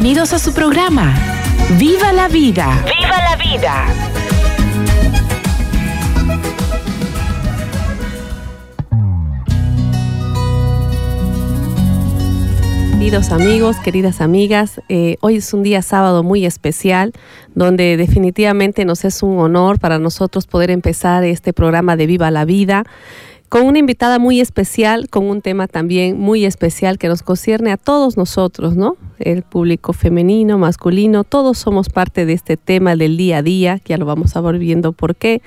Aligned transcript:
Bienvenidos 0.00 0.32
a 0.32 0.38
su 0.38 0.54
programa. 0.54 1.12
¡Viva 1.76 2.12
la 2.12 2.28
vida! 2.28 2.84
¡Viva 2.84 3.16
la 3.18 3.36
vida! 3.36 4.08
Queridos 12.92 13.32
amigos, 13.32 13.76
queridas 13.82 14.20
amigas, 14.20 14.80
eh, 14.88 15.16
hoy 15.20 15.38
es 15.38 15.52
un 15.52 15.64
día 15.64 15.82
sábado 15.82 16.22
muy 16.22 16.46
especial 16.46 17.12
donde 17.56 17.96
definitivamente 17.96 18.84
nos 18.84 19.04
es 19.04 19.24
un 19.24 19.40
honor 19.40 19.80
para 19.80 19.98
nosotros 19.98 20.46
poder 20.46 20.70
empezar 20.70 21.24
este 21.24 21.52
programa 21.52 21.96
de 21.96 22.06
Viva 22.06 22.30
la 22.30 22.44
Vida 22.44 22.84
con 23.48 23.62
una 23.66 23.78
invitada 23.78 24.18
muy 24.18 24.40
especial, 24.40 25.08
con 25.08 25.24
un 25.24 25.40
tema 25.40 25.66
también 25.66 26.18
muy 26.18 26.44
especial 26.44 26.98
que 26.98 27.08
nos 27.08 27.22
concierne 27.22 27.72
a 27.72 27.76
todos 27.76 28.16
nosotros, 28.16 28.76
¿no? 28.76 28.96
El 29.18 29.42
público 29.42 29.92
femenino, 29.92 30.58
masculino, 30.58 31.24
todos 31.24 31.58
somos 31.58 31.88
parte 31.88 32.26
de 32.26 32.34
este 32.34 32.56
tema 32.56 32.94
del 32.94 33.16
día 33.16 33.38
a 33.38 33.42
día, 33.42 33.80
ya 33.84 33.96
lo 33.96 34.04
vamos 34.04 34.36
a 34.36 34.40
ver 34.40 34.58
viendo 34.58 34.92
por 34.92 35.16
qué. 35.16 35.40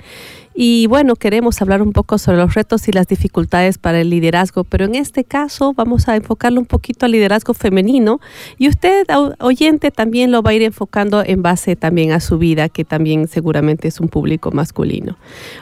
Y 0.54 0.86
bueno, 0.86 1.16
queremos 1.16 1.62
hablar 1.62 1.80
un 1.80 1.92
poco 1.92 2.18
sobre 2.18 2.38
los 2.38 2.54
retos 2.54 2.86
y 2.88 2.92
las 2.92 3.06
dificultades 3.06 3.78
para 3.78 4.00
el 4.00 4.10
liderazgo, 4.10 4.64
pero 4.64 4.84
en 4.84 4.94
este 4.94 5.24
caso 5.24 5.72
vamos 5.72 6.08
a 6.08 6.16
enfocarlo 6.16 6.60
un 6.60 6.66
poquito 6.66 7.06
al 7.06 7.12
liderazgo 7.12 7.54
femenino 7.54 8.20
y 8.58 8.68
usted, 8.68 9.06
oyente, 9.40 9.90
también 9.90 10.30
lo 10.30 10.42
va 10.42 10.50
a 10.50 10.54
ir 10.54 10.62
enfocando 10.62 11.22
en 11.24 11.42
base 11.42 11.74
también 11.74 12.12
a 12.12 12.20
su 12.20 12.38
vida, 12.38 12.68
que 12.68 12.84
también 12.84 13.28
seguramente 13.28 13.88
es 13.88 13.98
un 13.98 14.08
público 14.08 14.50
masculino. 14.50 15.16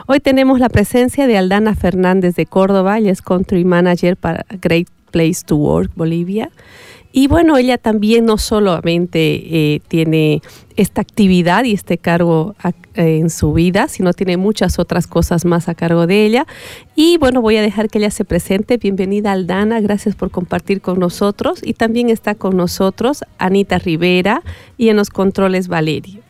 Hoy 0.07 0.19
tenemos 0.19 0.59
la 0.59 0.69
presencia 0.69 1.25
de 1.25 1.37
Aldana 1.37 1.73
Fernández 1.75 2.35
de 2.35 2.45
Córdoba, 2.45 2.97
ella 2.97 3.11
es 3.11 3.21
Country 3.21 3.63
Manager 3.63 4.17
para 4.17 4.45
Great 4.61 4.87
Place 5.11 5.43
to 5.45 5.55
Work 5.55 5.91
Bolivia. 5.95 6.49
Y 7.13 7.27
bueno, 7.27 7.57
ella 7.57 7.77
también 7.77 8.25
no 8.25 8.37
solamente 8.37 9.19
eh, 9.75 9.81
tiene 9.87 10.41
esta 10.77 11.01
actividad 11.01 11.65
y 11.65 11.73
este 11.73 11.97
cargo 11.97 12.55
en 12.95 13.29
su 13.29 13.53
vida, 13.53 13.87
sino 13.87 14.13
tiene 14.13 14.37
muchas 14.37 14.79
otras 14.79 15.07
cosas 15.07 15.43
más 15.45 15.67
a 15.67 15.75
cargo 15.75 16.07
de 16.07 16.25
ella. 16.25 16.47
Y 16.95 17.17
bueno, 17.17 17.41
voy 17.41 17.57
a 17.57 17.61
dejar 17.61 17.89
que 17.89 17.99
ella 17.99 18.11
se 18.11 18.23
presente. 18.23 18.77
Bienvenida 18.77 19.33
Aldana, 19.33 19.81
gracias 19.81 20.15
por 20.15 20.31
compartir 20.31 20.81
con 20.81 20.99
nosotros. 20.99 21.59
Y 21.63 21.73
también 21.73 22.09
está 22.09 22.35
con 22.35 22.55
nosotros 22.55 23.23
Anita 23.37 23.77
Rivera 23.77 24.41
y 24.77 24.89
en 24.89 24.95
los 24.95 25.09
controles 25.09 25.67
Valerio. 25.67 26.21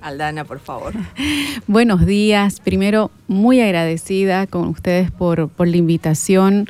Aldana, 0.00 0.44
por 0.44 0.60
favor. 0.60 0.94
Buenos 1.66 2.06
días. 2.06 2.60
Primero, 2.60 3.10
muy 3.28 3.60
agradecida 3.60 4.46
con 4.46 4.68
ustedes 4.68 5.10
por, 5.10 5.48
por 5.48 5.68
la 5.68 5.76
invitación. 5.76 6.66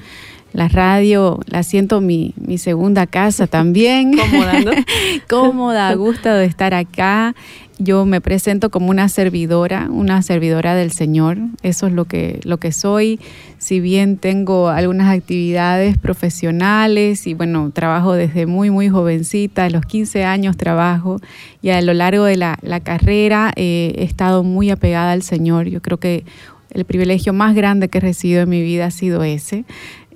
La 0.52 0.68
radio 0.68 1.38
la 1.46 1.62
siento 1.62 2.00
mi, 2.00 2.34
mi 2.36 2.58
segunda 2.58 3.06
casa 3.06 3.46
también. 3.46 4.16
Cómoda, 4.16 4.60
¿no? 4.60 4.72
Cómoda, 5.28 5.94
gusto 5.94 6.28
de 6.28 6.44
estar 6.44 6.74
acá. 6.74 7.34
Yo 7.78 8.04
me 8.04 8.20
presento 8.20 8.68
como 8.68 8.90
una 8.90 9.08
servidora, 9.08 9.88
una 9.91 10.20
servidora 10.20 10.75
del 10.75 10.92
Señor. 10.92 11.38
Eso 11.62 11.86
es 11.86 11.94
lo 11.94 12.04
que, 12.04 12.41
lo 12.44 12.58
que 12.58 12.72
soy. 12.72 13.19
Si 13.56 13.80
bien 13.80 14.19
tengo 14.19 14.69
algunas 14.69 15.08
actividades 15.16 15.97
profesionales 15.97 17.26
y 17.26 17.32
bueno, 17.32 17.70
trabajo 17.72 18.12
desde 18.12 18.44
muy, 18.44 18.69
muy 18.70 18.91
jovencita, 18.91 19.64
a 19.64 19.70
los 19.70 19.86
15 19.86 20.25
años 20.25 20.58
trabajo 20.58 21.20
y 21.62 21.70
a 21.70 21.80
lo 21.80 21.94
largo 21.94 22.25
de 22.25 22.36
la, 22.36 22.58
la 22.60 22.80
carrera 22.80 23.52
eh, 23.56 23.94
he 23.96 24.04
estado 24.04 24.42
muy 24.42 24.69
apegada 24.69 25.12
al 25.12 25.22
Señor. 25.22 25.69
Yo 25.69 25.80
creo 25.80 25.98
que 25.98 26.25
el 26.72 26.84
privilegio 26.84 27.32
más 27.32 27.54
grande 27.54 27.88
que 27.88 27.98
he 27.98 28.00
recibido 28.00 28.42
en 28.42 28.48
mi 28.48 28.62
vida 28.62 28.86
ha 28.86 28.91
sido 28.91 29.25
ese 29.25 29.64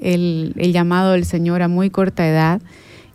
el, 0.04 0.54
llamado 0.72 1.12
del 1.12 1.24
Señor 1.24 1.62
a 1.62 1.68
muy 1.68 1.90
corta 1.90 2.28
edad. 2.28 2.60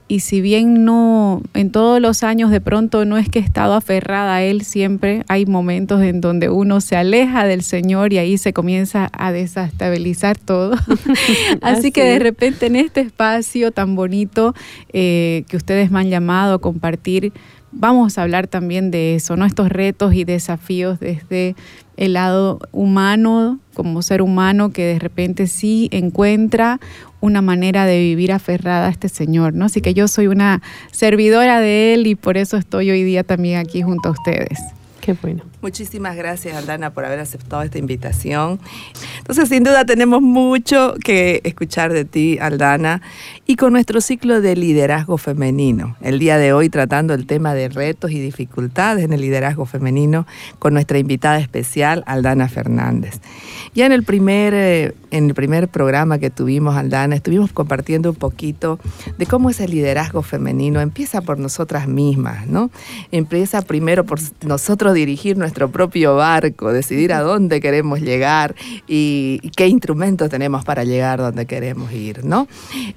Y 0.07 0.21
si 0.21 0.41
bien 0.41 0.85
no, 0.85 1.43
en 1.53 1.71
todos 1.71 2.01
los 2.01 2.23
años 2.23 2.49
de 2.49 2.61
pronto 2.61 3.05
no 3.05 3.19
es 3.19 3.29
que 3.29 3.37
he 3.37 3.41
estado 3.43 3.75
aferrada 3.75 4.37
a 4.37 4.41
Él 4.41 4.63
siempre, 4.63 5.23
hay 5.27 5.45
momentos 5.45 6.01
en 6.01 6.19
donde 6.19 6.49
uno 6.49 6.81
se 6.81 6.95
aleja 6.95 7.45
del 7.45 7.61
Señor 7.61 8.11
y 8.11 8.17
ahí 8.17 8.39
se 8.39 8.51
comienza 8.51 9.09
a 9.13 9.31
desestabilizar 9.31 10.35
todo. 10.39 10.73
Así 11.61 11.91
que 11.91 12.03
de 12.03 12.17
repente 12.17 12.65
en 12.65 12.75
este 12.75 13.01
espacio 13.01 13.71
tan 13.71 13.95
bonito 13.95 14.55
eh, 14.91 15.43
que 15.47 15.57
ustedes 15.57 15.91
me 15.91 15.99
han 15.99 16.09
llamado 16.09 16.55
a 16.55 16.59
compartir, 16.59 17.31
vamos 17.71 18.17
a 18.17 18.23
hablar 18.23 18.47
también 18.47 18.89
de 18.89 19.13
eso, 19.13 19.35
¿no? 19.35 19.45
Estos 19.45 19.69
retos 19.69 20.13
y 20.15 20.23
desafíos 20.23 20.99
desde 20.99 21.55
el 21.99 22.13
lado 22.13 22.59
humano, 22.71 23.59
como 23.73 24.01
ser 24.01 24.21
humano 24.21 24.71
que 24.71 24.85
de 24.85 24.99
repente 24.99 25.47
sí 25.47 25.89
encuentra 25.91 26.79
una 27.19 27.41
manera 27.41 27.85
de 27.85 27.99
vivir 27.99 28.31
aferrada 28.31 28.87
a 28.87 28.89
este 28.89 29.09
Señor, 29.09 29.53
¿no? 29.53 29.65
Así 29.65 29.81
que 29.81 29.93
yo 29.93 30.07
soy 30.07 30.27
una 30.27 30.61
servidora 30.91 31.59
de 31.59 31.93
Él 31.93 32.07
y 32.07 32.15
por 32.15 32.37
eso 32.37 32.55
estoy 32.55 32.89
hoy 32.89 33.03
día 33.03 33.25
también 33.25 33.59
aquí 33.59 33.81
junto 33.81 34.09
a 34.09 34.11
ustedes. 34.13 34.59
Qué 35.01 35.13
bueno. 35.21 35.43
Muchísimas 35.61 36.15
gracias, 36.15 36.55
Aldana, 36.55 36.93
por 36.93 37.03
haber 37.03 37.19
aceptado 37.19 37.63
esta 37.63 37.77
invitación. 37.77 38.61
Entonces, 39.17 39.49
sin 39.49 39.65
duda, 39.65 39.83
tenemos 39.83 40.21
mucho 40.21 40.95
que 41.03 41.41
escuchar 41.43 41.91
de 41.91 42.05
ti, 42.05 42.37
Aldana, 42.39 43.01
y 43.45 43.57
con 43.57 43.73
nuestro 43.73 43.99
ciclo 43.99 44.39
de 44.39 44.55
liderazgo 44.55 45.17
femenino. 45.17 45.97
El 45.99 46.17
día 46.17 46.37
de 46.37 46.53
hoy 46.53 46.69
tratando 46.69 47.13
el 47.13 47.25
tema 47.25 47.53
de 47.53 47.67
retos 47.67 48.11
y 48.11 48.19
dificultades 48.21 49.03
en 49.03 49.11
el 49.11 49.19
liderazgo 49.19 49.65
femenino 49.65 50.25
con 50.59 50.73
nuestra 50.73 50.97
invitada 50.97 51.39
especial, 51.39 52.03
Aldana 52.07 52.47
Fernández. 52.47 53.19
Ya 53.75 53.85
en 53.85 53.91
el 53.91 54.03
primer, 54.03 54.53
eh, 54.53 54.95
en 55.11 55.25
el 55.25 55.33
primer 55.33 55.67
programa 55.67 56.19
que 56.19 56.29
tuvimos, 56.29 56.77
Aldana, 56.77 57.15
estuvimos 57.15 57.51
compartiendo 57.51 58.11
un 58.11 58.15
poquito 58.15 58.79
de 59.17 59.25
cómo 59.25 59.49
es 59.49 59.59
el 59.59 59.71
liderazgo 59.71 60.21
femenino. 60.21 60.79
Empieza 60.79 61.21
por 61.21 61.37
nosotras 61.37 61.87
mismas, 61.87 62.47
¿no? 62.47 62.71
Empieza 63.11 63.61
primero 63.61 64.05
por 64.05 64.19
nosotros 64.45 64.93
dirigir 64.93 65.37
nuestro 65.49 65.71
propio 65.71 66.15
barco, 66.15 66.71
decidir 66.71 67.11
a 67.11 67.21
dónde 67.21 67.59
queremos 67.59 68.01
llegar 68.01 68.53
y, 68.87 69.39
qué 69.55 69.67
instrumentos 69.67 70.29
tenemos 70.29 70.63
para 70.63 70.83
llegar 70.83 71.19
donde 71.19 71.47
queremos 71.47 71.91
ir, 71.91 72.23
¿no? 72.23 72.47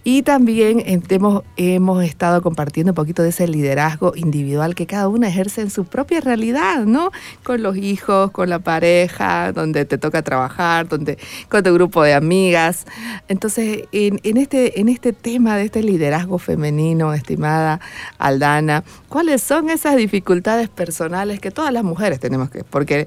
Y 0.04 0.22
también 0.22 0.82
hemos, 0.86 1.44
hemos 1.56 2.04
estado 2.04 2.42
compartiendo 2.42 2.92
un 2.92 2.94
poquito 2.94 3.22
de 3.22 3.30
ese 3.30 3.48
liderazgo 3.48 4.12
individual 4.14 4.74
que 4.74 4.86
cada 4.86 5.08
una 5.08 5.28
ejerce 5.28 5.62
en 5.62 5.70
su 5.70 5.86
propia 5.86 6.20
realidad, 6.20 6.84
¿no? 6.84 7.10
Con 7.42 7.62
los 7.62 7.78
hijos, 7.78 8.30
con 8.32 8.50
la 8.50 8.58
pareja, 8.58 9.52
donde 9.52 9.86
te 9.86 9.96
toca 9.96 10.20
trabajar, 10.20 10.86
donde, 10.86 11.16
con 11.48 11.62
tu 11.62 11.72
grupo 11.72 12.02
de 12.02 12.12
amigas. 12.12 12.84
Entonces, 13.28 13.84
en, 13.92 14.20
en, 14.24 14.36
este, 14.36 14.78
en 14.78 14.90
este 14.90 15.14
tema 15.14 15.56
de 15.56 15.64
este 15.64 15.82
liderazgo 15.82 16.38
femenino, 16.38 17.14
estimada 17.14 17.80
Aldana, 18.18 18.84
¿cuáles 19.12 19.42
son 19.42 19.68
esas 19.68 19.94
dificultades 19.96 20.70
personales 20.70 21.38
que 21.38 21.50
todas 21.50 21.70
las 21.70 21.84
mujeres 21.84 22.18
tenemos 22.18 22.48
que, 22.48 22.64
porque 22.64 23.06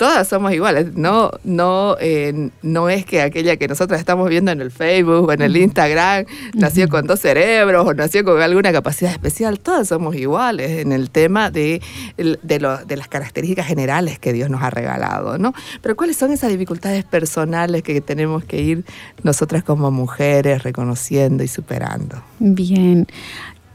todas 0.00 0.28
somos 0.28 0.52
iguales. 0.52 0.94
No, 0.94 1.30
no, 1.44 1.94
eh, 2.00 2.50
no 2.62 2.88
es 2.88 3.04
que 3.04 3.20
aquella 3.20 3.56
que 3.56 3.68
nosotros 3.68 4.00
estamos 4.00 4.30
viendo 4.30 4.50
en 4.50 4.62
el 4.62 4.70
Facebook 4.70 5.28
o 5.28 5.32
en 5.32 5.42
el 5.42 5.54
Instagram 5.54 6.24
nació 6.54 6.88
con 6.88 7.06
dos 7.06 7.20
cerebros 7.20 7.86
o 7.86 7.92
nació 7.92 8.24
con 8.24 8.40
alguna 8.40 8.72
capacidad 8.72 9.10
especial. 9.10 9.60
Todas 9.60 9.88
somos 9.88 10.16
iguales 10.16 10.70
en 10.70 10.92
el 10.92 11.10
tema 11.10 11.50
de, 11.50 11.82
de, 12.16 12.60
las 12.60 13.08
características 13.08 13.66
generales 13.66 14.18
que 14.18 14.32
Dios 14.32 14.48
nos 14.48 14.62
ha 14.62 14.70
regalado, 14.70 15.36
¿no? 15.36 15.52
Pero 15.82 15.96
¿cuáles 15.96 16.16
son 16.16 16.32
esas 16.32 16.50
dificultades 16.50 17.04
personales 17.04 17.82
que 17.82 18.00
tenemos 18.00 18.42
que 18.42 18.62
ir 18.62 18.84
nosotras 19.22 19.64
como 19.64 19.90
mujeres 19.90 20.62
reconociendo 20.62 21.42
y 21.42 21.48
superando? 21.48 22.22
Bien 22.38 23.06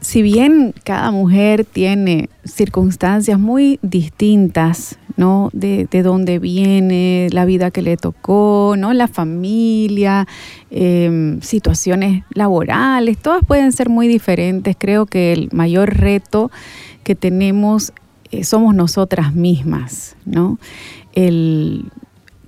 si 0.00 0.22
bien 0.22 0.74
cada 0.84 1.10
mujer 1.10 1.64
tiene 1.64 2.28
circunstancias 2.44 3.38
muy 3.38 3.78
distintas, 3.82 4.98
¿no? 5.16 5.48
De, 5.52 5.86
dónde 6.02 6.38
viene, 6.38 7.28
la 7.32 7.44
vida 7.44 7.70
que 7.70 7.82
le 7.82 7.96
tocó, 7.96 8.74
¿no? 8.76 8.92
La 8.92 9.08
familia, 9.08 10.26
em, 10.70 11.40
situaciones 11.40 12.24
laborales, 12.34 13.16
todas 13.18 13.42
pueden 13.44 13.72
ser 13.72 13.88
muy 13.88 14.08
diferentes. 14.08 14.76
Creo 14.78 15.06
que 15.06 15.32
el 15.32 15.48
mayor 15.52 15.96
reto 15.96 16.50
que 17.02 17.14
tenemos 17.14 17.92
eh, 18.30 18.44
somos 18.44 18.74
nosotras 18.74 19.34
mismas, 19.34 20.16
¿no? 20.26 20.58
El 21.14 21.90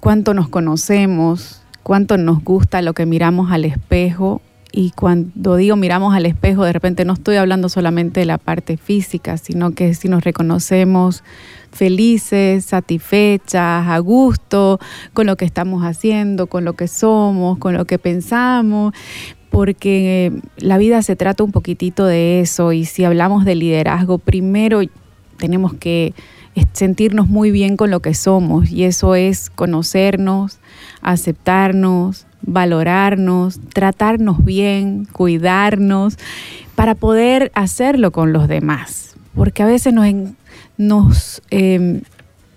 cuánto 0.01 0.35
nos 0.35 0.49
conocemos, 0.49 1.63
cuánto 1.83 2.19
nos 2.19 2.45
gusta 2.45 2.83
lo 2.83 2.93
que 2.93 3.07
miramos 3.07 3.51
al 3.51 3.65
espejo 3.65 4.43
y 4.73 4.91
cuando 4.91 5.57
digo 5.57 5.77
miramos 5.77 6.15
al 6.15 6.27
espejo, 6.27 6.65
de 6.65 6.73
repente 6.73 7.05
no 7.05 7.15
estoy 7.15 7.37
hablando 7.37 7.69
solamente 7.69 8.21
de 8.21 8.27
la 8.27 8.39
parte 8.39 8.77
física, 8.77 9.39
sino 9.39 9.73
que 9.73 9.95
si 9.95 10.09
nos 10.09 10.25
reconocemos 10.25 11.25
felices, 11.73 12.67
satisfechas, 12.67 13.89
a 13.89 13.99
gusto 13.99 14.79
con 15.15 15.27
lo 15.27 15.37
que 15.37 15.45
estamos 15.45 15.85
haciendo, 15.85 16.47
con 16.47 16.65
lo 16.65 16.75
que 16.75 16.89
somos, 16.89 17.59
con 17.59 17.75
lo 17.75 17.87
que 17.87 17.99
pensamos, 17.99 18.95
porque 19.51 20.33
la 20.59 20.79
vida 20.79 21.03
se 21.03 21.17
trata 21.17 21.45
un 21.45 21.53
poquitito 21.53 22.05
de 22.05 22.41
eso 22.41 22.73
y 22.73 22.85
si 22.85 23.05
hablamos 23.05 23.45
de 23.45 23.55
liderazgo, 23.55 24.19
primero 24.19 24.81
tenemos 25.39 25.75
que 25.75 26.15
sentirnos 26.73 27.29
muy 27.29 27.51
bien 27.51 27.77
con 27.77 27.91
lo 27.91 28.01
que 28.01 28.15
somos 28.15 28.71
y 28.71 28.85
eso 28.85 29.15
es 29.15 29.51
conocernos, 29.51 30.59
aceptarnos, 31.01 32.28
valorarnos, 32.49 33.61
tratarnos 33.73 34.45
bien, 34.45 35.07
cuidarnos, 35.13 36.19
para 36.75 36.95
poder 36.95 37.53
hacerlo 37.55 38.11
con 38.11 38.33
los 38.33 38.49
demás. 38.49 39.17
Porque 39.35 39.63
a 39.63 39.67
veces 39.67 39.95
nos, 40.77 41.43
em, 41.51 42.03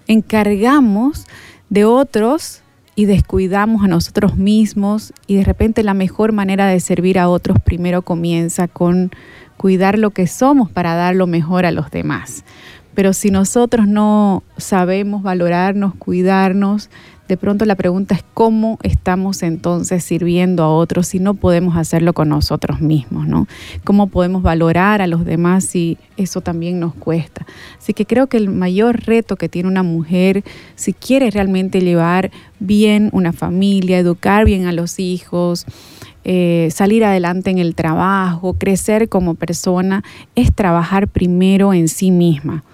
encargamos 0.07 1.25
de 1.69 1.85
otros 1.85 2.61
y 2.95 3.05
descuidamos 3.05 3.83
a 3.83 3.87
nosotros 3.87 4.37
mismos 4.37 5.13
y 5.27 5.35
de 5.35 5.43
repente 5.43 5.83
la 5.83 5.93
mejor 5.93 6.31
manera 6.31 6.67
de 6.67 6.79
servir 6.79 7.19
a 7.19 7.29
otros 7.29 7.57
primero 7.63 8.01
comienza 8.01 8.67
con 8.67 9.11
cuidar 9.57 9.97
lo 9.97 10.11
que 10.11 10.27
somos 10.27 10.69
para 10.69 10.95
dar 10.95 11.15
lo 11.15 11.27
mejor 11.27 11.65
a 11.65 11.71
los 11.71 11.91
demás. 11.91 12.43
Pero 12.93 13.13
si 13.13 13.31
nosotros 13.31 13.87
no 13.87 14.43
sabemos 14.57 15.23
valorarnos, 15.23 15.95
cuidarnos, 15.95 16.89
de 17.31 17.37
pronto 17.37 17.63
la 17.63 17.75
pregunta 17.75 18.13
es 18.13 18.25
cómo 18.33 18.77
estamos 18.83 19.41
entonces 19.41 20.03
sirviendo 20.03 20.63
a 20.63 20.75
otros 20.75 21.07
si 21.07 21.19
no 21.19 21.33
podemos 21.33 21.77
hacerlo 21.77 22.11
con 22.11 22.27
nosotros 22.27 22.81
mismos, 22.81 23.25
¿no? 23.25 23.47
¿Cómo 23.85 24.07
podemos 24.07 24.43
valorar 24.43 25.01
a 25.01 25.07
los 25.07 25.23
demás 25.23 25.63
si 25.63 25.97
eso 26.17 26.41
también 26.41 26.81
nos 26.81 26.93
cuesta? 26.93 27.45
Así 27.79 27.93
que 27.93 28.05
creo 28.05 28.27
que 28.27 28.35
el 28.35 28.49
mayor 28.49 29.05
reto 29.05 29.37
que 29.37 29.47
tiene 29.47 29.69
una 29.69 29.81
mujer 29.81 30.43
si 30.75 30.91
quiere 30.91 31.31
realmente 31.31 31.79
llevar 31.79 32.31
bien 32.59 33.09
una 33.13 33.31
familia, 33.31 33.97
educar 33.97 34.43
bien 34.43 34.65
a 34.65 34.73
los 34.73 34.99
hijos, 34.99 35.65
eh, 36.25 36.67
salir 36.69 37.05
adelante 37.05 37.49
en 37.49 37.59
el 37.59 37.75
trabajo, 37.75 38.55
crecer 38.55 39.07
como 39.07 39.35
persona, 39.35 40.03
es 40.35 40.53
trabajar 40.53 41.07
primero 41.07 41.73
en 41.73 41.87
sí 41.87 42.11
misma. 42.11 42.65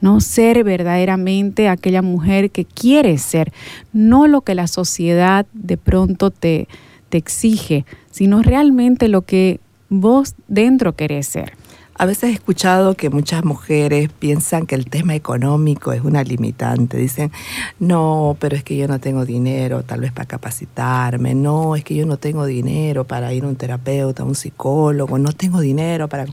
¿No? 0.00 0.20
Ser 0.20 0.64
verdaderamente 0.64 1.68
aquella 1.68 2.02
mujer 2.02 2.50
que 2.50 2.64
quieres 2.64 3.22
ser, 3.22 3.52
no 3.92 4.26
lo 4.26 4.42
que 4.42 4.54
la 4.54 4.66
sociedad 4.66 5.46
de 5.52 5.76
pronto 5.76 6.30
te, 6.30 6.68
te 7.08 7.18
exige, 7.18 7.84
sino 8.10 8.42
realmente 8.42 9.08
lo 9.08 9.22
que 9.22 9.60
vos 9.88 10.34
dentro 10.48 10.94
querés 10.94 11.26
ser. 11.26 11.52
A 11.98 12.04
veces 12.04 12.24
he 12.24 12.32
escuchado 12.32 12.94
que 12.94 13.08
muchas 13.08 13.42
mujeres 13.42 14.10
piensan 14.18 14.66
que 14.66 14.74
el 14.74 14.84
tema 14.84 15.14
económico 15.14 15.92
es 15.92 16.02
una 16.02 16.22
limitante. 16.22 16.98
Dicen, 16.98 17.32
no, 17.78 18.36
pero 18.38 18.54
es 18.54 18.62
que 18.62 18.76
yo 18.76 18.86
no 18.86 19.00
tengo 19.00 19.24
dinero 19.24 19.82
tal 19.82 20.00
vez 20.00 20.12
para 20.12 20.26
capacitarme, 20.26 21.34
no, 21.34 21.74
es 21.74 21.84
que 21.84 21.94
yo 21.94 22.04
no 22.04 22.18
tengo 22.18 22.44
dinero 22.44 23.04
para 23.04 23.32
ir 23.32 23.44
a 23.44 23.48
un 23.48 23.56
terapeuta, 23.56 24.24
a 24.24 24.26
un 24.26 24.34
psicólogo, 24.34 25.18
no 25.18 25.32
tengo 25.32 25.60
dinero 25.60 26.06
para... 26.08 26.26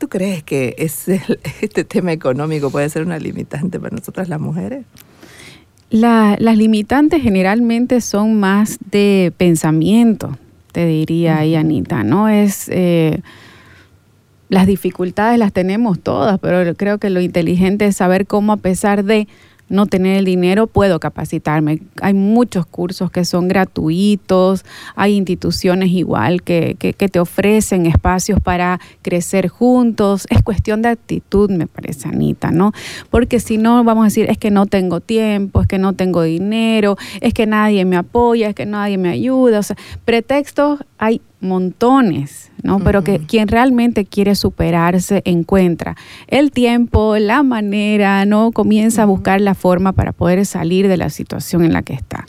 ¿Tú 0.00 0.08
crees 0.08 0.42
que 0.42 0.74
este 0.78 1.84
tema 1.84 2.10
económico 2.10 2.70
puede 2.70 2.88
ser 2.88 3.02
una 3.02 3.18
limitante 3.18 3.78
para 3.78 3.94
nosotras 3.94 4.30
las 4.30 4.40
mujeres? 4.40 4.86
las 5.90 6.56
limitantes 6.56 7.20
generalmente 7.20 8.00
son 8.00 8.38
más 8.38 8.78
de 8.92 9.32
pensamiento, 9.36 10.38
te 10.70 10.86
diría 10.86 11.38
ahí, 11.38 11.54
Anita, 11.54 12.02
¿no? 12.04 12.28
Es. 12.28 12.68
Eh, 12.68 13.20
las 14.48 14.66
dificultades 14.66 15.38
las 15.38 15.52
tenemos 15.52 16.00
todas, 16.00 16.38
pero 16.40 16.74
creo 16.76 16.98
que 16.98 17.10
lo 17.10 17.20
inteligente 17.20 17.86
es 17.86 17.96
saber 17.96 18.26
cómo, 18.26 18.52
a 18.52 18.56
pesar 18.56 19.04
de 19.04 19.28
no 19.70 19.86
tener 19.86 20.18
el 20.18 20.24
dinero, 20.26 20.66
puedo 20.66 21.00
capacitarme. 21.00 21.80
Hay 22.02 22.12
muchos 22.12 22.66
cursos 22.66 23.10
que 23.10 23.24
son 23.24 23.48
gratuitos, 23.48 24.64
hay 24.96 25.16
instituciones 25.16 25.90
igual 25.90 26.42
que, 26.42 26.76
que, 26.78 26.92
te 26.92 27.18
ofrecen 27.18 27.86
espacios 27.86 28.40
para 28.40 28.80
crecer 29.00 29.48
juntos. 29.48 30.26
Es 30.28 30.42
cuestión 30.42 30.82
de 30.82 30.90
actitud, 30.90 31.50
me 31.50 31.66
parece, 31.66 32.08
Anita, 32.08 32.50
¿no? 32.50 32.72
Porque 33.10 33.40
si 33.40 33.56
no, 33.56 33.82
vamos 33.84 34.02
a 34.02 34.04
decir, 34.06 34.28
es 34.28 34.38
que 34.38 34.50
no 34.50 34.66
tengo 34.66 35.00
tiempo, 35.00 35.62
es 35.62 35.66
que 35.66 35.78
no 35.78 35.94
tengo 35.94 36.22
dinero, 36.22 36.96
es 37.20 37.32
que 37.32 37.46
nadie 37.46 37.84
me 37.84 37.96
apoya, 37.96 38.48
es 38.48 38.54
que 38.54 38.66
nadie 38.66 38.98
me 38.98 39.08
ayuda. 39.08 39.60
O 39.60 39.62
sea, 39.62 39.76
pretextos 40.04 40.80
hay 40.98 41.22
montones, 41.40 42.50
¿no? 42.62 42.78
Pero 42.80 43.02
que 43.02 43.18
quien 43.18 43.48
realmente 43.48 44.04
quiere 44.04 44.34
superarse 44.34 45.22
encuentra 45.24 45.96
el 46.26 46.50
tiempo, 46.50 47.16
la 47.16 47.42
manera, 47.42 48.24
¿no? 48.26 48.52
Comienza 48.52 49.02
a 49.02 49.06
buscar 49.06 49.40
la 49.40 49.54
forma 49.54 49.92
para 49.92 50.12
poder 50.12 50.44
salir 50.46 50.88
de 50.88 50.96
la 50.96 51.10
situación 51.10 51.64
en 51.64 51.72
la 51.72 51.82
que 51.82 51.94
está. 51.94 52.26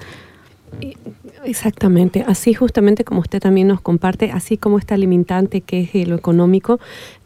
Exactamente, 1.43 2.23
así 2.27 2.53
justamente 2.53 3.03
como 3.03 3.21
usted 3.21 3.39
también 3.39 3.67
nos 3.67 3.81
comparte, 3.81 4.31
así 4.31 4.57
como 4.57 4.77
esta 4.77 4.95
limitante 4.95 5.61
que 5.61 5.89
es 5.91 6.07
lo 6.07 6.15
económico, 6.15 6.79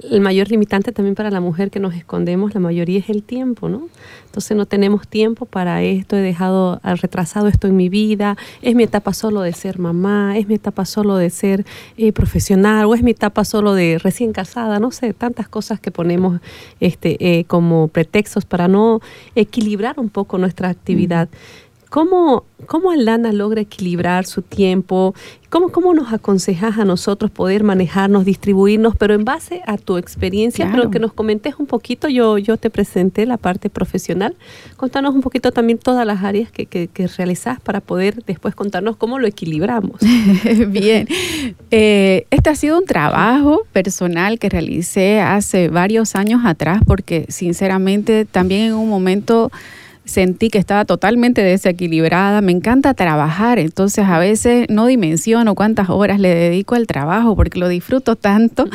el 0.09 0.21
mayor 0.21 0.49
limitante 0.49 0.93
también 0.93 1.15
para 1.15 1.29
la 1.31 1.41
mujer 1.41 1.69
que 1.69 1.81
nos 1.81 1.95
escondemos, 1.95 2.53
la 2.53 2.61
mayoría 2.61 2.99
es 2.99 3.09
el 3.09 3.23
tiempo, 3.23 3.67
¿no? 3.67 3.89
Entonces 4.25 4.55
no 4.55 4.65
tenemos 4.65 5.07
tiempo 5.07 5.45
para 5.45 5.83
esto, 5.83 6.15
he 6.15 6.21
dejado 6.21 6.79
retrasado 7.01 7.47
esto 7.47 7.67
en 7.67 7.75
mi 7.75 7.89
vida, 7.89 8.37
es 8.61 8.75
mi 8.75 8.83
etapa 8.83 9.13
solo 9.13 9.41
de 9.41 9.51
ser 9.51 9.79
mamá, 9.79 10.37
es 10.37 10.47
mi 10.47 10.55
etapa 10.55 10.85
solo 10.85 11.17
de 11.17 11.29
ser 11.29 11.65
eh, 11.97 12.11
profesional 12.13 12.85
o 12.85 12.95
es 12.95 13.03
mi 13.03 13.11
etapa 13.11 13.43
solo 13.43 13.73
de 13.73 13.97
recién 13.97 14.31
casada, 14.31 14.79
no 14.79 14.91
sé, 14.91 15.13
tantas 15.13 15.49
cosas 15.49 15.79
que 15.79 15.91
ponemos 15.91 16.39
este, 16.79 17.17
eh, 17.19 17.45
como 17.45 17.89
pretextos 17.89 18.45
para 18.45 18.67
no 18.67 19.01
equilibrar 19.35 19.99
un 19.99 20.09
poco 20.09 20.37
nuestra 20.37 20.69
actividad. 20.69 21.27
¿Cómo, 21.95 22.43
¿Cómo 22.65 22.91
Aldana 22.91 23.31
logra 23.31 23.61
equilibrar 23.61 24.25
su 24.25 24.41
tiempo? 24.41 25.15
¿Cómo, 25.49 25.69
¿Cómo 25.69 25.93
nos 25.93 26.11
aconsejas 26.11 26.77
a 26.77 26.83
nosotros 26.83 27.31
poder 27.31 27.63
manejarnos, 27.63 28.25
distribuirnos, 28.25 28.97
pero 28.97 29.13
en 29.13 29.23
base 29.23 29.61
a 29.65 29.77
tu 29.77 29.95
experiencia? 29.95 30.69
Pero 30.69 30.91
que 30.91 30.99
nos 30.99 31.13
comentes 31.13 31.55
un 31.57 31.67
poquito, 31.67 32.09
yo, 32.09 32.37
yo 32.37 32.57
te 32.57 32.69
presenté 32.69 33.25
la 33.25 33.37
parte 33.37 33.69
profesional. 33.69 34.35
Contanos 34.75 35.15
un 35.15 35.21
poquito 35.21 35.53
también 35.53 35.77
todas 35.77 36.05
las 36.05 36.21
áreas 36.21 36.51
que, 36.51 36.65
que, 36.65 37.07
realizás 37.15 37.61
para 37.61 37.79
poder 37.79 38.25
después 38.25 38.55
contarnos 38.55 38.97
cómo 38.97 39.17
lo 39.17 39.25
equilibramos. 39.25 40.01
Bien, 40.67 41.07
eh, 41.71 42.27
este 42.29 42.49
ha 42.49 42.55
sido 42.55 42.77
un 42.77 42.85
trabajo 42.85 43.61
personal 43.71 44.37
que 44.37 44.49
realicé 44.49 45.21
hace 45.21 45.69
varios 45.69 46.17
años 46.17 46.41
atrás 46.43 46.81
porque 46.85 47.25
sinceramente 47.29 48.25
también 48.25 48.63
en 48.63 48.73
un 48.73 48.89
momento 48.89 49.49
sentí 50.05 50.49
que 50.49 50.57
estaba 50.57 50.85
totalmente 50.85 51.41
desequilibrada. 51.41 52.41
Me 52.41 52.51
encanta 52.51 52.93
trabajar, 52.93 53.59
entonces 53.59 54.05
a 54.05 54.19
veces 54.19 54.67
no 54.69 54.85
dimensiono 54.85 55.55
cuántas 55.55 55.89
horas 55.89 56.19
le 56.19 56.33
dedico 56.33 56.75
al 56.75 56.87
trabajo 56.87 57.35
porque 57.35 57.59
lo 57.59 57.67
disfruto 57.67 58.15
tanto. 58.15 58.65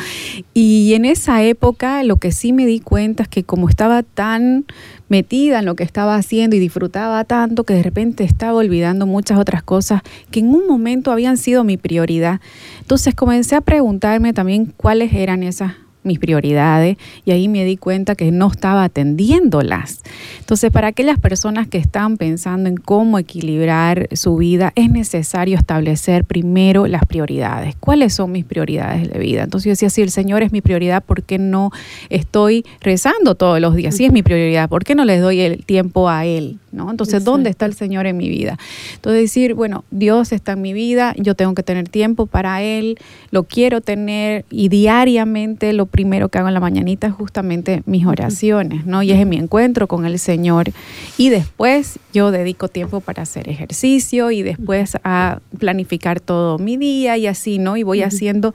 Y 0.53 0.95
en 0.95 1.05
esa 1.05 1.43
época 1.43 2.03
lo 2.03 2.17
que 2.17 2.33
sí 2.33 2.53
me 2.53 2.67
di 2.67 2.81
cuenta 2.81 3.23
es 3.23 3.29
que 3.29 3.45
como 3.45 3.69
estaba 3.69 4.03
tan 4.03 4.67
metida 5.09 5.61
en 5.61 5.65
lo 5.65 5.75
que 5.75 5.83
estaba 5.83 6.17
haciendo 6.17 6.57
y 6.57 6.59
disfrutaba 6.59 7.25
tanto 7.25 7.65
que 7.65 7.75
de 7.75 7.83
repente 7.83 8.25
estaba 8.25 8.55
olvidando 8.55 9.07
muchas 9.07 9.39
otras 9.39 9.63
cosas 9.63 10.03
que 10.31 10.41
en 10.41 10.49
un 10.49 10.67
momento 10.67 11.11
habían 11.11 11.37
sido 11.37 11.65
mi 11.65 11.77
prioridad. 11.77 12.41
Entonces 12.81 13.15
comencé 13.15 13.57
a 13.57 13.61
preguntarme 13.61 14.33
también 14.33 14.73
cuáles 14.77 15.13
eran 15.13 15.43
esas 15.43 15.73
mis 16.03 16.19
prioridades 16.19 16.97
y 17.25 17.31
ahí 17.33 17.49
me 17.49 17.65
di 17.65 17.77
cuenta 17.77 18.15
que 18.15 18.31
no 18.31 18.49
estaba 18.49 18.85
atendiéndolas. 18.85 20.03
Entonces, 20.39 20.71
para 20.71 20.89
aquellas 20.89 21.19
personas 21.19 21.69
que 21.69 21.79
están 21.79 22.17
pensando 22.17 22.69
en 22.69 22.77
cómo 22.77 23.19
equilibrar 23.19 24.09
su 24.13 24.37
vida, 24.37 24.73
es 24.75 24.91
necesario 24.91 25.57
establecer 25.57 26.25
primero 26.25 26.87
las 26.87 27.05
prioridades. 27.05 27.75
¿Cuáles 27.77 28.15
son 28.15 28.33
mis 28.33 28.45
prioridades 28.45 29.11
de 29.11 29.19
vida? 29.19 29.43
Entonces 29.43 29.67
yo 29.67 29.71
decía, 29.73 29.91
si 29.91 30.03
el 30.03 30.11
Señor 30.11 30.43
es 30.43 30.53
mi 30.53 30.61
prioridad, 30.61 31.03
¿por 31.03 31.23
qué 31.23 31.39
no 31.39 31.71
estoy 32.09 32.65
rezando 32.81 33.35
todos 33.35 33.61
los 33.61 33.75
días? 33.75 33.97
Si 33.97 34.05
es 34.05 34.13
mi 34.13 34.23
prioridad, 34.23 34.69
¿por 34.69 34.85
qué 34.85 34.95
no 34.95 35.05
le 35.05 35.19
doy 35.19 35.41
el 35.41 35.65
tiempo 35.65 36.09
a 36.09 36.25
Él? 36.25 36.59
¿No? 36.73 36.91
Entonces, 36.91 37.25
¿dónde 37.25 37.51
está 37.51 37.67
el 37.67 37.75
Señor 37.75 38.07
en 38.07 38.17
mi 38.17 38.29
vida? 38.29 38.59
Entonces 38.95 39.23
decir, 39.23 39.55
bueno, 39.55 39.85
Dios 39.91 40.33
está 40.33 40.53
en 40.53 40.63
mi 40.63 40.73
vida, 40.73 41.15
yo 41.17 41.35
tengo 41.35 41.55
que 41.55 41.63
tener 41.63 41.89
tiempo 41.89 42.27
para 42.27 42.63
Él, 42.63 42.99
lo 43.31 43.45
quiero 43.45 43.81
tener 43.81 44.45
y 44.51 44.69
diariamente 44.69 45.73
lo 45.73 45.87
primero 45.87 46.29
que 46.29 46.39
hago 46.39 46.49
en 46.49 46.55
la 46.55 46.61
mañanita 46.61 47.07
es 47.07 47.13
justamente 47.13 47.83
mis 47.87 48.07
oraciones, 48.07 48.87
¿no? 48.87 49.03
Y 49.03 49.13
es 49.13 49.19
en 49.19 49.29
mi 49.29 49.37
encuentro 49.37 49.89
con 49.89 50.07
el 50.07 50.19
Señor. 50.19 50.71
Y 51.19 51.29
después 51.29 51.99
yo 52.13 52.31
dedico 52.31 52.69
tiempo 52.69 53.01
para 53.01 53.23
hacer 53.23 53.49
ejercicio 53.49 54.31
y 54.31 54.43
después 54.43 54.97
a 55.05 55.41
planificar 55.59 56.21
todo 56.21 56.59
mi 56.59 56.77
día 56.77 57.17
y 57.17 57.27
así, 57.27 57.59
¿no? 57.59 57.77
Y 57.77 57.83
voy 57.83 58.03
haciendo, 58.03 58.55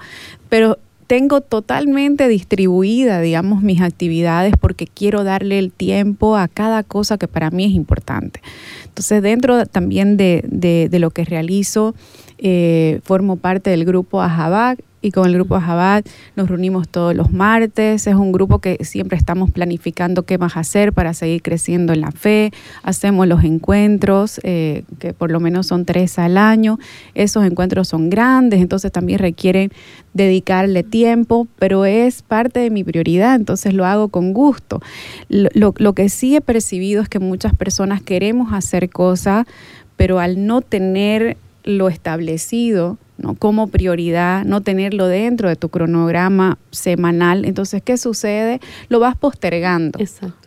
pero 0.50 0.77
tengo 1.07 1.41
totalmente 1.41 2.27
distribuida, 2.27 3.21
digamos, 3.21 3.62
mis 3.62 3.81
actividades 3.81 4.53
porque 4.59 4.88
quiero 4.88 5.24
darle 5.24 5.59
el 5.59 5.71
tiempo 5.71 6.35
a 6.35 6.47
cada 6.47 6.83
cosa 6.83 7.17
que 7.17 7.27
para 7.27 7.51
mí 7.51 7.65
es 7.65 7.71
importante. 7.71 8.41
Entonces, 8.85 9.21
dentro 9.21 9.65
también 9.65 10.17
de, 10.17 10.43
de, 10.47 11.00
lo 11.00 11.12
que 11.12 11.25
realizo, 11.25 11.95
eh, 12.38 13.00
formo 13.03 13.38
parte 13.38 13.69
del 13.69 13.85
grupo 13.85 14.21
Ajabac 14.21 14.79
y 15.05 15.12
con 15.12 15.27
el 15.27 15.35
grupo 15.35 15.59
Jabat 15.59 16.07
nos 16.35 16.50
reunimos 16.50 16.89
todos 16.89 17.13
los 17.13 17.31
martes. 17.31 18.07
Es 18.07 18.15
un 18.15 18.31
grupo 18.31 18.57
que 18.57 18.83
siempre 18.83 19.19
estamos 19.19 19.51
planificando 19.51 20.24
qué 20.24 20.39
más 20.39 20.57
hacer 20.57 20.93
para 20.93 21.13
seguir 21.13 21.43
creciendo 21.43 21.93
en 21.93 22.01
la 22.01 22.09
fe. 22.09 22.51
Hacemos 22.81 23.27
los 23.27 23.43
encuentros, 23.43 24.39
eh, 24.41 24.83
que 24.97 25.13
por 25.13 25.29
lo 25.29 25.39
menos 25.39 25.67
son 25.67 25.85
tres 25.85 26.17
al 26.17 26.39
año. 26.39 26.79
Esos 27.13 27.45
encuentros 27.45 27.88
son 27.88 28.09
grandes, 28.09 28.62
entonces 28.62 28.91
también 28.91 29.19
requieren 29.19 29.71
dedicarle 30.15 30.81
tiempo, 30.81 31.47
pero 31.59 31.85
es 31.85 32.24
parte 32.24 32.59
de 32.59 32.71
mi 32.71 32.83
prioridad, 32.83 33.35
entonces 33.35 33.75
lo 33.75 33.85
hago 33.85 34.07
con 34.07 34.33
gusto. 34.33 34.81
Lo, 35.29 35.75
lo 35.77 35.93
que 35.93 36.09
sí 36.09 36.35
he 36.35 36.41
percibido 36.41 37.03
es 37.03 37.09
que 37.09 37.19
muchas 37.19 37.55
personas 37.55 38.01
queremos 38.01 38.53
hacer 38.53 38.89
cosas, 38.89 39.45
pero 39.97 40.19
al 40.19 40.47
no 40.47 40.62
tener 40.62 41.38
lo 41.65 41.89
establecido, 41.89 42.98
¿no? 43.17 43.34
como 43.34 43.67
prioridad, 43.67 44.45
no 44.45 44.62
tenerlo 44.62 45.07
dentro 45.07 45.50
de 45.50 45.55
tu 45.55 45.69
cronograma 45.69 46.57
semanal. 46.72 47.43
Entonces, 47.43 47.81
¿qué 47.84 47.98
sucede? 47.98 48.62
Lo 48.88 49.00
vas 49.00 49.17
postergando. 49.17 50.00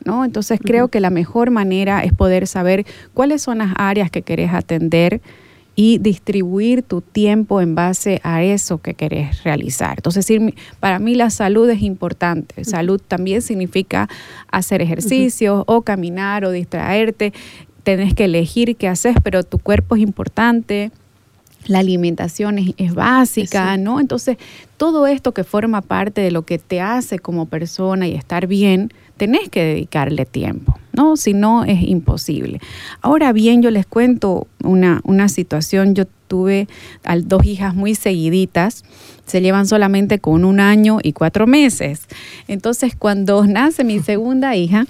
¿no? 0.04 0.24
Entonces, 0.24 0.60
creo 0.62 0.88
que 0.88 1.00
la 1.00 1.10
mejor 1.10 1.50
manera 1.50 2.02
es 2.04 2.12
poder 2.12 2.46
saber 2.46 2.86
cuáles 3.14 3.42
son 3.42 3.58
las 3.58 3.72
áreas 3.76 4.10
que 4.10 4.22
querés 4.22 4.52
atender 4.54 5.20
y 5.74 5.98
distribuir 5.98 6.82
tu 6.82 7.02
tiempo 7.02 7.60
en 7.60 7.74
base 7.74 8.20
a 8.24 8.42
eso 8.42 8.78
que 8.78 8.94
querés 8.94 9.44
realizar. 9.44 9.94
Entonces, 9.96 10.26
para 10.80 10.98
mí 10.98 11.14
la 11.14 11.30
salud 11.30 11.68
es 11.70 11.82
importante. 11.82 12.64
Salud 12.64 13.00
también 13.06 13.42
significa 13.42 14.08
hacer 14.50 14.82
ejercicios 14.82 15.62
o 15.66 15.82
caminar 15.82 16.44
o 16.44 16.50
distraerte. 16.50 17.32
Tenés 17.84 18.14
que 18.14 18.24
elegir 18.24 18.76
qué 18.76 18.88
haces, 18.88 19.16
pero 19.22 19.44
tu 19.44 19.58
cuerpo 19.58 19.94
es 19.94 20.02
importante 20.02 20.90
la 21.68 21.78
alimentación 21.78 22.58
es, 22.76 22.94
básica, 22.94 23.76
¿no? 23.76 24.00
Entonces, 24.00 24.38
todo 24.76 25.06
esto 25.06 25.32
que 25.32 25.44
forma 25.44 25.82
parte 25.82 26.20
de 26.20 26.30
lo 26.30 26.42
que 26.42 26.58
te 26.58 26.80
hace 26.80 27.18
como 27.18 27.46
persona 27.46 28.08
y 28.08 28.14
estar 28.14 28.46
bien, 28.46 28.92
tenés 29.16 29.48
que 29.50 29.62
dedicarle 29.62 30.24
tiempo, 30.24 30.78
¿no? 30.92 31.16
Si 31.16 31.34
no, 31.34 31.64
es 31.64 31.82
imposible. 31.82 32.60
Ahora 33.02 33.32
bien, 33.32 33.62
yo 33.62 33.70
les 33.70 33.86
cuento 33.86 34.46
una, 34.64 35.00
una 35.04 35.28
situación. 35.28 35.94
Yo 35.94 36.06
tuve 36.28 36.68
a 37.04 37.16
dos 37.18 37.44
hijas 37.44 37.74
muy 37.74 37.94
seguiditas, 37.94 38.84
se 39.26 39.40
llevan 39.40 39.66
solamente 39.66 40.20
con 40.20 40.44
un 40.44 40.60
año 40.60 40.98
y 41.02 41.12
cuatro 41.12 41.46
meses. 41.46 42.06
Entonces, 42.46 42.94
cuando 42.96 43.44
nace 43.46 43.82
mi 43.82 43.98
segunda 43.98 44.54
hija, 44.54 44.86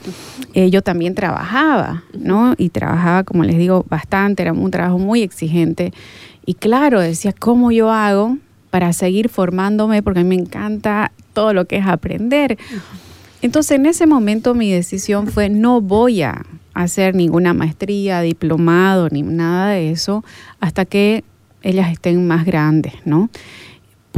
eh, 0.52 0.70
yo 0.70 0.82
también 0.82 1.14
trabajaba, 1.14 2.04
¿no? 2.12 2.54
Y 2.58 2.68
trabajaba, 2.68 3.25
como 3.25 3.44
les 3.44 3.56
digo, 3.56 3.87
bastante, 3.88 4.42
era 4.42 4.52
un 4.52 4.70
trabajo 4.70 4.99
muy 4.99 5.23
exigente. 5.23 5.92
Y 6.49 6.55
claro, 6.55 7.02
decía, 7.02 7.35
¿cómo 7.38 7.73
yo 7.73 7.90
hago 7.90 8.38
para 8.71 8.95
seguir 8.95 9.28
formándome? 9.28 10.02
Porque 10.02 10.21
a 10.21 10.23
mí 10.23 10.31
me 10.31 10.43
encanta 10.43 11.12
todo 11.35 11.52
lo 11.52 11.67
que 11.67 11.76
es 11.76 11.87
aprender. 11.87 12.57
Entonces, 13.43 13.73
en 13.73 13.85
ese 13.85 14.07
momento 14.07 14.55
mi 14.55 14.73
decisión 14.73 15.26
fue, 15.26 15.50
no 15.50 15.83
voy 15.83 16.23
a 16.23 16.47
hacer 16.73 17.14
ninguna 17.14 17.52
maestría, 17.52 18.23
diplomado, 18.23 19.11
ni 19.11 19.21
nada 19.21 19.73
de 19.73 19.90
eso, 19.90 20.25
hasta 20.59 20.87
que 20.87 21.23
ellas 21.61 21.93
estén 21.93 22.26
más 22.26 22.47
grandes, 22.47 22.95
¿no? 23.05 23.28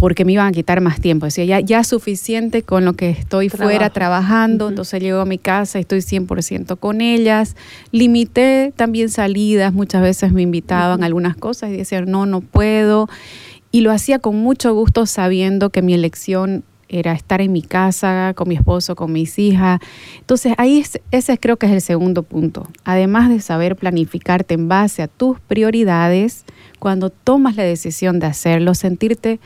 Porque 0.01 0.25
me 0.25 0.33
iban 0.33 0.47
a 0.47 0.53
quitar 0.53 0.81
más 0.81 0.99
tiempo. 0.99 1.27
Decía, 1.27 1.45
ya, 1.45 1.61
ya 1.61 1.85
suficiente 1.85 2.63
con 2.63 2.87
lo 2.87 2.95
que 2.95 3.11
estoy 3.11 3.51
fuera 3.51 3.91
trabajando, 3.91 4.71
entonces 4.71 5.01
llego 5.01 5.21
a 5.21 5.27
mi 5.27 5.37
casa 5.37 5.79
y 5.79 5.83
estoy 5.83 5.99
100% 5.99 6.79
con 6.79 7.03
ellas. 7.03 7.55
Limité 7.93 8.73
también 8.75 9.11
salidas, 9.11 9.75
muchas 9.75 10.01
veces 10.01 10.33
me 10.33 10.41
invitaban 10.41 11.03
a 11.03 11.07
algunas 11.07 11.37
cosas 11.37 11.71
y 11.71 11.77
decían, 11.77 12.11
no, 12.11 12.25
no 12.25 12.41
puedo. 12.41 13.09
Y 13.71 13.83
lo 13.83 13.93
hacía 13.93 14.19
con 14.19 14.37
mucho 14.37 14.75
gusto 14.75 15.05
sabiendo 15.05 15.69
que 15.69 15.83
mi 15.83 15.93
elección 15.93 16.65
era 16.89 17.13
estar 17.13 17.41
en 17.41 17.53
mi 17.53 17.63
casa, 17.63 18.33
con 18.35 18.49
mi 18.49 18.57
esposo, 18.57 18.97
con 18.97 19.13
mis 19.13 19.39
hijas. 19.39 19.81
Entonces 20.19 20.55
ahí 20.57 20.83
ese 21.11 21.39
creo 21.39 21.57
que 21.57 21.67
es 21.67 21.73
el 21.73 21.83
segundo 21.83 22.23
punto. 22.23 22.67
Además 22.85 23.29
de 23.29 23.41
saber 23.41 23.77
planificarte 23.77 24.55
en 24.55 24.67
base 24.69 25.03
a 25.03 25.09
tus 25.09 25.39
prioridades, 25.41 26.45
cuando 26.79 27.11
tomas 27.11 27.57
la 27.57 27.63
decisión 27.63 28.19
de 28.19 28.27
hacerlo, 28.27 28.75
sentirte 28.75 29.39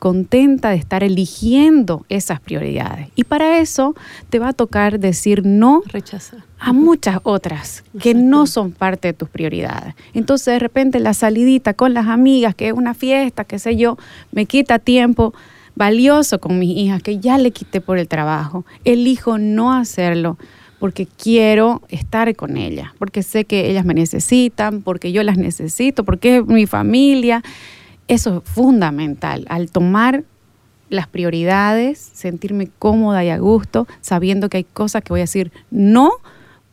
contenta 0.00 0.70
de 0.70 0.76
estar 0.76 1.04
eligiendo 1.04 2.04
esas 2.08 2.40
prioridades. 2.40 3.10
Y 3.14 3.24
para 3.24 3.60
eso 3.60 3.94
te 4.30 4.40
va 4.40 4.48
a 4.48 4.52
tocar 4.52 4.98
decir 4.98 5.46
no 5.46 5.82
Rechazar. 5.86 6.40
a 6.58 6.72
muchas 6.72 7.20
otras 7.22 7.84
que 8.00 8.14
no 8.14 8.46
son 8.46 8.72
parte 8.72 9.08
de 9.08 9.14
tus 9.14 9.28
prioridades. 9.28 9.94
Entonces 10.14 10.54
de 10.54 10.58
repente 10.58 10.98
la 11.00 11.14
salidita 11.14 11.74
con 11.74 11.94
las 11.94 12.06
amigas, 12.08 12.54
que 12.54 12.68
es 12.68 12.72
una 12.72 12.94
fiesta, 12.94 13.44
qué 13.44 13.58
sé 13.58 13.76
yo, 13.76 13.98
me 14.32 14.46
quita 14.46 14.78
tiempo 14.78 15.34
valioso 15.76 16.40
con 16.40 16.58
mis 16.58 16.76
hijas 16.76 17.02
que 17.02 17.18
ya 17.18 17.36
le 17.36 17.50
quité 17.50 17.82
por 17.82 17.98
el 17.98 18.08
trabajo. 18.08 18.64
Elijo 18.84 19.36
no 19.36 19.72
hacerlo 19.74 20.38
porque 20.78 21.06
quiero 21.06 21.82
estar 21.90 22.34
con 22.34 22.56
ellas, 22.56 22.88
porque 22.98 23.22
sé 23.22 23.44
que 23.44 23.70
ellas 23.70 23.84
me 23.84 23.92
necesitan, 23.92 24.80
porque 24.80 25.12
yo 25.12 25.22
las 25.22 25.36
necesito, 25.36 26.04
porque 26.04 26.38
es 26.38 26.46
mi 26.46 26.66
familia. 26.66 27.42
Eso 28.10 28.42
es 28.44 28.52
fundamental, 28.52 29.46
al 29.48 29.70
tomar 29.70 30.24
las 30.88 31.06
prioridades, 31.06 32.10
sentirme 32.12 32.68
cómoda 32.80 33.22
y 33.24 33.30
a 33.30 33.38
gusto, 33.38 33.86
sabiendo 34.00 34.48
que 34.48 34.56
hay 34.56 34.64
cosas 34.64 35.04
que 35.04 35.12
voy 35.12 35.20
a 35.20 35.22
decir 35.22 35.52
no, 35.70 36.10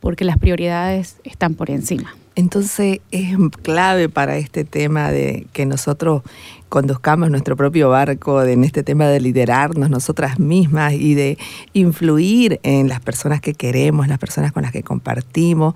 porque 0.00 0.24
las 0.24 0.36
prioridades 0.38 1.18
están 1.22 1.54
por 1.54 1.70
encima. 1.70 2.16
Entonces 2.34 2.98
es 3.12 3.36
clave 3.62 4.08
para 4.08 4.36
este 4.36 4.64
tema 4.64 5.12
de 5.12 5.46
que 5.52 5.64
nosotros 5.64 6.22
conduzcamos 6.68 7.30
nuestro 7.30 7.56
propio 7.56 7.90
barco 7.90 8.42
en 8.42 8.64
este 8.64 8.82
tema 8.82 9.06
de 9.06 9.20
liderarnos 9.20 9.90
nosotras 9.90 10.38
mismas 10.38 10.92
y 10.92 11.14
de 11.14 11.38
influir 11.72 12.60
en 12.62 12.88
las 12.88 13.00
personas 13.00 13.40
que 13.40 13.54
queremos, 13.54 14.08
las 14.08 14.18
personas 14.18 14.52
con 14.52 14.62
las 14.62 14.72
que 14.72 14.82
compartimos, 14.82 15.74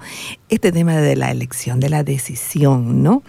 este 0.49 0.73
tema 0.73 0.97
de 0.97 1.17
la 1.17 1.31
elección, 1.31 1.81
de 1.81 1.89
la 1.89 2.05
decisión, 2.05 3.03
¿no? 3.03 3.23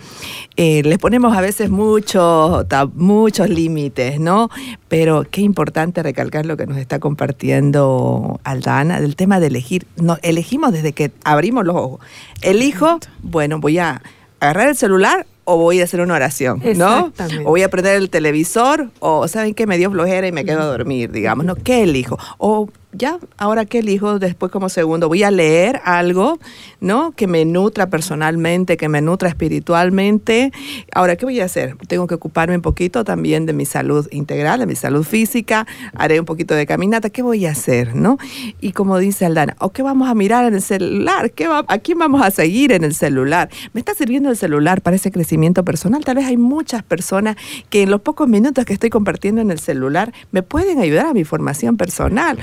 Eh, 0.58 0.84
les 0.84 0.98
ponemos 0.98 1.36
a 1.36 1.42
veces 1.42 1.70
muchos 1.70 2.66
muchos 2.94 3.50
límites, 3.50 4.20
¿no? 4.20 4.50
Pero 4.88 5.26
qué 5.30 5.42
importante 5.42 6.04
recalcar 6.04 6.46
lo 6.46 6.58
que 6.58 6.68
nos 6.68 6.78
está 6.78 7.00
compartiendo 7.00 8.40
Aldana, 8.44 9.00
del 9.00 9.16
tema 9.16 9.40
de 9.40 9.48
elegir. 9.48 9.88
No, 9.96 10.18
elegimos 10.22 10.72
desde 10.72 10.94
que 10.94 11.12
abrimos 11.24 11.66
los 11.66 11.76
ojos. 11.76 12.00
Elijo, 12.42 13.00
bueno, 13.22 13.60
voy 13.60 13.80
a 13.80 14.02
agarrar 14.40 14.70
el 14.70 14.76
celular 14.76 15.26
o 15.46 15.58
voy 15.58 15.82
a 15.82 15.84
hacer 15.84 16.02
una 16.02 16.16
oración, 16.16 16.62
¿no? 16.76 17.12
O 17.46 17.50
voy 17.50 17.64
a 17.64 17.70
prender 17.70 17.96
el 17.96 18.10
televisor, 18.10 18.90
o 19.00 19.28
saben 19.28 19.54
que 19.54 19.68
me 19.68 19.78
dio 19.78 19.92
flojera 19.92 20.28
y 20.28 20.32
me 20.32 20.46
quedo 20.46 20.62
a 20.62 20.66
dormir, 20.66 21.12
digamos, 21.12 21.46
¿no? 21.46 21.56
¿Qué 21.56 21.84
elijo? 21.84 22.18
O 22.38 22.70
ya, 22.94 23.18
ahora 23.38 23.66
que 23.66 23.80
elijo 23.80 24.20
después 24.20 24.52
como 24.52 24.70
segundo, 24.70 25.08
voy 25.08 25.24
a 25.24 25.32
leer 25.32 25.82
algo, 25.84 26.40
¿no? 26.80 27.12
Que 27.12 27.28
me 27.28 27.44
nutra 27.44 27.90
personalmente, 27.90 28.78
que 28.78 28.88
me 28.88 29.02
nutra 29.02 29.30
espiritualmente. 29.30 30.52
Ahora, 30.94 31.16
¿qué 31.16 31.26
voy 31.26 31.40
a 31.40 31.46
hacer? 31.46 31.76
Tengo 31.88 32.06
que 32.06 32.16
ocuparme 32.16 32.56
un 32.56 32.62
poquito 32.62 33.04
también 33.04 33.46
de 33.46 33.54
mi 33.54 33.66
salud 33.66 34.08
integral, 34.12 34.60
de 34.60 34.68
mi 34.68 34.76
salud 34.76 35.04
física, 35.04 35.66
haré 35.96 36.20
un 36.20 36.26
poquito 36.26 36.54
de 36.54 36.68
caminata, 36.68 37.10
¿qué 37.10 37.24
voy 37.24 37.46
a 37.48 37.52
hacer, 37.52 37.96
no? 37.96 38.18
Y 38.62 38.74
como 38.74 39.00
dice 39.00 39.26
Aldana, 39.26 39.56
¿o 39.60 39.72
qué 39.72 39.82
vamos 39.82 40.08
a 40.08 40.14
mirar 40.14 40.46
en 40.46 40.54
el 40.54 40.62
celular? 40.62 41.32
¿Qué 41.32 41.48
va, 41.48 41.66
¿A 41.68 41.80
quién 41.80 41.98
vamos 41.98 42.22
a 42.22 42.30
seguir 42.30 42.72
en 42.72 42.84
el 42.84 42.94
celular? 42.94 43.50
¿Me 43.74 43.80
está 43.80 43.96
sirviendo 43.96 44.30
el 44.30 44.38
celular 44.38 44.82
para 44.82 44.96
ese 44.96 45.12
crecimiento 45.12 45.66
personal? 45.66 46.06
Tal 46.06 46.16
vez 46.16 46.26
hay 46.26 46.38
muchas 46.38 46.84
personas 46.84 47.38
que 47.70 47.82
en 47.82 47.90
los 47.90 48.02
pocos 48.02 48.28
minutos 48.28 48.66
que 48.66 48.74
estoy 48.74 48.92
compartiendo 48.92 49.42
en 49.42 49.50
el 49.50 49.60
celular 49.60 50.14
me 50.32 50.44
pueden 50.44 50.80
ayudar 50.80 51.08
a 51.08 51.14
mi 51.14 51.24
formación 51.24 51.76
personal 51.78 52.38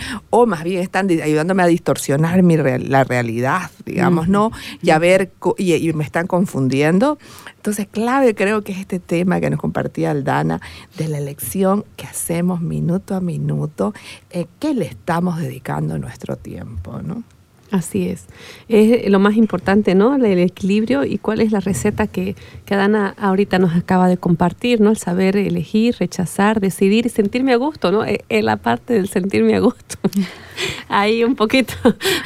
más 0.47 0.65
bien 0.65 0.83
están 0.83 1.09
ayudándome 1.11 1.63
a 1.63 1.67
distorsionar 1.67 2.43
mi 2.43 2.57
la 2.57 3.05
realidad, 3.05 3.71
digamos, 3.85 4.29
¿no? 4.29 4.51
Y 4.83 4.91
a 4.91 4.99
ver, 4.99 5.33
y, 5.57 5.93
me 5.93 6.05
están 6.05 6.27
confundiendo. 6.27 7.19
Entonces, 7.57 7.87
clave 7.91 8.35
creo 8.35 8.63
que 8.63 8.73
es 8.73 8.79
este 8.79 8.99
tema 8.99 9.41
que 9.41 9.51
nos 9.51 9.61
compartía 9.61 10.11
Aldana 10.11 10.61
de 10.97 11.09
la 11.09 11.19
elección 11.19 11.85
que 11.97 12.07
hacemos 12.07 12.61
minuto 12.61 13.15
a 13.15 13.21
minuto, 13.21 13.95
eh, 14.31 14.47
¿qué 14.59 14.75
le 14.75 14.87
estamos 14.87 15.39
dedicando 15.39 15.99
nuestro 15.99 16.37
tiempo, 16.37 17.01
¿no? 17.03 17.23
Así 17.71 18.09
es. 18.09 18.27
Es 18.69 19.09
lo 19.09 19.21
más 19.21 19.37
importante, 19.37 19.95
¿no? 19.95 20.17
El 20.17 20.39
equilibrio 20.41 21.05
y 21.05 21.19
cuál 21.19 21.41
es 21.41 21.53
la 21.53 21.61
receta 21.61 22.09
que, 22.09 22.35
que 22.65 22.75
Dana 22.75 23.15
ahorita 23.17 23.61
nos 23.61 23.77
acaba 23.77 24.09
de 24.09 24.17
compartir, 24.17 24.81
¿no? 24.81 24.91
El 24.91 24.97
saber 24.97 25.37
elegir, 25.37 25.95
rechazar, 26.01 26.61
decidir 26.61 27.07
y 27.07 27.11
sentirme 27.11 27.53
a 27.53 27.57
gusto, 27.57 27.93
¿no? 27.93 28.05
Es 28.05 28.45
la 28.45 28.57
parte 28.57 28.95
del 28.95 29.09
sentirme 29.09 29.55
a 29.55 29.61
gusto. 29.61 29.97
Ahí 30.89 31.23
un 31.23 31.37
poquito, 31.37 31.75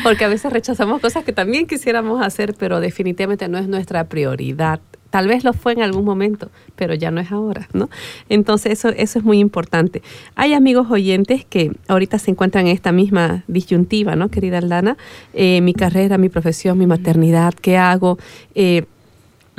porque 0.03 0.25
a 0.25 0.29
veces 0.29 0.51
rechazamos 0.51 1.01
cosas 1.01 1.25
que 1.25 1.33
también 1.33 1.67
quisiéramos 1.67 2.25
hacer, 2.25 2.55
pero 2.59 2.81
definitivamente 2.81 3.47
no 3.49 3.59
es 3.59 3.69
nuestra 3.69 4.09
prioridad 4.09 4.81
Tal 5.15 5.29
vez 5.29 5.45
lo 5.45 5.53
fue 5.53 5.75
en 5.75 5.81
algún 5.81 6.05
momento, 6.05 6.51
pero 6.75 6.93
ya 6.93 7.13
no 7.13 7.21
es 7.21 7.31
ahora, 7.31 7.69
¿no? 7.73 7.89
Entonces 8.29 8.73
eso, 8.73 8.89
eso 8.89 9.21
es 9.21 9.25
muy 9.25 9.39
importante. 9.39 10.03
Hay 10.35 10.55
amigos 10.55 10.91
oyentes 10.91 11.45
que 11.45 11.71
ahorita 11.87 12.19
se 12.19 12.33
encuentran 12.33 12.67
en 12.67 12.73
esta 12.73 12.91
misma 12.91 13.45
disyuntiva, 13.47 14.17
¿no, 14.17 14.29
querida 14.29 14.59
Aldana? 14.59 14.97
Eh, 15.33 15.61
mi 15.61 15.73
carrera, 15.73 16.19
mi 16.19 16.31
profesión, 16.31 16.79
mi 16.79 16.89
maternidad, 16.89 17.55
¿qué 17.55 17.77
hago? 17.77 18.19
Eh, 18.57 18.87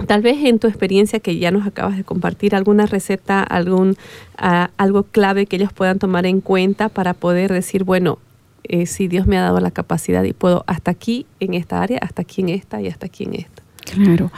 Tal 0.08 0.22
vez 0.22 0.44
en 0.44 0.60
tu 0.60 0.68
experiencia 0.68 1.22
que 1.22 1.38
ya 1.38 1.52
nos 1.52 1.66
acabas 1.66 1.96
de 1.96 2.04
compartir, 2.04 2.54
alguna 2.54 2.86
receta, 2.86 3.42
algún 3.42 3.96
algo 4.36 5.04
clave 5.04 5.46
que 5.46 5.56
ellos 5.56 5.72
puedan 5.72 6.00
tomar 6.00 6.26
en 6.26 6.42
cuenta 6.42 6.90
para 6.90 7.14
poder 7.14 7.54
decir, 7.54 7.86
bueno, 7.86 8.20
eh, 8.66 8.88
si 8.88 9.08
Dios 9.08 9.26
me 9.26 9.38
ha 9.38 9.42
dado 9.42 9.62
la 9.62 9.72
capacidad 9.72 10.22
y 10.26 10.34
puedo 10.34 10.66
hasta 10.68 10.92
aquí 10.92 11.26
en 11.40 11.54
esta 11.54 11.82
área, 11.82 12.00
hasta 12.00 12.24
aquí 12.24 12.42
en 12.42 12.50
esta 12.50 12.82
y 12.82 12.90
hasta 12.90 13.06
aquí 13.06 13.24
en 13.24 13.36
esta. 13.36 13.64
Claro. 13.86 14.32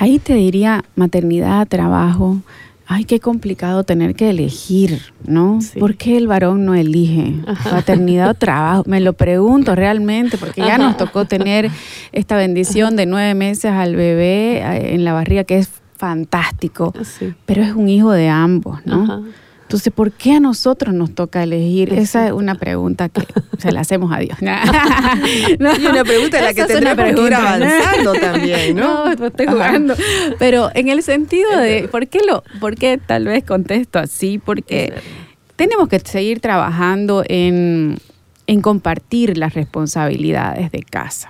Ahí 0.00 0.18
te 0.18 0.34
diría 0.34 0.82
maternidad, 0.96 1.68
trabajo. 1.68 2.38
Ay, 2.86 3.04
qué 3.04 3.20
complicado 3.20 3.84
tener 3.84 4.16
que 4.16 4.30
elegir, 4.30 5.00
¿no? 5.24 5.60
Sí. 5.60 5.78
¿Por 5.78 5.94
qué 5.96 6.16
el 6.16 6.26
varón 6.26 6.64
no 6.64 6.74
elige 6.74 7.34
maternidad 7.70 8.30
o 8.30 8.34
trabajo? 8.34 8.82
Me 8.86 8.98
lo 9.00 9.12
pregunto 9.12 9.76
realmente, 9.76 10.36
porque 10.38 10.62
ya 10.62 10.76
nos 10.78 10.96
tocó 10.96 11.24
tener 11.26 11.70
esta 12.12 12.36
bendición 12.36 12.96
de 12.96 13.06
nueve 13.06 13.34
meses 13.34 13.70
al 13.70 13.94
bebé 13.94 14.58
eh, 14.58 14.94
en 14.94 15.04
la 15.04 15.12
barriga, 15.12 15.44
que 15.44 15.58
es 15.58 15.68
fantástico, 15.96 16.92
Sí. 17.04 17.32
pero 17.46 17.62
es 17.62 17.72
un 17.74 17.88
hijo 17.88 18.10
de 18.10 18.28
ambos, 18.28 18.80
¿no? 18.86 19.02
Ajá. 19.04 19.20
Entonces, 19.70 19.92
¿por 19.92 20.10
qué 20.10 20.32
a 20.32 20.40
nosotros 20.40 20.92
nos 20.92 21.14
toca 21.14 21.44
elegir? 21.44 21.92
Esa 21.94 22.26
es 22.26 22.32
una 22.32 22.56
pregunta 22.56 23.08
que 23.08 23.22
se 23.58 23.70
la 23.70 23.82
hacemos 23.82 24.12
a 24.12 24.18
Dios. 24.18 24.36
Y 24.40 25.86
una 25.86 26.02
pregunta 26.02 26.38
en 26.40 26.44
la 26.44 26.54
que 26.54 26.64
tendremos 26.64 27.04
que 27.14 27.26
ir 27.26 27.34
avanzando 27.34 28.12
también, 28.14 28.74
¿no? 28.74 29.04
No, 29.04 29.14
no 29.14 29.26
estoy 29.26 29.46
Ajá. 29.46 29.52
jugando. 29.54 29.94
Pero 30.40 30.70
en 30.74 30.88
el 30.88 31.04
sentido 31.04 31.56
de, 31.56 31.86
¿por 31.86 32.08
qué, 32.08 32.18
lo, 32.26 32.42
por 32.58 32.74
qué 32.74 32.98
tal 32.98 33.26
vez 33.26 33.44
contesto 33.44 34.00
así? 34.00 34.38
Porque 34.44 34.92
tenemos 35.54 35.88
que 35.88 36.00
seguir 36.00 36.40
trabajando 36.40 37.22
en, 37.28 37.98
en 38.48 38.60
compartir 38.62 39.38
las 39.38 39.54
responsabilidades 39.54 40.72
de 40.72 40.82
casa. 40.82 41.28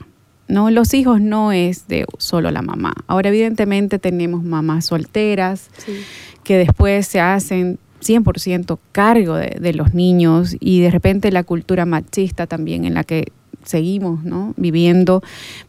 No, 0.49 0.71
los 0.71 0.95
hijos 0.95 1.21
no 1.21 1.53
es 1.53 1.89
de 1.89 2.07
solo 2.17 2.51
la 2.51 2.63
mamá. 2.63 2.95
Ahora, 3.07 3.29
evidentemente, 3.29 3.99
tenemos 3.99 4.43
mamás 4.43 4.87
solteras 4.87 5.69
Sí. 5.77 5.93
que 6.43 6.57
después 6.57 7.07
se 7.07 7.21
hacen 7.21 7.79
100% 8.01 8.79
cargo 8.93 9.37
de, 9.37 9.73
los 9.73 9.95
niños 9.95 10.57
y 10.59 10.81
de 10.81 10.91
repente 10.91 11.31
la 11.31 11.45
cultura 11.45 11.87
machista 11.87 12.47
también 12.47 12.85
en 12.85 12.95
la 12.95 13.05
que 13.05 13.33
seguimos 13.65 14.25
¿no? 14.25 14.55
viviendo 14.57 15.23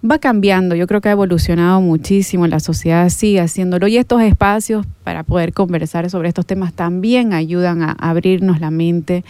va 0.09 0.17
cambiando. 0.17 0.75
Yo 0.75 0.87
creo 0.87 1.01
que 1.01 1.09
ha 1.09 1.13
evolucionado 1.13 1.81
muchísimo, 1.81 2.47
la 2.47 2.59
sociedad 2.59 3.09
sigue 3.09 3.41
haciéndolo 3.41 3.87
y 3.87 3.97
estos 3.97 4.21
espacios 4.21 4.85
para 5.03 5.23
poder 5.23 5.53
conversar 5.53 6.09
sobre 6.09 6.29
estos 6.29 6.45
temas 6.45 6.73
también 6.73 7.33
ayudan 7.33 7.83
a 7.83 7.91
abrirnos 7.91 8.59
la 8.59 8.71
mente. 8.71 9.23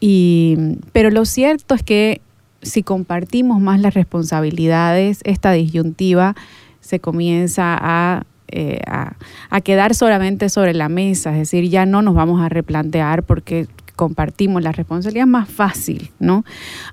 Y, 0.00 0.56
pero 0.92 1.10
lo 1.10 1.24
cierto 1.24 1.74
es 1.74 1.82
que 1.82 2.20
si 2.62 2.82
compartimos 2.82 3.60
más 3.60 3.80
las 3.80 3.94
responsabilidades, 3.94 5.20
esta 5.24 5.52
disyuntiva 5.52 6.34
se 6.80 7.00
comienza 7.00 7.78
a, 7.80 8.24
eh, 8.56 8.80
a, 8.86 9.16
a 9.50 9.60
quedar 9.62 9.96
solamente 9.96 10.48
sobre 10.48 10.74
la 10.74 10.88
mesa, 10.88 11.32
es 11.32 11.38
decir, 11.38 11.68
ya 11.68 11.86
no 11.86 12.02
nos 12.02 12.14
vamos 12.14 12.40
a 12.40 12.48
replantear 12.48 13.24
porque 13.24 13.66
compartimos 13.96 14.62
la 14.62 14.70
responsabilidad 14.70 15.26
más 15.26 15.48
fácil, 15.48 16.12
¿no? 16.20 16.44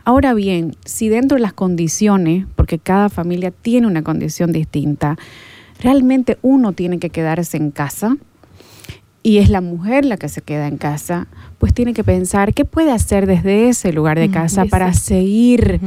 Ahora 0.03 0.33
bien, 0.33 0.75
si 0.85 1.07
dentro 1.07 1.35
de 1.35 1.41
las 1.41 1.53
condiciones, 1.53 2.47
porque 2.55 2.79
cada 2.79 3.09
familia 3.09 3.51
tiene 3.51 3.85
una 3.85 4.01
condición 4.01 4.51
distinta, 4.51 5.17
realmente 5.79 6.39
uno 6.41 6.73
tiene 6.73 6.97
que 6.97 7.11
quedarse 7.11 7.57
en 7.57 7.69
casa, 7.69 8.17
y 9.21 9.37
es 9.37 9.51
la 9.51 9.61
mujer 9.61 10.03
la 10.03 10.17
que 10.17 10.29
se 10.29 10.41
queda 10.41 10.67
en 10.67 10.77
casa, 10.77 11.27
pues 11.59 11.75
tiene 11.75 11.93
que 11.93 12.03
pensar 12.03 12.55
qué 12.55 12.65
puede 12.65 12.91
hacer 12.91 13.27
desde 13.27 13.69
ese 13.69 13.93
lugar 13.93 14.17
de 14.17 14.31
casa 14.31 14.65
para 14.65 14.93
seguir 14.93 15.79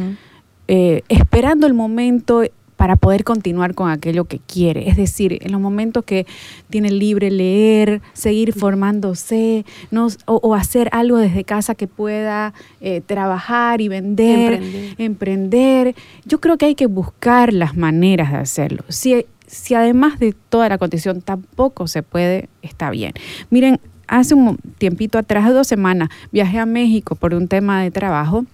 eh, 0.69 1.02
esperando 1.09 1.66
el 1.66 1.75
momento 1.75 2.45
para 2.85 2.97
poder 2.97 3.25
continuar 3.25 3.75
con 3.75 3.88
aquello 3.88 4.26
que 4.26 4.41
quiere. 4.41 4.91
Es 4.91 4.99
decir, 4.99 5.38
en 5.41 5.53
los 5.53 5.59
momentos 5.59 6.05
que 6.05 6.26
tiene 6.69 6.91
libre 6.91 7.31
leer, 7.31 8.03
seguir 8.12 8.53
formándose, 8.53 9.64
¿no? 9.91 10.09
o, 10.26 10.35
o 10.43 10.55
hacer 10.55 10.91
algo 10.93 11.17
desde 11.17 11.45
casa 11.45 11.75
que 11.75 11.87
pueda 11.87 12.53
eh, 12.83 13.00
trabajar 13.00 13.81
y 13.81 13.88
vender, 13.88 14.53
Emprender. 14.53 14.95
emprender. 14.99 15.94
Yo 16.27 16.42
creo 16.42 16.59
que 16.59 16.66
hay 16.66 16.75
que 16.75 16.85
buscar 16.85 17.55
las 17.55 17.75
maneras 17.75 18.31
de 18.33 18.37
hacerlo. 18.37 18.85
Si, 18.90 19.25
si 19.47 19.75
además 19.75 20.18
de 20.18 20.35
toda 20.51 20.68
la 20.68 20.77
condición 20.77 21.23
tampoco 21.23 21.87
se 21.87 22.03
puede, 22.03 22.51
está 22.61 22.90
bien. 22.90 23.14
Miren, 23.49 23.81
hace 24.09 24.35
un 24.35 24.59
tiempito 24.77 25.16
atrás, 25.16 25.51
dos 25.55 25.66
semanas, 25.66 26.11
viajé 26.33 26.59
a 26.59 26.66
México 26.66 27.14
por 27.14 27.33
un 27.33 27.49
tema 27.49 27.83
de 27.83 27.90
trabajo 27.90 28.44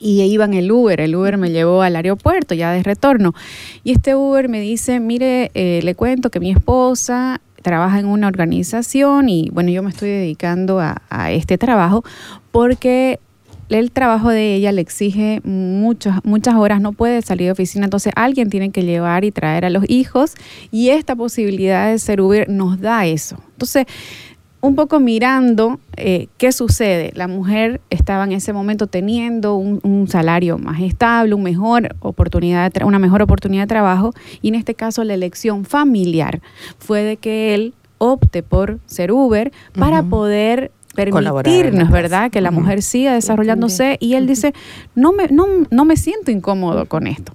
y 0.00 0.22
iba 0.22 0.44
en 0.44 0.54
el 0.54 0.70
Uber. 0.70 1.00
El 1.00 1.14
Uber 1.14 1.36
me 1.36 1.50
llevó 1.50 1.82
al 1.82 1.96
aeropuerto 1.96 2.54
ya 2.54 2.72
de 2.72 2.82
retorno. 2.82 3.34
Y 3.84 3.92
este 3.92 4.14
Uber 4.14 4.48
me 4.48 4.60
dice, 4.60 5.00
mire, 5.00 5.50
eh, 5.54 5.80
le 5.82 5.94
cuento 5.94 6.30
que 6.30 6.40
mi 6.40 6.50
esposa 6.50 7.40
trabaja 7.62 7.98
en 7.98 8.06
una 8.06 8.28
organización 8.28 9.28
y 9.28 9.50
bueno, 9.52 9.70
yo 9.70 9.82
me 9.82 9.90
estoy 9.90 10.08
dedicando 10.08 10.78
a, 10.78 11.02
a 11.10 11.32
este 11.32 11.58
trabajo 11.58 12.04
porque 12.52 13.18
el 13.68 13.90
trabajo 13.90 14.30
de 14.30 14.54
ella 14.54 14.70
le 14.70 14.80
exige 14.80 15.40
muchas, 15.42 16.24
muchas 16.24 16.54
horas, 16.54 16.80
no 16.80 16.92
puede 16.92 17.22
salir 17.22 17.46
de 17.46 17.52
oficina, 17.52 17.84
entonces 17.86 18.12
alguien 18.14 18.50
tiene 18.50 18.70
que 18.70 18.84
llevar 18.84 19.24
y 19.24 19.32
traer 19.32 19.64
a 19.64 19.70
los 19.70 19.84
hijos 19.88 20.34
y 20.70 20.90
esta 20.90 21.16
posibilidad 21.16 21.90
de 21.90 21.98
ser 21.98 22.20
Uber 22.20 22.48
nos 22.48 22.80
da 22.80 23.06
eso. 23.06 23.36
Entonces, 23.52 23.86
un 24.66 24.74
poco 24.74 25.00
mirando 25.00 25.78
eh, 25.96 26.28
qué 26.38 26.52
sucede. 26.52 27.12
La 27.14 27.28
mujer 27.28 27.80
estaba 27.90 28.24
en 28.24 28.32
ese 28.32 28.52
momento 28.52 28.86
teniendo 28.86 29.56
un, 29.56 29.80
un 29.82 30.08
salario 30.08 30.58
más 30.58 30.80
estable, 30.80 31.34
un 31.34 31.42
mejor 31.42 31.96
oportunidad 32.00 32.72
de 32.72 32.84
una 32.84 32.98
mejor 32.98 33.22
oportunidad 33.22 33.62
de 33.62 33.68
trabajo 33.68 34.12
y 34.42 34.48
en 34.48 34.56
este 34.56 34.74
caso 34.74 35.04
la 35.04 35.14
elección 35.14 35.64
familiar 35.64 36.40
fue 36.78 37.02
de 37.02 37.16
que 37.16 37.54
él 37.54 37.74
opte 37.98 38.42
por 38.42 38.78
ser 38.86 39.12
Uber 39.12 39.52
para 39.78 40.02
poder 40.02 40.70
permitirnos. 40.94 41.90
¿verdad? 41.90 42.30
Que 42.30 42.40
la 42.40 42.50
mujer 42.50 42.82
siga 42.82 43.14
desarrollándose 43.14 43.96
y 44.00 44.14
él 44.14 44.26
dice, 44.26 44.54
no 44.94 45.12
me, 45.12 45.28
no, 45.28 45.46
no 45.70 45.84
me 45.84 45.96
siento 45.96 46.30
incómodo 46.30 46.86
con 46.86 47.06
esto. 47.06 47.32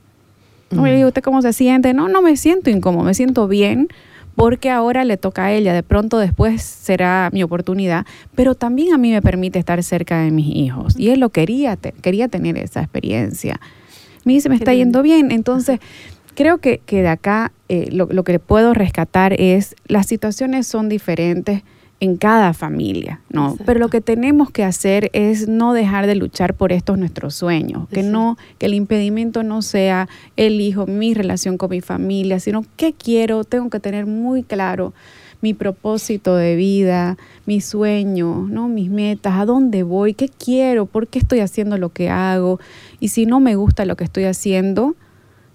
No, 0.71 0.85
le 0.85 0.95
digo, 0.95 1.09
¿usted 1.09 1.21
cómo 1.21 1.41
se 1.41 1.51
siente? 1.51 1.93
No, 1.93 2.07
no 2.07 2.21
me 2.21 2.37
siento 2.37 2.69
incómodo, 2.69 3.03
me 3.03 3.13
siento 3.13 3.47
bien 3.47 3.89
porque 4.35 4.69
ahora 4.69 5.03
le 5.03 5.17
toca 5.17 5.45
a 5.45 5.51
ella, 5.51 5.73
de 5.73 5.83
pronto 5.83 6.17
después 6.17 6.61
será 6.61 7.29
mi 7.33 7.43
oportunidad, 7.43 8.05
pero 8.35 8.55
también 8.55 8.93
a 8.93 8.97
mí 8.97 9.11
me 9.11 9.21
permite 9.21 9.59
estar 9.59 9.81
cerca 9.83 10.21
de 10.21 10.31
mis 10.31 10.55
hijos. 10.55 10.95
Y 10.97 11.09
él 11.09 11.19
lo 11.19 11.29
quería, 11.29 11.75
te- 11.75 11.91
quería 11.93 12.27
tener 12.27 12.57
esa 12.57 12.81
experiencia. 12.81 13.59
Me 14.25 14.33
dice, 14.33 14.49
me 14.49 14.55
está 14.55 14.73
yendo 14.73 15.01
bien. 15.01 15.31
Entonces, 15.31 15.79
creo 16.35 16.59
que, 16.59 16.79
que 16.85 17.01
de 17.01 17.07
acá 17.09 17.51
eh, 17.69 17.89
lo, 17.91 18.07
lo 18.11 18.23
que 18.23 18.39
puedo 18.39 18.73
rescatar 18.73 19.33
es, 19.39 19.75
las 19.87 20.07
situaciones 20.07 20.67
son 20.67 20.89
diferentes 20.89 21.63
en 22.01 22.17
cada 22.17 22.53
familia, 22.53 23.21
¿no? 23.29 23.43
Exacto. 23.43 23.63
Pero 23.65 23.79
lo 23.79 23.89
que 23.89 24.01
tenemos 24.01 24.49
que 24.49 24.63
hacer 24.63 25.11
es 25.13 25.47
no 25.47 25.71
dejar 25.73 26.07
de 26.07 26.15
luchar 26.15 26.55
por 26.55 26.71
estos 26.71 26.97
nuestros 26.97 27.35
sueños, 27.35 27.87
que 27.89 28.01
no, 28.01 28.37
que 28.57 28.65
el 28.65 28.73
impedimento 28.73 29.43
no 29.43 29.61
sea 29.61 30.09
el 30.35 30.59
hijo, 30.61 30.87
mi 30.87 31.13
relación 31.13 31.59
con 31.59 31.69
mi 31.69 31.79
familia, 31.79 32.39
sino 32.39 32.65
qué 32.75 32.93
quiero, 32.93 33.43
tengo 33.43 33.69
que 33.69 33.79
tener 33.79 34.07
muy 34.07 34.41
claro 34.41 34.93
mi 35.41 35.53
propósito 35.53 36.35
de 36.35 36.55
vida, 36.55 37.17
mis 37.45 37.65
sueños, 37.65 38.49
¿no? 38.49 38.67
mis 38.67 38.89
metas, 38.89 39.35
a 39.35 39.45
dónde 39.45 39.83
voy, 39.83 40.15
qué 40.15 40.27
quiero, 40.27 40.87
por 40.87 41.07
qué 41.07 41.19
estoy 41.19 41.39
haciendo 41.39 41.77
lo 41.77 41.89
que 41.89 42.09
hago 42.09 42.59
y 42.99 43.09
si 43.09 43.27
no 43.27 43.39
me 43.39 43.55
gusta 43.55 43.85
lo 43.85 43.95
que 43.95 44.03
estoy 44.03 44.23
haciendo, 44.23 44.95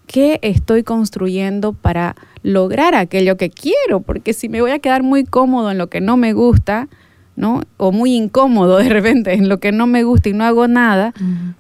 qué 0.06 0.38
estoy 0.42 0.84
construyendo 0.84 1.72
para 1.72 2.14
lograr 2.46 2.94
aquello 2.94 3.36
que 3.36 3.50
quiero, 3.50 4.00
porque 4.00 4.32
si 4.32 4.48
me 4.48 4.60
voy 4.60 4.70
a 4.70 4.78
quedar 4.78 5.02
muy 5.02 5.24
cómodo 5.24 5.72
en 5.72 5.78
lo 5.78 5.88
que 5.88 6.00
no 6.00 6.16
me 6.16 6.32
gusta, 6.32 6.88
¿no? 7.34 7.62
O 7.76 7.90
muy 7.90 8.14
incómodo 8.14 8.76
de 8.78 8.88
repente 8.88 9.34
en 9.34 9.48
lo 9.48 9.58
que 9.58 9.72
no 9.72 9.88
me 9.88 10.04
gusta 10.04 10.28
y 10.28 10.32
no 10.32 10.44
hago 10.44 10.68
nada, 10.68 11.12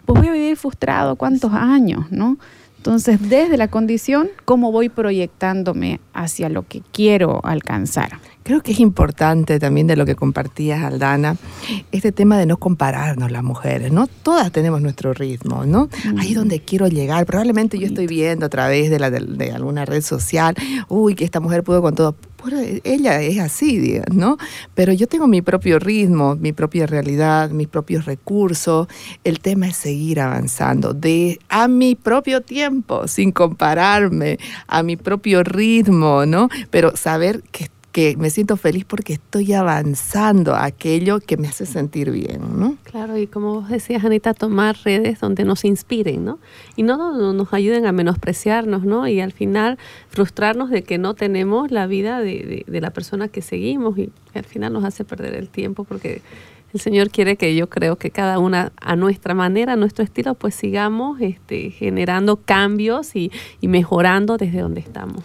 pues 0.04 0.20
voy 0.20 0.28
a 0.28 0.32
vivir 0.32 0.56
frustrado 0.56 1.16
cuántos 1.16 1.52
años, 1.52 2.06
¿no? 2.10 2.38
Entonces, 2.76 3.28
desde 3.28 3.56
la 3.56 3.66
condición, 3.66 4.28
¿cómo 4.44 4.70
voy 4.70 4.88
proyectándome 4.88 5.98
hacia 6.14 6.48
lo 6.48 6.62
que 6.62 6.82
quiero 6.92 7.40
alcanzar? 7.44 8.20
Creo 8.46 8.62
que 8.62 8.70
es 8.70 8.78
importante 8.78 9.58
también 9.58 9.88
de 9.88 9.96
lo 9.96 10.06
que 10.06 10.14
compartías, 10.14 10.84
Aldana, 10.84 11.36
este 11.90 12.12
tema 12.12 12.38
de 12.38 12.46
no 12.46 12.58
compararnos 12.58 13.32
las 13.32 13.42
mujeres, 13.42 13.90
¿no? 13.90 14.06
Todas 14.06 14.52
tenemos 14.52 14.80
nuestro 14.80 15.12
ritmo, 15.12 15.64
¿no? 15.64 15.88
Ahí 16.16 16.32
donde 16.32 16.60
quiero 16.60 16.86
llegar. 16.86 17.26
Probablemente 17.26 17.76
yo 17.76 17.88
estoy 17.88 18.06
viendo 18.06 18.46
a 18.46 18.48
través 18.48 18.88
de, 18.88 19.00
la, 19.00 19.10
de, 19.10 19.18
de 19.18 19.50
alguna 19.50 19.84
red 19.84 20.00
social, 20.00 20.54
uy, 20.88 21.16
que 21.16 21.24
esta 21.24 21.40
mujer 21.40 21.64
pudo 21.64 21.82
con 21.82 21.96
todo. 21.96 22.14
Bueno, 22.40 22.60
ella 22.84 23.20
es 23.20 23.40
así, 23.40 24.00
¿no? 24.12 24.36
Pero 24.76 24.92
yo 24.92 25.08
tengo 25.08 25.26
mi 25.26 25.42
propio 25.42 25.80
ritmo, 25.80 26.36
mi 26.36 26.52
propia 26.52 26.86
realidad, 26.86 27.50
mis 27.50 27.66
propios 27.66 28.04
recursos. 28.04 28.86
El 29.24 29.40
tema 29.40 29.66
es 29.66 29.76
seguir 29.76 30.20
avanzando 30.20 30.94
de 30.94 31.40
a 31.48 31.66
mi 31.66 31.96
propio 31.96 32.42
tiempo, 32.42 33.08
sin 33.08 33.32
compararme, 33.32 34.38
a 34.68 34.84
mi 34.84 34.96
propio 34.96 35.42
ritmo, 35.42 36.26
¿no? 36.26 36.48
Pero 36.70 36.96
saber 36.96 37.42
que 37.50 37.70
que 37.96 38.14
me 38.18 38.28
siento 38.28 38.58
feliz 38.58 38.84
porque 38.84 39.14
estoy 39.14 39.54
avanzando 39.54 40.54
aquello 40.54 41.18
que 41.18 41.38
me 41.38 41.48
hace 41.48 41.64
sentir 41.64 42.10
bien, 42.10 42.60
¿no? 42.60 42.76
Claro, 42.82 43.16
y 43.16 43.26
como 43.26 43.54
vos 43.54 43.70
decías, 43.70 44.04
Anita, 44.04 44.34
tomar 44.34 44.76
redes 44.84 45.18
donde 45.18 45.46
nos 45.46 45.64
inspiren, 45.64 46.22
¿no? 46.22 46.38
Y 46.76 46.82
no, 46.82 47.16
no 47.16 47.32
nos 47.32 47.54
ayuden 47.54 47.86
a 47.86 47.92
menospreciarnos, 47.92 48.84
¿no? 48.84 49.08
Y 49.08 49.22
al 49.22 49.32
final 49.32 49.78
frustrarnos 50.10 50.68
de 50.68 50.82
que 50.82 50.98
no 50.98 51.14
tenemos 51.14 51.70
la 51.70 51.86
vida 51.86 52.20
de, 52.20 52.64
de, 52.66 52.70
de 52.70 52.80
la 52.82 52.90
persona 52.90 53.28
que 53.28 53.40
seguimos 53.40 53.96
y 53.96 54.10
al 54.34 54.44
final 54.44 54.74
nos 54.74 54.84
hace 54.84 55.06
perder 55.06 55.32
el 55.32 55.48
tiempo 55.48 55.84
porque 55.84 56.20
el 56.76 56.80
Señor 56.80 57.10
quiere 57.10 57.36
que 57.36 57.54
yo 57.56 57.68
creo 57.68 57.96
que 57.96 58.10
cada 58.10 58.38
una 58.38 58.70
a 58.80 58.96
nuestra 58.96 59.32
manera, 59.34 59.72
a 59.72 59.76
nuestro 59.76 60.04
estilo, 60.04 60.34
pues 60.34 60.54
sigamos 60.54 61.20
este, 61.22 61.70
generando 61.70 62.36
cambios 62.36 63.16
y, 63.16 63.32
mejorando 63.62 64.36
desde 64.36 64.60
donde 64.60 64.80
estamos. 64.80 65.24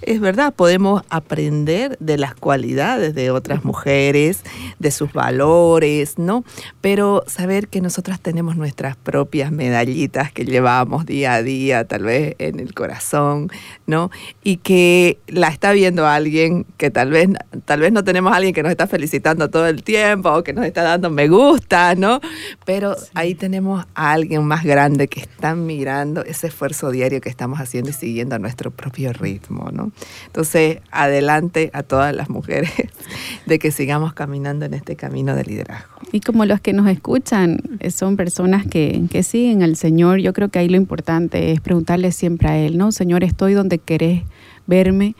Es 0.00 0.18
verdad, 0.18 0.54
podemos 0.54 1.02
aprender 1.10 1.98
de 2.00 2.16
las 2.16 2.34
cualidades 2.34 3.14
de 3.14 3.30
otras 3.30 3.64
mujeres, 3.64 4.42
de 4.78 4.90
sus 4.90 5.12
valores, 5.12 6.18
¿no? 6.18 6.42
Pero 6.80 7.22
saber 7.26 7.68
que 7.68 7.82
nosotras 7.82 8.18
tenemos 8.20 8.56
nuestras 8.56 8.96
propias 8.96 9.52
medallitas 9.52 10.32
que 10.32 10.46
llevamos 10.46 11.04
día 11.04 11.34
a 11.34 11.42
día, 11.42 11.84
tal 11.84 12.04
vez 12.04 12.34
en 12.38 12.60
el 12.60 12.72
corazón, 12.72 13.50
¿no? 13.86 14.10
Y 14.42 14.56
que 14.56 15.18
la 15.26 15.48
está 15.48 15.72
viendo 15.72 16.06
alguien 16.06 16.64
que 16.78 16.90
tal 16.90 17.10
vez, 17.10 17.28
tal 17.66 17.80
vez 17.80 17.92
no 17.92 18.04
tenemos 18.04 18.32
a 18.32 18.36
alguien 18.36 18.54
que 18.54 18.62
nos 18.62 18.70
está 18.70 18.86
felicitando 18.86 19.50
todo 19.50 19.66
el 19.66 19.82
tiempo 19.82 20.30
o 20.30 20.42
que 20.42 20.52
nos 20.54 20.64
está 20.64 20.82
dando 20.82 20.91
me 20.98 21.28
gusta, 21.28 21.94
¿no? 21.94 22.20
Pero 22.64 22.94
sí. 22.94 23.06
ahí 23.14 23.34
tenemos 23.34 23.84
a 23.94 24.12
alguien 24.12 24.44
más 24.44 24.64
grande 24.64 25.08
que 25.08 25.20
está 25.20 25.54
mirando 25.54 26.24
ese 26.24 26.48
esfuerzo 26.48 26.90
diario 26.90 27.20
que 27.20 27.28
estamos 27.28 27.60
haciendo 27.60 27.90
y 27.90 27.92
siguiendo 27.92 28.34
a 28.34 28.38
nuestro 28.38 28.70
propio 28.70 29.12
ritmo, 29.12 29.70
¿no? 29.72 29.92
Entonces, 30.26 30.78
adelante 30.90 31.70
a 31.72 31.82
todas 31.82 32.14
las 32.14 32.30
mujeres 32.30 32.70
de 33.46 33.58
que 33.58 33.70
sigamos 33.70 34.12
caminando 34.12 34.64
en 34.64 34.74
este 34.74 34.96
camino 34.96 35.34
de 35.34 35.44
liderazgo. 35.44 35.92
Y 36.12 36.20
como 36.20 36.44
los 36.44 36.60
que 36.60 36.72
nos 36.72 36.88
escuchan 36.88 37.58
son 37.94 38.16
personas 38.16 38.66
que, 38.66 39.02
que 39.10 39.22
siguen 39.22 39.62
al 39.62 39.76
Señor, 39.76 40.20
yo 40.20 40.32
creo 40.32 40.48
que 40.48 40.58
ahí 40.58 40.68
lo 40.68 40.76
importante 40.76 41.52
es 41.52 41.60
preguntarle 41.60 42.12
siempre 42.12 42.48
a 42.48 42.58
Él, 42.58 42.78
¿no? 42.78 42.92
Señor, 42.92 43.24
estoy 43.24 43.54
donde 43.54 43.78
querés 43.78 44.22
verme 44.66 45.14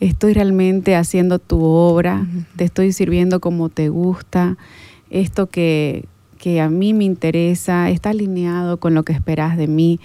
estoy 0.00 0.32
realmente 0.32 0.96
haciendo 0.96 1.38
tu 1.38 1.62
obra, 1.62 2.26
te 2.56 2.64
estoy 2.64 2.92
sirviendo 2.92 3.40
como 3.40 3.68
te 3.68 3.88
gusta, 3.88 4.56
esto 5.10 5.48
que, 5.48 6.06
que, 6.38 6.60
a 6.60 6.68
mí 6.68 6.94
me 6.94 7.04
interesa, 7.04 7.90
está 7.90 8.10
alineado 8.10 8.78
con 8.78 8.94
lo 8.94 9.02
que 9.02 9.12
esperas 9.12 9.56
de 9.56 9.66
mí. 9.66 10.00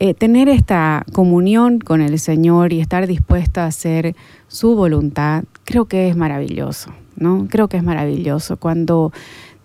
Eh, 0.00 0.14
tener 0.14 0.48
esta 0.48 1.04
comunión 1.12 1.80
con 1.80 2.00
el 2.00 2.18
Señor 2.18 2.72
y 2.72 2.80
estar 2.80 3.06
dispuesta 3.06 3.64
a 3.64 3.68
hacer 3.68 4.14
su 4.46 4.76
voluntad, 4.76 5.44
creo 5.64 5.86
que 5.86 6.08
es 6.08 6.16
maravilloso, 6.16 6.92
¿no? 7.16 7.46
Creo 7.50 7.68
que 7.68 7.78
es 7.78 7.82
maravilloso 7.82 8.56
cuando 8.58 9.12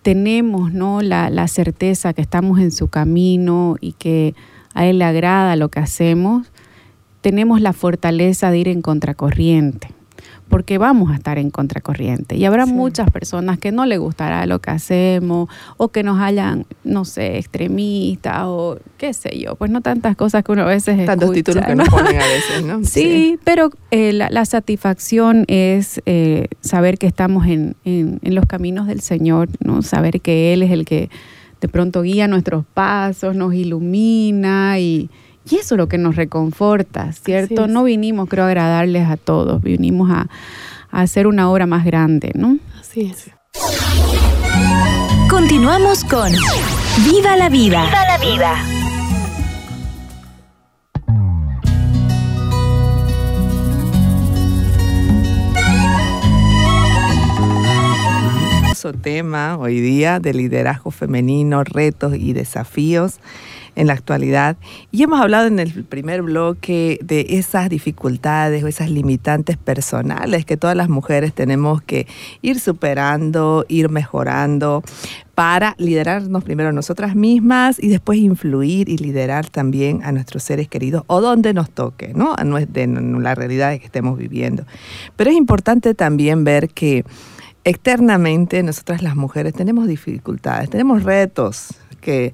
tenemos, 0.01 0.73
¿no? 0.73 1.01
La, 1.01 1.29
la 1.29 1.47
certeza 1.47 2.13
que 2.13 2.21
estamos 2.21 2.59
en 2.59 2.71
su 2.71 2.87
camino 2.87 3.75
y 3.79 3.93
que 3.93 4.33
a 4.73 4.87
Él 4.87 4.97
le 4.99 5.05
agrada 5.05 5.55
lo 5.55 5.69
que 5.69 5.79
hacemos, 5.79 6.51
tenemos 7.21 7.61
la 7.61 7.71
fortaleza 7.71 8.51
de 8.51 8.57
ir 8.57 8.67
en 8.67 8.81
contracorriente, 8.81 9.87
porque 10.49 10.77
vamos 10.77 11.11
a 11.11 11.15
estar 11.15 11.37
en 11.37 11.49
contracorriente. 11.49 12.35
Y 12.35 12.45
habrá 12.45 12.65
sí. 12.65 12.73
muchas 12.73 13.09
personas 13.11 13.57
que 13.57 13.71
no 13.71 13.85
les 13.85 13.99
gustará 13.99 14.45
lo 14.45 14.59
que 14.59 14.71
hacemos 14.71 15.49
o 15.77 15.89
que 15.89 16.03
nos 16.03 16.19
hayan, 16.19 16.65
no 16.83 17.05
sé, 17.05 17.37
extremistas 17.37 18.43
o 18.45 18.77
qué 18.97 19.13
sé 19.13 19.39
yo, 19.39 19.55
pues 19.55 19.71
no 19.71 19.81
tantas 19.81 20.15
cosas 20.15 20.43
que 20.43 20.51
uno 20.51 20.63
a 20.63 20.65
veces 20.65 21.05
Tantos 21.05 21.35
escucha, 21.35 21.61
títulos 21.61 21.65
que 21.65 21.75
¿no? 21.75 21.83
nos 21.83 21.89
ponen 21.89 22.21
a 22.21 22.25
veces, 22.25 22.63
¿no? 22.63 22.79
Sí, 22.83 23.01
sí. 23.01 23.39
pero 23.43 23.71
eh, 23.91 24.13
la, 24.13 24.29
la, 24.29 24.45
satisfacción 24.45 25.45
es 25.47 26.01
eh, 26.05 26.47
saber 26.61 26.97
que 26.97 27.07
estamos 27.07 27.47
en, 27.47 27.75
en, 27.85 28.19
en 28.21 28.35
los 28.35 28.45
caminos 28.45 28.87
del 28.87 29.01
Señor, 29.01 29.49
¿no? 29.59 29.81
Saber 29.81 30.21
que 30.21 30.53
Él 30.53 30.63
es 30.63 30.71
el 30.71 30.85
que 30.85 31.09
de 31.61 31.69
pronto 31.69 32.01
guía 32.01 32.27
nuestros 32.27 32.65
pasos, 32.73 33.35
nos 33.35 33.53
ilumina 33.53 34.79
y 34.79 35.09
y 35.49 35.55
eso 35.55 35.75
es 35.75 35.77
lo 35.77 35.87
que 35.87 35.97
nos 35.97 36.15
reconforta, 36.15 37.11
¿cierto? 37.13 37.67
No 37.67 37.83
vinimos, 37.83 38.29
creo, 38.29 38.45
a 38.45 38.47
agradarles 38.47 39.09
a 39.09 39.17
todos, 39.17 39.61
vinimos 39.61 40.09
a, 40.11 40.27
a 40.91 41.01
hacer 41.01 41.27
una 41.27 41.49
obra 41.49 41.65
más 41.65 41.85
grande, 41.85 42.31
¿no? 42.35 42.57
Así 42.79 43.01
es. 43.11 43.31
Continuamos 45.29 46.03
con 46.05 46.31
Viva 47.05 47.35
la 47.35 47.49
Vida. 47.49 47.85
Viva 47.85 48.05
la 48.05 48.17
Vida. 48.17 48.73
tema 58.91 59.57
hoy 59.57 59.79
día 59.79 60.19
de 60.19 60.33
liderazgo 60.33 60.91
femenino, 60.91 61.63
retos 61.63 62.15
y 62.15 62.33
desafíos 62.33 63.19
en 63.75 63.87
la 63.87 63.93
actualidad. 63.93 64.57
Y 64.91 65.03
hemos 65.03 65.19
hablado 65.19 65.47
en 65.47 65.59
el 65.59 65.83
primer 65.83 66.21
bloque 66.21 66.99
de 67.03 67.25
esas 67.29 67.69
dificultades 67.69 68.63
o 68.63 68.67
esas 68.67 68.89
limitantes 68.89 69.57
personales 69.57 70.45
que 70.45 70.57
todas 70.57 70.75
las 70.75 70.89
mujeres 70.89 71.33
tenemos 71.33 71.81
que 71.81 72.07
ir 72.41 72.59
superando, 72.59 73.65
ir 73.67 73.89
mejorando 73.89 74.83
para 75.35 75.75
liderarnos 75.79 76.43
primero 76.43 76.71
nosotras 76.71 77.15
mismas 77.15 77.81
y 77.81 77.87
después 77.87 78.19
influir 78.19 78.87
y 78.87 78.97
liderar 78.97 79.49
también 79.49 80.03
a 80.03 80.11
nuestros 80.11 80.43
seres 80.43 80.67
queridos 80.67 81.03
o 81.07 81.21
donde 81.21 81.53
nos 81.53 81.71
toque, 81.71 82.13
¿no? 82.13 82.35
A 82.37 82.43
de 82.43 82.87
la 82.87 83.33
realidad 83.33 83.77
que 83.79 83.85
estemos 83.85 84.17
viviendo. 84.17 84.65
Pero 85.15 85.31
es 85.31 85.37
importante 85.37 85.95
también 85.95 86.43
ver 86.43 86.69
que 86.69 87.03
externamente 87.63 88.61
nosotras 88.61 89.01
las 89.01 89.15
mujeres 89.15 89.53
tenemos 89.53 89.87
dificultades, 89.87 90.69
tenemos 90.69 91.03
retos 91.03 91.69
que 92.01 92.33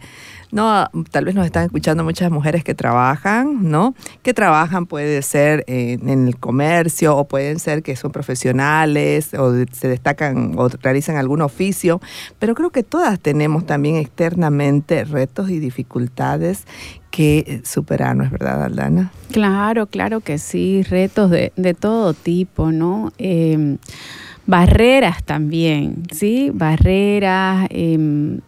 no, 0.51 0.87
tal 1.11 1.25
vez 1.25 1.35
nos 1.35 1.45
están 1.45 1.65
escuchando 1.65 2.03
muchas 2.03 2.31
mujeres 2.31 2.63
que 2.63 2.73
trabajan, 2.73 3.69
¿no? 3.69 3.93
Que 4.23 4.33
trabajan 4.33 4.85
puede 4.85 5.21
ser 5.21 5.63
en, 5.67 6.09
en, 6.09 6.27
el 6.27 6.37
comercio 6.37 7.15
o 7.15 7.27
pueden 7.27 7.59
ser 7.59 7.83
que 7.83 7.95
son 7.95 8.11
profesionales 8.11 9.33
o 9.33 9.53
se 9.71 9.87
destacan 9.87 10.53
o 10.57 10.67
realizan 10.69 11.17
algún 11.17 11.41
oficio, 11.41 12.01
pero 12.39 12.55
creo 12.55 12.71
que 12.71 12.83
todas 12.83 13.19
tenemos 13.19 13.65
también 13.65 13.95
externamente 13.95 15.03
retos 15.03 15.49
y 15.49 15.59
dificultades 15.59 16.65
que 17.11 17.61
superar, 17.63 18.15
¿no 18.15 18.23
es 18.23 18.31
verdad, 18.31 18.63
Aldana? 18.63 19.11
Claro, 19.31 19.87
claro 19.87 20.21
que 20.21 20.37
sí, 20.37 20.83
retos 20.83 21.29
de, 21.31 21.51
de 21.55 21.73
todo 21.73 22.13
tipo, 22.13 22.71
¿no? 22.71 23.11
Eh, 23.17 23.77
barreras 24.45 25.23
también, 25.23 26.03
¿sí? 26.11 26.51
Barreras, 26.53 27.67
eh, 27.69 28.39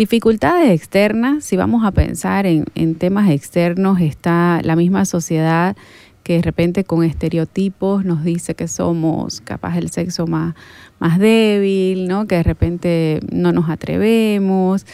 dificultades 0.00 0.70
externas, 0.70 1.44
si 1.44 1.58
vamos 1.58 1.84
a 1.84 1.90
pensar 1.90 2.46
en, 2.46 2.94
temas 2.94 3.28
externos, 3.28 4.00
está 4.00 4.62
la 4.62 4.74
misma 4.74 5.04
sociedad 5.04 5.76
que 6.22 6.36
de 6.36 6.42
repente 6.42 6.84
con 6.84 7.04
estereotipos 7.04 8.02
nos 8.06 8.24
dice 8.24 8.54
que 8.54 8.66
somos 8.66 9.42
capaz 9.42 9.76
el 9.76 9.90
sexo 9.90 10.26
más, 10.26 10.54
más 11.00 11.18
débil, 11.18 12.08
¿no? 12.08 12.26
Que 12.26 12.36
de 12.36 12.42
repente 12.42 13.20
no 13.30 13.52
nos 13.52 13.68
atrevemos, 13.68 14.86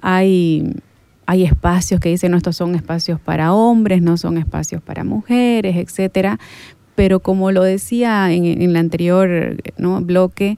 hay 0.00 0.72
hay 1.26 1.44
espacios 1.44 2.00
que 2.00 2.08
dicen 2.08 2.30
no, 2.30 2.38
estos 2.38 2.56
son 2.56 2.74
espacios 2.74 3.20
para 3.20 3.52
hombres, 3.52 4.00
no 4.00 4.16
son 4.16 4.38
espacios 4.38 4.80
para 4.80 5.04
mujeres, 5.04 5.76
etcétera 5.76 6.38
pero 6.94 7.20
como 7.20 7.50
lo 7.50 7.64
decía 7.64 8.32
en, 8.32 8.44
en 8.46 8.62
el 8.62 8.76
anterior 8.76 9.56
¿no? 9.76 10.00
bloque, 10.00 10.50
eh, 10.52 10.56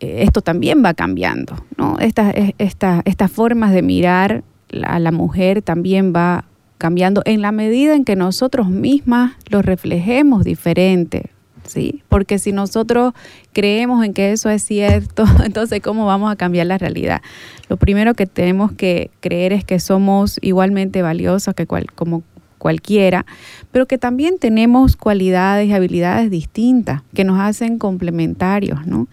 esto 0.00 0.42
también 0.42 0.84
va 0.84 0.94
cambiando, 0.94 1.56
¿no? 1.76 1.98
Estas 1.98 2.34
esta, 2.58 3.02
esta 3.04 3.28
formas 3.28 3.72
de 3.72 3.82
mirar 3.82 4.44
a 4.84 4.98
la 4.98 5.12
mujer 5.12 5.62
también 5.62 6.12
va 6.14 6.44
cambiando 6.78 7.22
en 7.24 7.42
la 7.42 7.52
medida 7.52 7.94
en 7.94 8.04
que 8.04 8.16
nosotros 8.16 8.68
mismas 8.70 9.32
lo 9.48 9.62
reflejemos 9.62 10.44
diferente, 10.44 11.30
¿sí? 11.64 12.02
Porque 12.08 12.38
si 12.38 12.52
nosotros 12.52 13.14
creemos 13.52 14.04
en 14.04 14.14
que 14.14 14.32
eso 14.32 14.48
es 14.48 14.62
cierto, 14.62 15.24
entonces 15.44 15.80
¿cómo 15.82 16.06
vamos 16.06 16.30
a 16.30 16.36
cambiar 16.36 16.66
la 16.66 16.78
realidad? 16.78 17.20
Lo 17.68 17.76
primero 17.76 18.14
que 18.14 18.26
tenemos 18.26 18.72
que 18.72 19.10
creer 19.20 19.52
es 19.52 19.64
que 19.64 19.80
somos 19.80 20.38
igualmente 20.40 21.02
valiosos 21.02 21.54
que 21.54 21.66
cual, 21.66 21.86
como 21.94 22.22
cualquiera, 22.58 23.24
pero 23.70 23.86
que 23.86 23.98
también 23.98 24.38
tenemos 24.38 24.96
cualidades 24.96 25.68
y 25.68 25.72
habilidades 25.72 26.30
distintas 26.30 27.02
que 27.14 27.24
nos 27.24 27.40
hacen 27.40 27.78
complementarios, 27.78 28.86
¿no? 28.86 29.08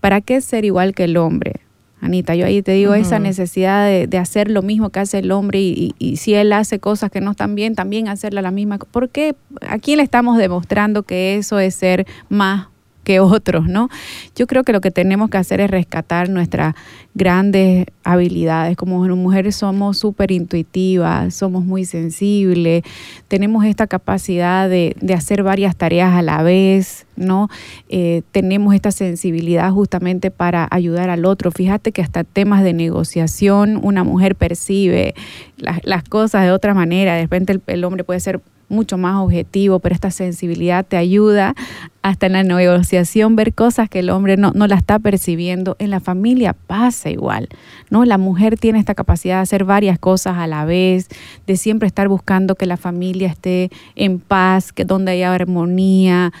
¿Para 0.00 0.20
qué 0.20 0.40
ser 0.40 0.64
igual 0.64 0.94
que 0.94 1.04
el 1.04 1.16
hombre? 1.16 1.60
Anita, 2.00 2.36
yo 2.36 2.46
ahí 2.46 2.62
te 2.62 2.72
digo 2.72 2.92
uh 2.92 2.94
-huh. 2.94 3.00
esa 3.00 3.18
necesidad 3.18 3.84
de, 3.86 4.06
de, 4.06 4.18
hacer 4.18 4.50
lo 4.50 4.62
mismo 4.62 4.90
que 4.90 5.00
hace 5.00 5.18
el 5.18 5.32
hombre 5.32 5.60
y, 5.60 5.72
y, 5.72 5.94
y, 5.98 6.16
si 6.16 6.34
él 6.34 6.52
hace 6.52 6.78
cosas 6.78 7.10
que 7.10 7.20
no 7.20 7.32
están 7.32 7.56
bien, 7.56 7.74
también 7.74 8.06
hacerla 8.06 8.40
la 8.40 8.52
misma. 8.52 8.78
¿Por 8.78 9.08
qué? 9.08 9.34
¿A 9.68 9.78
quién 9.78 9.96
le 9.96 10.04
estamos 10.04 10.38
demostrando 10.38 11.02
que 11.02 11.36
eso 11.36 11.58
es 11.58 11.74
ser 11.74 12.06
más 12.28 12.68
que 13.08 13.20
otros, 13.20 13.66
¿no? 13.66 13.88
Yo 14.36 14.46
creo 14.46 14.64
que 14.64 14.72
lo 14.74 14.82
que 14.82 14.90
tenemos 14.90 15.30
que 15.30 15.38
hacer 15.38 15.62
es 15.62 15.70
rescatar 15.70 16.28
nuestras 16.28 16.74
grandes 17.14 17.86
habilidades. 18.04 18.76
Como 18.76 18.98
mujeres 19.16 19.56
somos 19.56 19.96
súper 19.96 20.30
intuitivas, 20.30 21.34
somos 21.34 21.64
muy 21.64 21.86
sensibles, 21.86 22.82
tenemos 23.26 23.64
esta 23.64 23.86
capacidad 23.86 24.68
de, 24.68 24.94
hacer 25.16 25.42
varias 25.42 25.74
tareas 25.74 26.12
a 26.12 26.20
la 26.20 26.42
vez, 26.42 27.06
¿no? 27.16 27.48
Eh, 27.88 28.20
tenemos 28.30 28.74
esta 28.74 28.92
sensibilidad 28.92 29.70
justamente 29.70 30.30
para 30.30 30.68
ayudar 30.70 31.08
al 31.08 31.24
otro. 31.24 31.50
Fíjate 31.50 31.92
que 31.92 32.02
hasta 32.02 32.24
temas 32.24 32.62
de 32.62 32.74
negociación 32.74 33.80
una 33.82 34.04
mujer 34.04 34.36
percibe 34.36 35.14
las, 35.56 36.04
cosas 36.04 36.44
de 36.44 36.52
otra 36.52 36.74
manera. 36.74 37.14
De 37.14 37.22
repente 37.22 37.58
el 37.68 37.84
hombre 37.84 38.04
puede 38.04 38.20
ser 38.20 38.42
mucho 38.68 38.98
más 38.98 39.16
objetivo, 39.16 39.78
pero 39.78 39.94
esta 39.94 40.10
sensibilidad 40.10 40.84
te 40.84 40.96
ayuda 40.96 41.54
hasta 42.02 42.26
en 42.26 42.32
la 42.32 42.42
negociación 42.42 43.36
ver 43.36 43.54
cosas 43.54 43.88
que 43.88 43.98
el 43.98 44.10
hombre 44.10 44.36
no, 44.36 44.52
no 44.54 44.66
la 44.66 44.76
está 44.76 44.98
percibiendo. 44.98 45.76
En 45.78 45.90
la 45.90 46.00
familia 46.00 46.54
pasa 46.54 47.10
igual, 47.10 47.48
¿no? 47.90 48.04
La 48.04 48.18
mujer 48.18 48.58
tiene 48.58 48.78
esta 48.78 48.94
capacidad 48.94 49.36
de 49.36 49.42
hacer 49.42 49.64
varias 49.64 49.98
cosas 49.98 50.36
a 50.38 50.46
la 50.46 50.64
vez, 50.64 51.08
de 51.46 51.56
siempre 51.56 51.86
estar 51.86 52.08
buscando 52.08 52.54
que 52.54 52.66
la 52.66 52.76
familia 52.76 53.28
esté 53.28 53.70
en 53.94 54.20
paz, 54.20 54.72
que 54.72 54.84
donde 54.84 55.12
haya 55.12 55.32
armonía. 55.32 56.32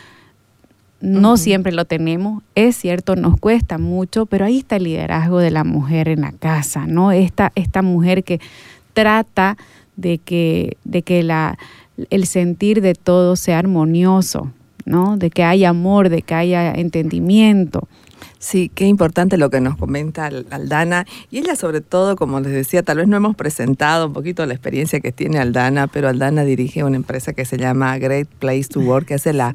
No 1.00 1.36
siempre 1.36 1.70
lo 1.70 1.84
tenemos, 1.84 2.42
es 2.56 2.76
cierto, 2.76 3.14
nos 3.14 3.38
cuesta 3.38 3.78
mucho, 3.78 4.26
pero 4.26 4.44
ahí 4.44 4.58
está 4.58 4.76
el 4.76 4.84
liderazgo 4.84 5.38
de 5.38 5.52
la 5.52 5.62
mujer 5.62 6.08
en 6.08 6.22
la 6.22 6.32
casa, 6.32 6.86
¿no? 6.88 7.12
Esta, 7.12 7.52
esta 7.54 7.82
mujer 7.82 8.24
que 8.24 8.40
trata 8.94 9.56
de 9.94 10.18
que, 10.18 10.76
de 10.82 11.02
que 11.02 11.22
la, 11.22 11.56
el 12.10 12.26
sentir 12.26 12.80
de 12.80 12.94
todo 12.94 13.36
sea 13.36 13.58
armonioso, 13.58 14.52
¿no? 14.84 15.16
De 15.16 15.30
que 15.30 15.44
haya 15.44 15.70
amor, 15.70 16.08
de 16.08 16.22
que 16.22 16.34
haya 16.34 16.72
entendimiento. 16.72 17.88
Sí, 18.40 18.70
qué 18.72 18.86
importante 18.86 19.36
lo 19.36 19.50
que 19.50 19.60
nos 19.60 19.76
comenta 19.76 20.26
Aldana. 20.26 21.06
Y 21.28 21.38
ella 21.38 21.56
sobre 21.56 21.80
todo, 21.80 22.14
como 22.14 22.38
les 22.38 22.52
decía, 22.52 22.84
tal 22.84 22.98
vez 22.98 23.08
no 23.08 23.16
hemos 23.16 23.34
presentado 23.34 24.06
un 24.06 24.12
poquito 24.12 24.46
la 24.46 24.54
experiencia 24.54 25.00
que 25.00 25.10
tiene 25.10 25.40
Aldana, 25.40 25.88
pero 25.88 26.08
Aldana 26.08 26.44
dirige 26.44 26.84
una 26.84 26.94
empresa 26.94 27.32
que 27.32 27.44
se 27.44 27.58
llama 27.58 27.98
Great 27.98 28.28
Place 28.28 28.68
to 28.68 28.78
Work, 28.78 29.06
que 29.06 29.14
hace 29.14 29.32
la, 29.32 29.54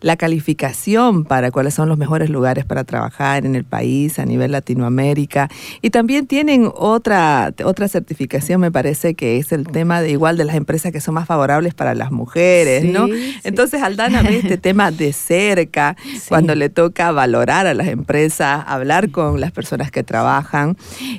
la 0.00 0.16
calificación 0.16 1.24
para 1.24 1.50
cuáles 1.50 1.74
son 1.74 1.90
los 1.90 1.98
mejores 1.98 2.30
lugares 2.30 2.64
para 2.64 2.84
trabajar 2.84 3.44
en 3.44 3.54
el 3.54 3.64
país 3.64 4.18
a 4.18 4.24
nivel 4.24 4.52
Latinoamérica. 4.52 5.50
Y 5.82 5.90
también 5.90 6.26
tienen 6.26 6.70
otra, 6.74 7.52
otra 7.62 7.86
certificación, 7.88 8.62
me 8.62 8.72
parece, 8.72 9.14
que 9.14 9.36
es 9.36 9.52
el 9.52 9.66
tema 9.66 10.00
de 10.00 10.10
igual 10.10 10.38
de 10.38 10.46
las 10.46 10.56
empresas 10.56 10.90
que 10.90 11.02
son 11.02 11.14
más 11.14 11.26
favorables 11.26 11.74
para 11.74 11.94
las 11.94 12.10
mujeres, 12.10 12.84
¿no? 12.84 13.08
Entonces 13.44 13.82
Aldana 13.82 14.22
ve 14.22 14.38
este 14.38 14.56
tema 14.56 14.90
de 14.90 15.12
cerca 15.12 15.96
cuando 16.30 16.54
le 16.54 16.70
toca 16.70 17.12
valorar 17.12 17.66
a 17.66 17.74
las 17.74 17.88
empresas 17.88 18.21
hablar 18.30 19.10
con 19.10 19.40
las 19.40 19.52
personas 19.52 19.90
que 19.90 20.02
trabajan. 20.02 20.76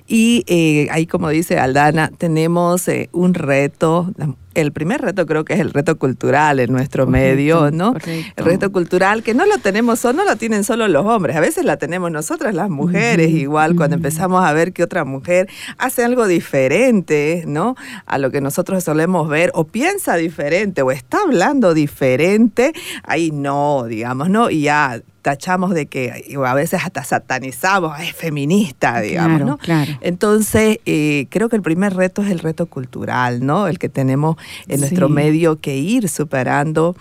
Y 0.08 0.44
eh, 0.48 0.88
ahí, 0.92 1.06
como 1.06 1.30
dice 1.30 1.60
Aldana, 1.60 2.12
tenemos 2.18 2.88
eh, 2.88 3.10
un 3.12 3.34
reto, 3.34 4.12
el 4.54 4.72
primer 4.72 5.02
reto 5.02 5.26
creo 5.26 5.46
que 5.46 5.54
es 5.54 5.60
el 5.60 5.72
reto 5.72 5.98
cultural 5.98 6.60
en 6.60 6.72
nuestro 6.72 7.08
medio, 7.08 7.72
¿no? 7.72 7.94
El 8.06 8.46
reto 8.46 8.72
cultural 8.72 9.24
que 9.24 9.34
no 9.34 9.46
lo 9.46 9.58
tenemos, 9.58 10.04
no 10.04 10.26
lo 10.26 10.36
tienen 10.36 10.64
solo 10.64 10.88
los 10.88 11.06
hombres, 11.06 11.36
a 11.36 11.40
veces 11.40 11.66
la 11.66 11.78
tenemos 11.78 12.12
nosotras 12.12 12.54
las 12.54 12.70
mujeres, 12.70 13.30
igual 13.32 13.76
cuando 13.76 13.96
empezamos 13.96 14.44
a 14.44 14.54
ver 14.54 14.74
que 14.74 14.84
otra 14.84 15.06
mujer 15.06 15.50
hace 15.78 16.04
algo 16.04 16.28
diferente, 16.28 17.44
¿no? 17.48 17.76
A 18.06 18.18
lo 18.18 18.32
que 18.32 18.42
nosotros 18.42 18.84
solemos 18.84 19.28
ver, 19.30 19.52
o 19.54 19.66
piensa 19.66 20.16
diferente, 20.16 20.82
o 20.82 20.92
está 20.92 21.20
hablando 21.22 21.74
diferente, 21.74 22.74
ahí 23.04 23.32
no, 23.32 23.86
digamos, 23.88 24.30
¿no? 24.30 24.50
Y 24.50 24.64
ya 24.64 25.02
tachamos 25.24 25.74
de 25.74 25.86
que 25.86 26.26
a 26.46 26.54
veces 26.54 26.82
hasta 26.84 27.04
satanizamos, 27.04 27.98
es 28.02 28.14
feminista, 28.14 29.00
digamos, 29.00 29.42
¿no? 29.42 29.58
Entonces, 30.02 30.80
eh, 30.86 31.28
creo 31.30 31.48
que 31.48 31.56
el 31.56 31.62
primer 31.62 31.96
reto 31.96 32.22
es 32.22 32.30
el 32.30 32.40
reto 32.40 32.66
cultural, 32.66 33.44
¿no? 33.44 33.68
El 33.68 33.80
que 33.80 33.88
tenemos 33.88 34.36
en 34.68 34.80
nuestro 34.80 35.10
medio 35.10 35.60
que 35.60 35.78
ir 35.78 36.10
superando 36.10 36.96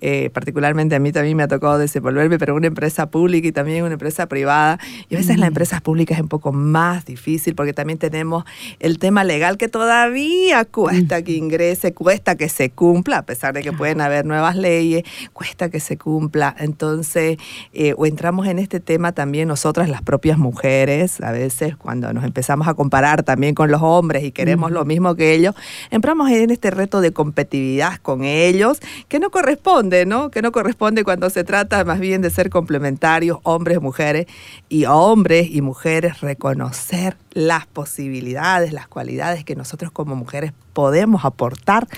eh, 0.00 0.30
particularmente 0.32 0.94
a 0.94 1.00
mí 1.00 1.10
también 1.12 1.36
me 1.36 1.42
ha 1.42 1.48
tocado 1.48 1.78
desenvolverme, 1.78 2.38
pero 2.38 2.54
una 2.54 2.68
empresa 2.68 3.10
pública 3.10 3.48
y 3.48 3.52
también 3.52 3.84
una 3.84 3.94
empresa 3.94 4.26
privada. 4.26 4.78
Y 5.08 5.14
a 5.14 5.18
veces 5.18 5.38
las 5.38 5.48
empresas 5.48 5.80
públicas 5.80 6.18
es 6.18 6.22
un 6.22 6.28
poco 6.28 6.52
más 6.52 7.04
difícil 7.04 7.54
porque 7.54 7.72
también 7.72 7.98
tenemos 7.98 8.44
el 8.78 8.98
tema 8.98 9.24
legal 9.24 9.56
que 9.56 9.68
todavía 9.68 10.64
cuesta 10.64 11.22
que 11.22 11.32
ingrese, 11.32 11.92
cuesta 11.94 12.36
que 12.36 12.48
se 12.48 12.70
cumpla, 12.70 13.18
a 13.18 13.22
pesar 13.22 13.54
de 13.54 13.62
que 13.62 13.72
pueden 13.72 14.00
haber 14.00 14.24
nuevas 14.24 14.56
leyes, 14.56 15.04
cuesta 15.32 15.68
que 15.68 15.80
se 15.80 15.96
cumpla. 15.96 16.54
Entonces, 16.58 17.38
eh, 17.72 17.94
o 17.96 18.06
entramos 18.06 18.46
en 18.46 18.58
este 18.58 18.80
tema 18.80 19.12
también 19.12 19.48
nosotras, 19.48 19.88
las 19.88 20.02
propias 20.02 20.38
mujeres, 20.38 21.20
a 21.20 21.32
veces 21.32 21.76
cuando 21.76 22.12
nos 22.12 22.24
empezamos 22.24 22.68
a 22.68 22.74
comparar 22.74 23.22
también 23.22 23.54
con 23.54 23.70
los 23.70 23.82
hombres 23.82 24.22
y 24.22 24.32
queremos 24.32 24.70
lo 24.70 24.84
mismo 24.84 25.14
que 25.16 25.34
ellos, 25.34 25.54
entramos 25.90 26.30
en 26.30 26.50
este 26.50 26.70
reto 26.70 27.00
de 27.00 27.12
competitividad 27.12 27.96
con 28.02 28.24
ellos 28.24 28.78
que 29.08 29.18
no 29.18 29.30
corresponde 29.30 29.87
¿no? 30.06 30.30
Que 30.30 30.42
no 30.42 30.52
corresponde 30.52 31.04
cuando 31.04 31.30
se 31.30 31.44
trata 31.44 31.84
más 31.84 32.00
bien 32.00 32.22
de 32.22 32.30
ser 32.30 32.50
complementarios, 32.50 33.38
hombres, 33.42 33.80
mujeres, 33.80 34.26
y 34.68 34.84
hombres 34.84 35.48
y 35.50 35.62
mujeres 35.62 36.20
reconocer 36.20 37.16
las 37.32 37.66
posibilidades, 37.66 38.72
las 38.72 38.88
cualidades 38.88 39.44
que 39.44 39.56
nosotros 39.56 39.90
como 39.90 40.14
mujeres 40.14 40.52
podemos 40.78 41.24
aportar 41.24 41.88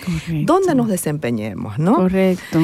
donde 0.47 0.75
nos 0.75 0.89
desempeñemos, 0.89 1.79
¿no? 1.79 1.97
Correcto. 1.97 2.59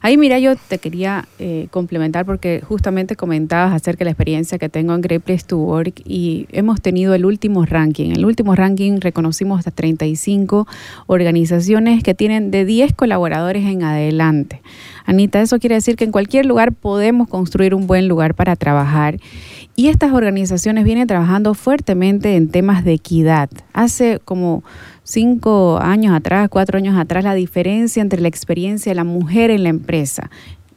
Ahí 0.00 0.16
mira, 0.16 0.38
yo 0.38 0.54
te 0.54 0.78
quería 0.78 1.26
eh, 1.40 1.66
complementar 1.72 2.24
porque 2.24 2.62
justamente 2.64 3.16
comentabas 3.16 3.72
acerca 3.72 3.98
de 3.98 4.04
la 4.04 4.10
experiencia 4.12 4.56
que 4.58 4.68
tengo 4.68 4.94
en 4.94 5.00
Great 5.00 5.20
Place 5.20 5.44
to 5.44 5.58
Work 5.58 6.02
y 6.04 6.46
hemos 6.52 6.80
tenido 6.80 7.12
el 7.12 7.24
último 7.24 7.66
ranking. 7.66 8.12
El 8.12 8.24
último 8.24 8.54
ranking 8.54 9.00
reconocimos 9.00 9.58
hasta 9.58 9.72
35 9.72 10.68
organizaciones 11.08 12.04
que 12.04 12.14
tienen 12.14 12.52
de 12.52 12.64
10 12.64 12.94
colaboradores 12.94 13.66
en 13.66 13.82
adelante. 13.82 14.62
Anita, 15.06 15.40
eso 15.40 15.58
quiere 15.58 15.74
decir 15.74 15.96
que 15.96 16.04
en 16.04 16.12
cualquier 16.12 16.46
lugar 16.46 16.72
podemos 16.72 17.26
construir 17.26 17.74
un 17.74 17.88
buen 17.88 18.06
lugar 18.06 18.34
para 18.34 18.54
trabajar. 18.54 19.18
Y 19.78 19.86
estas 19.86 20.12
organizaciones 20.12 20.82
vienen 20.82 21.06
trabajando 21.06 21.54
fuertemente 21.54 22.34
en 22.34 22.48
temas 22.48 22.84
de 22.84 22.94
equidad. 22.94 23.48
Hace 23.72 24.18
como 24.24 24.64
cinco 25.04 25.78
años 25.80 26.16
atrás, 26.16 26.48
cuatro 26.48 26.78
años 26.78 26.98
atrás, 26.98 27.22
la 27.22 27.34
diferencia 27.34 28.02
entre 28.02 28.20
la 28.20 28.26
experiencia 28.26 28.90
de 28.90 28.96
la 28.96 29.04
mujer 29.04 29.52
en 29.52 29.62
la 29.62 29.68
empresa 29.68 30.32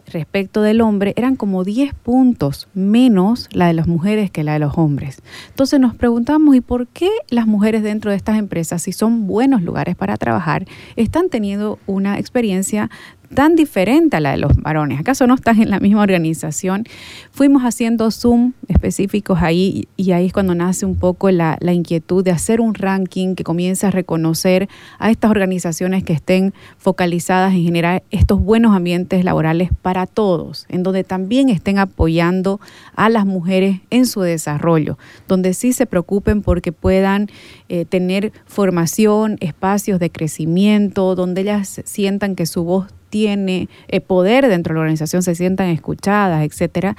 respecto 0.06 0.62
del 0.62 0.82
hombre 0.82 1.14
eran 1.16 1.36
como 1.36 1.64
10 1.64 1.96
puntos 1.96 2.68
menos 2.74 3.48
la 3.54 3.68
de 3.68 3.74
las 3.74 3.88
mujeres 3.88 4.30
que 4.30 4.44
la 4.44 4.54
de 4.54 4.60
los 4.60 4.78
hombres. 4.78 5.24
Entonces 5.50 5.80
nos 5.80 5.96
preguntamos, 5.96 6.56
¿y 6.56 6.62
por 6.62 6.88
qué 6.88 7.10
las 7.30 7.48
mujeres 7.48 7.82
dentro 7.82 8.12
de 8.12 8.18
estas 8.18 8.38
empresas, 8.38 8.84
si 8.84 8.92
son 8.92 9.26
buenos 9.26 9.64
lugares 9.64 9.96
para 9.96 10.18
trabajar, 10.18 10.68
están 10.96 11.30
teniendo 11.30 11.80
una 11.88 12.20
experiencia 12.20 12.92
tan 13.34 13.56
diferente 13.56 14.18
a 14.18 14.20
la 14.20 14.32
de 14.32 14.38
los 14.38 14.56
varones. 14.58 15.00
¿Acaso 15.00 15.26
no 15.28 15.36
están 15.36 15.62
en 15.62 15.70
la 15.70 15.80
misma 15.80 16.02
organización? 16.02 16.84
Fuimos 17.32 17.64
haciendo 17.64 18.12
Zoom 18.12 18.54
específicos 18.68 19.40
ahí 19.42 19.88
y 19.96 20.12
ahí 20.12 20.28
es 20.28 20.34
cuando 20.34 20.56
nace 20.56 20.86
un 20.86 20.96
poco 20.96 21.32
la, 21.32 21.58
inquietud 21.72 22.24
de 22.24 22.32
hacer 22.32 22.60
un 22.60 22.74
ranking 22.74 23.36
que 23.36 23.44
comience 23.44 23.88
a 23.88 23.92
reconocer 23.92 24.68
a 25.00 25.10
estas 25.10 25.32
organizaciones 25.32 26.04
que 26.04 26.14
estén 26.14 26.54
focalizadas 26.78 27.54
en 27.54 27.64
generar 27.64 28.04
estos 28.12 28.42
buenos 28.42 28.76
ambientes 28.76 29.24
laborales 29.24 29.70
para 29.82 30.06
todos, 30.06 30.66
en 30.68 30.84
donde 30.84 31.04
también 31.04 31.50
estén 31.50 31.80
apoyando 31.80 32.60
a 32.96 33.10
las 33.10 33.26
mujeres 33.26 33.80
en 33.90 34.06
su 34.06 34.22
desarrollo, 34.22 34.98
donde 35.28 35.54
sí 35.54 35.72
se 35.72 35.86
preocupen 35.86 36.42
porque 36.42 36.74
puedan 36.74 37.30
eh, 37.70 37.86
tener 37.86 38.34
formación, 38.46 39.38
espacios 39.40 40.00
de 40.00 40.10
crecimiento, 40.10 41.16
donde 41.16 41.42
ellas 41.42 41.82
sientan 41.86 42.36
que 42.36 42.46
su 42.46 42.66
voz 42.66 42.88
tiene 43.12 43.70
eh, 43.90 44.02
poder 44.02 44.48
dentro 44.48 44.74
de 44.74 44.76
la 44.76 44.82
organización, 44.82 45.22
se 45.22 45.36
sientan 45.36 45.68
escuchadas, 45.68 46.44
etcétera. 46.44 46.96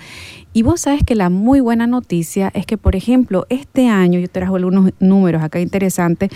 Y 0.53 0.63
vos 0.63 0.83
sabes 0.83 1.03
que 1.05 1.17
la 1.17 1.31
muy 1.31 1.61
buena 1.61 1.89
noticia 1.89 2.53
es 2.55 2.67
que, 2.67 2.77
por 2.77 2.95
ejemplo, 2.95 3.47
este 3.49 3.89
año, 3.89 4.21
yo 4.21 4.29
trajo 4.29 4.55
algunos 4.55 4.93
números 5.01 5.43
acá 5.43 5.59
interesantes, 5.59 6.31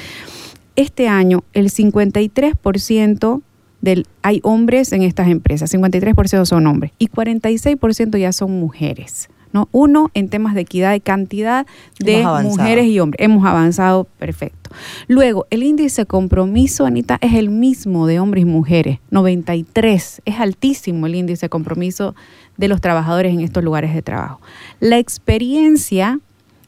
este 0.74 1.06
año 1.06 1.44
el 1.52 1.70
53% 1.70 3.42
del, 3.82 4.06
hay 4.22 4.40
hombres 4.42 4.92
en 4.92 5.02
estas 5.02 5.28
empresas, 5.28 5.72
53% 5.72 6.44
son 6.46 6.66
hombres 6.66 6.92
y 6.98 7.08
46% 7.08 8.18
ya 8.18 8.32
son 8.32 8.58
mujeres. 8.58 9.28
¿no? 9.52 9.68
Uno, 9.72 10.10
en 10.14 10.28
temas 10.28 10.54
de 10.54 10.62
equidad 10.62 10.94
y 10.94 11.00
cantidad 11.00 11.66
de 11.98 12.24
mujeres 12.42 12.86
y 12.86 13.00
hombres. 13.00 13.24
Hemos 13.24 13.46
avanzado 13.46 14.04
perfecto. 14.18 14.65
Luego, 15.08 15.46
el 15.50 15.62
índice 15.62 16.02
de 16.02 16.06
compromiso, 16.06 16.86
Anita, 16.86 17.18
es 17.20 17.34
el 17.34 17.50
mismo 17.50 18.06
de 18.06 18.20
hombres 18.20 18.42
y 18.42 18.46
mujeres, 18.46 18.98
93. 19.10 20.22
Es 20.24 20.40
altísimo 20.40 21.06
el 21.06 21.14
índice 21.14 21.46
de 21.46 21.50
compromiso 21.50 22.14
de 22.56 22.68
los 22.68 22.80
trabajadores 22.80 23.32
en 23.32 23.40
estos 23.40 23.62
lugares 23.62 23.94
de 23.94 24.02
trabajo. 24.02 24.40
La 24.80 24.98
experiencia 24.98 26.20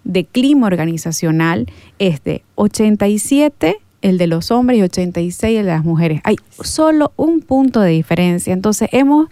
de 0.05 0.25
clima 0.25 0.67
organizacional 0.67 1.67
es 1.99 2.23
de 2.25 2.43
87 2.55 3.79
el 4.01 4.17
de 4.19 4.27
los 4.27 4.51
hombres 4.51 4.79
y 4.79 4.83
86 4.83 5.59
el 5.59 5.67
de 5.67 5.73
las 5.73 5.85
mujeres. 5.85 6.21
Hay 6.25 6.37
solo 6.63 7.13
un 7.17 7.41
punto 7.41 7.81
de 7.81 7.91
diferencia. 7.91 8.53
Entonces 8.53 8.89
hemos 8.93 9.29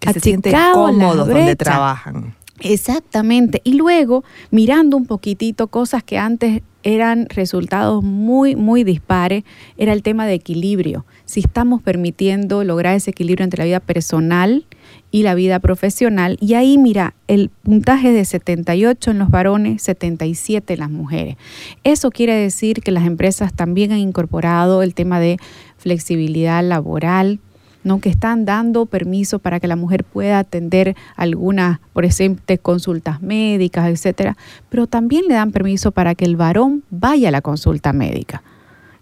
que 0.00 0.12
se 0.12 0.20
sienten 0.20 0.54
cómodos 0.72 1.28
donde 1.28 1.56
trabajan. 1.56 2.34
Exactamente. 2.60 3.60
Y 3.64 3.74
luego, 3.74 4.24
mirando 4.50 4.96
un 4.96 5.06
poquitito 5.06 5.66
cosas 5.66 6.02
que 6.02 6.18
antes 6.18 6.62
eran 6.84 7.26
resultados 7.30 8.04
muy, 8.04 8.54
muy 8.54 8.84
dispares, 8.84 9.42
era 9.76 9.92
el 9.92 10.02
tema 10.02 10.26
de 10.26 10.34
equilibrio. 10.34 11.04
Si 11.24 11.40
estamos 11.40 11.82
permitiendo 11.82 12.62
lograr 12.62 12.94
ese 12.94 13.10
equilibrio 13.10 13.42
entre 13.42 13.58
la 13.58 13.64
vida 13.64 13.80
personal 13.80 14.66
y 15.10 15.22
la 15.22 15.34
vida 15.34 15.60
profesional. 15.60 16.36
Y 16.40 16.54
ahí, 16.54 16.76
mira, 16.76 17.14
el 17.28 17.50
puntaje 17.62 18.12
de 18.12 18.24
78 18.24 19.12
en 19.12 19.18
los 19.18 19.30
varones, 19.30 19.82
77 19.82 20.74
en 20.74 20.80
las 20.80 20.90
mujeres. 20.90 21.36
Eso 21.84 22.10
quiere 22.10 22.34
decir 22.34 22.82
que 22.82 22.90
las 22.90 23.06
empresas 23.06 23.52
también 23.54 23.92
han 23.92 23.98
incorporado 23.98 24.82
el 24.82 24.94
tema 24.94 25.20
de 25.20 25.38
flexibilidad 25.78 26.62
laboral, 26.62 27.38
¿no? 27.84 28.00
que 28.00 28.08
están 28.08 28.44
dando 28.44 28.86
permiso 28.86 29.38
para 29.38 29.60
que 29.60 29.68
la 29.68 29.76
mujer 29.76 30.02
pueda 30.02 30.38
atender 30.38 30.96
algunas, 31.16 31.78
por 31.92 32.04
ejemplo, 32.04 32.44
consultas 32.60 33.22
médicas, 33.22 33.88
etcétera, 33.88 34.36
pero 34.70 34.86
también 34.86 35.24
le 35.28 35.34
dan 35.34 35.52
permiso 35.52 35.92
para 35.92 36.14
que 36.14 36.24
el 36.24 36.36
varón 36.36 36.82
vaya 36.90 37.28
a 37.28 37.30
la 37.30 37.42
consulta 37.42 37.92
médica. 37.92 38.42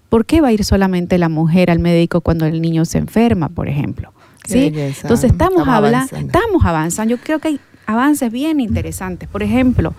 ¿Por 0.08 0.26
qué 0.26 0.42
va 0.42 0.48
a 0.48 0.52
ir 0.52 0.64
solamente 0.64 1.16
la 1.16 1.30
mujer 1.30 1.70
al 1.70 1.78
médico 1.78 2.20
cuando 2.20 2.44
el 2.44 2.60
niño 2.60 2.84
se 2.84 2.98
enferma, 2.98 3.48
por 3.48 3.68
ejemplo? 3.68 4.12
¿Sí? 4.44 4.66
Entonces 4.74 5.30
estamos, 5.30 5.60
Estamos 5.60 5.68
hablando, 5.68 6.16
estamos 6.16 6.64
avanzando. 6.64 7.14
Yo 7.14 7.22
creo 7.22 7.38
que 7.38 7.48
hay 7.48 7.60
avances 7.86 8.30
bien 8.30 8.60
interesantes. 8.60 9.28
Por 9.28 9.42
ejemplo, 9.42 9.94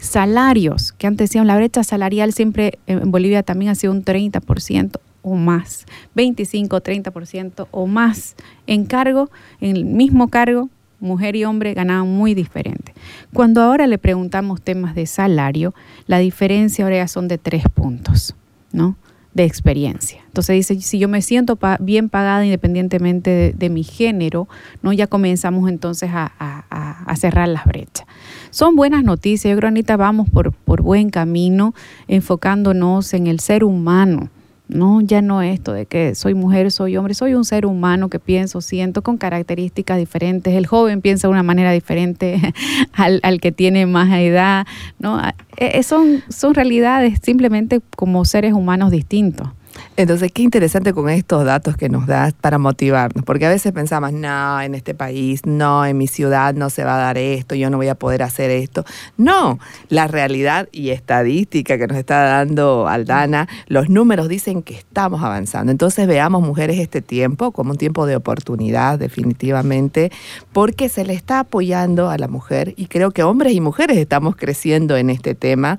salarios, 0.00 0.92
que 0.92 1.06
antes 1.06 1.28
decían 1.30 1.46
la 1.46 1.56
brecha 1.56 1.84
salarial 1.84 2.32
siempre 2.32 2.78
en 2.86 3.10
Bolivia 3.10 3.42
también 3.42 3.70
ha 3.70 3.74
sido 3.74 3.92
un 3.92 4.04
30% 4.04 4.98
o 5.22 5.34
más, 5.34 5.86
25, 6.14 6.80
30% 6.80 7.68
o 7.70 7.86
más 7.86 8.36
en 8.66 8.84
cargo, 8.84 9.30
en 9.60 9.76
el 9.76 9.84
mismo 9.84 10.28
cargo, 10.28 10.68
mujer 11.00 11.34
y 11.36 11.44
hombre 11.44 11.74
ganaban 11.74 12.08
muy 12.08 12.34
diferente. 12.34 12.94
Cuando 13.32 13.62
ahora 13.62 13.86
le 13.86 13.98
preguntamos 13.98 14.62
temas 14.62 14.94
de 14.94 15.06
salario, 15.06 15.74
la 16.06 16.18
diferencia 16.18 16.84
ahora 16.84 16.96
ya 16.96 17.08
son 17.08 17.28
de 17.28 17.38
tres 17.38 17.64
puntos, 17.72 18.34
¿no? 18.72 18.96
De 19.34 19.44
experiencia. 19.44 20.20
Entonces 20.26 20.54
dice, 20.54 20.80
si 20.80 20.98
yo 20.98 21.08
me 21.08 21.22
siento 21.22 21.58
bien 21.80 22.08
pagada 22.10 22.44
independientemente 22.44 23.54
de, 23.56 23.70
mi 23.70 23.82
género, 23.82 24.46
¿no? 24.82 24.92
Ya 24.92 25.06
comenzamos 25.06 25.68
entonces 25.70 26.10
a- 26.12 26.32
a 26.68 27.16
cerrar 27.16 27.48
las 27.48 27.64
brechas. 27.64 28.06
Son 28.50 28.76
buenas 28.76 29.02
noticias, 29.02 29.50
yo 29.50 29.56
creo, 29.56 29.68
Anita, 29.68 29.96
vamos 29.96 30.28
por, 30.28 30.52
por 30.52 30.82
buen 30.82 31.10
camino, 31.10 31.74
enfocándonos 32.08 33.14
en 33.14 33.26
el 33.26 33.40
ser 33.40 33.64
humano, 33.64 34.28
no, 34.72 35.00
ya 35.00 35.22
no 35.22 35.42
esto 35.42 35.72
de 35.72 35.86
que 35.86 36.14
soy 36.14 36.34
mujer, 36.34 36.70
soy 36.70 36.96
hombre, 36.96 37.14
soy 37.14 37.34
un 37.34 37.44
ser 37.44 37.66
humano 37.66 38.08
que 38.08 38.18
pienso, 38.18 38.60
siento 38.60 39.02
con 39.02 39.18
características 39.18 39.98
diferentes. 39.98 40.54
El 40.54 40.66
joven 40.66 41.00
piensa 41.00 41.28
de 41.28 41.32
una 41.32 41.42
manera 41.42 41.72
diferente 41.72 42.40
al, 42.92 43.20
al 43.22 43.40
que 43.40 43.52
tiene 43.52 43.86
más 43.86 44.12
edad, 44.18 44.66
¿no? 44.98 45.16
Ah, 45.18 45.34
eh, 45.56 45.82
son, 45.82 46.22
son 46.28 46.54
realidades 46.54 47.20
simplemente 47.22 47.80
como 47.96 48.24
seres 48.24 48.52
humanos 48.52 48.90
distintos. 48.90 49.48
Entonces, 49.96 50.32
qué 50.32 50.42
interesante 50.42 50.92
con 50.92 51.08
estos 51.08 51.44
datos 51.44 51.76
que 51.76 51.88
nos 51.88 52.06
das 52.06 52.32
para 52.32 52.58
motivarnos, 52.58 53.24
porque 53.24 53.46
a 53.46 53.48
veces 53.48 53.72
pensamos, 53.72 54.12
no, 54.12 54.60
en 54.60 54.74
este 54.74 54.94
país, 54.94 55.42
no, 55.44 55.84
en 55.84 55.98
mi 55.98 56.06
ciudad 56.06 56.54
no 56.54 56.70
se 56.70 56.84
va 56.84 56.94
a 56.94 56.98
dar 56.98 57.18
esto, 57.18 57.54
yo 57.54 57.70
no 57.70 57.76
voy 57.76 57.88
a 57.88 57.94
poder 57.94 58.22
hacer 58.22 58.50
esto. 58.50 58.84
No, 59.16 59.58
la 59.88 60.08
realidad 60.08 60.68
y 60.72 60.90
estadística 60.90 61.78
que 61.78 61.86
nos 61.86 61.96
está 61.96 62.22
dando 62.22 62.88
Aldana, 62.88 63.48
los 63.66 63.88
números 63.88 64.28
dicen 64.28 64.62
que 64.62 64.74
estamos 64.74 65.22
avanzando. 65.22 65.72
Entonces, 65.72 66.06
veamos 66.06 66.42
mujeres 66.42 66.78
este 66.78 67.02
tiempo 67.02 67.52
como 67.52 67.72
un 67.72 67.78
tiempo 67.78 68.06
de 68.06 68.16
oportunidad, 68.16 68.98
definitivamente, 68.98 70.10
porque 70.52 70.88
se 70.88 71.04
le 71.04 71.14
está 71.14 71.40
apoyando 71.40 72.10
a 72.10 72.18
la 72.18 72.28
mujer 72.28 72.74
y 72.76 72.86
creo 72.86 73.10
que 73.10 73.22
hombres 73.22 73.52
y 73.52 73.60
mujeres 73.60 73.96
estamos 73.96 74.36
creciendo 74.36 74.96
en 74.96 75.10
este 75.10 75.34
tema 75.34 75.78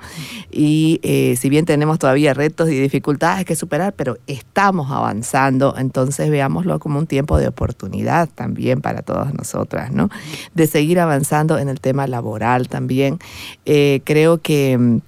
y 0.52 1.00
eh, 1.04 1.36
si 1.38 1.50
bien 1.50 1.66
tenemos 1.66 2.00
todavía 2.00 2.34
retos 2.34 2.70
y 2.70 2.80
dificultades 2.80 3.46
que 3.46 3.56
superar, 3.56 3.83
pero 3.92 4.18
estamos 4.28 4.92
avanzando, 4.92 5.76
entonces 5.78 6.30
veámoslo 6.30 6.80
como 6.80 7.00
un 7.00 7.08
tiempo 7.08 7.38
de 7.38 7.48
oportunidad 7.48 8.30
también 8.34 8.82
para 8.82 9.02
todas 9.02 9.34
nosotras, 9.34 9.92
¿no? 9.92 10.10
De 10.54 10.68
seguir 10.68 11.00
avanzando 11.00 11.58
en 11.58 11.70
el 11.70 11.80
tema 11.80 12.08
laboral 12.08 12.68
también. 12.68 13.20
Eh, 13.66 14.02
creo 14.04 14.42
que... 14.42 15.02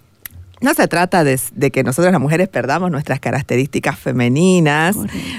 no 0.62 0.74
se 0.74 0.88
trata 0.88 1.24
de, 1.24 1.40
de 1.54 1.72
que 1.72 1.84
nosotros 1.84 2.12
las 2.12 2.22
mujeres 2.22 2.48
perdamos 2.48 2.90
nuestras 2.90 3.20
características 3.20 4.00
femeninas. 4.00 4.96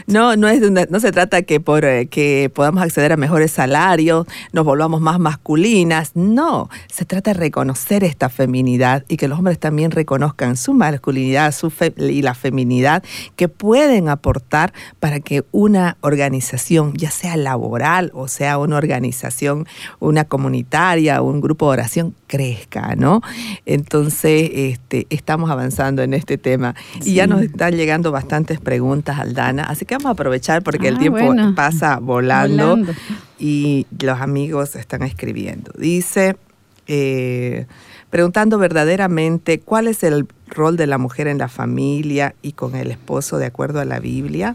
No, 0.06 0.36
no, 0.36 0.48
es 0.48 0.60
de 0.60 0.68
una- 0.68 0.86
no 0.90 1.00
se 1.00 1.10
trata 1.12 1.42
que 1.42 1.58
por 1.58 1.84
eh, 1.84 2.06
que 2.06 2.50
podamos 2.54 2.82
acceder 2.82 3.12
a 3.12 3.16
mejores 3.16 3.50
salarios, 3.50 4.26
nos 4.52 4.64
volvamos 4.64 5.00
más 5.00 5.18
masculinas. 5.18 6.12
No, 6.14 6.68
se 6.88 7.04
trata 7.04 7.32
de 7.32 7.40
reconocer 7.40 8.04
esta 8.04 8.28
feminidad 8.28 9.04
y 9.08 9.16
que 9.16 9.26
los 9.28 9.38
hombres 9.38 9.58
también 9.58 9.90
reconozcan 9.90 10.56
su 10.56 10.74
masculinidad 10.74 11.52
su 11.52 11.70
fe- 11.70 11.94
y 11.96 12.22
la 12.22 12.34
feminidad 12.34 13.02
que 13.36 13.48
pueden 13.48 14.08
aportar 14.08 14.72
para 15.00 15.20
que 15.20 15.44
una 15.52 15.96
organización, 16.02 16.92
ya 16.94 17.10
sea 17.10 17.36
laboral 17.36 18.10
o 18.14 18.28
sea 18.28 18.58
una 18.58 18.76
organización, 18.76 19.66
una 19.98 20.24
comunitaria, 20.24 21.22
un 21.22 21.40
grupo 21.40 21.66
de 21.66 21.72
oración, 21.78 22.14
crezca, 22.26 22.94
¿no? 22.96 23.22
Entonces, 23.64 24.50
este, 24.52 25.05
estamos 25.10 25.50
avanzando 25.50 26.02
en 26.02 26.14
este 26.14 26.38
tema. 26.38 26.74
Y 27.04 27.14
ya 27.14 27.26
nos 27.26 27.42
están 27.42 27.74
llegando 27.76 28.12
bastantes 28.12 28.60
preguntas, 28.60 29.18
Aldana, 29.18 29.64
así 29.64 29.84
que 29.84 29.94
vamos 29.94 30.06
a 30.08 30.12
aprovechar 30.12 30.62
porque 30.62 30.88
el 30.88 30.96
Ah, 30.96 30.98
tiempo 31.00 31.24
bueno. 31.24 31.54
pasa 31.54 31.98
volando, 31.98 32.70
Volando. 32.70 32.92
y 33.38 33.86
los 34.00 34.20
amigos 34.20 34.76
están 34.76 35.02
escribiendo. 35.02 35.72
Dice, 35.78 36.36
eh, 36.86 37.66
preguntando 38.10 38.58
verdaderamente 38.58 39.58
cuál 39.60 39.88
es 39.88 40.02
el 40.04 40.26
rol 40.48 40.76
de 40.76 40.86
la 40.86 40.96
mujer 40.98 41.26
en 41.26 41.38
la 41.38 41.48
familia 41.48 42.34
y 42.40 42.52
con 42.52 42.76
el 42.76 42.90
esposo 42.92 43.38
de 43.38 43.46
acuerdo 43.46 43.80
a 43.80 43.84
la 43.84 43.98
Biblia. 43.98 44.54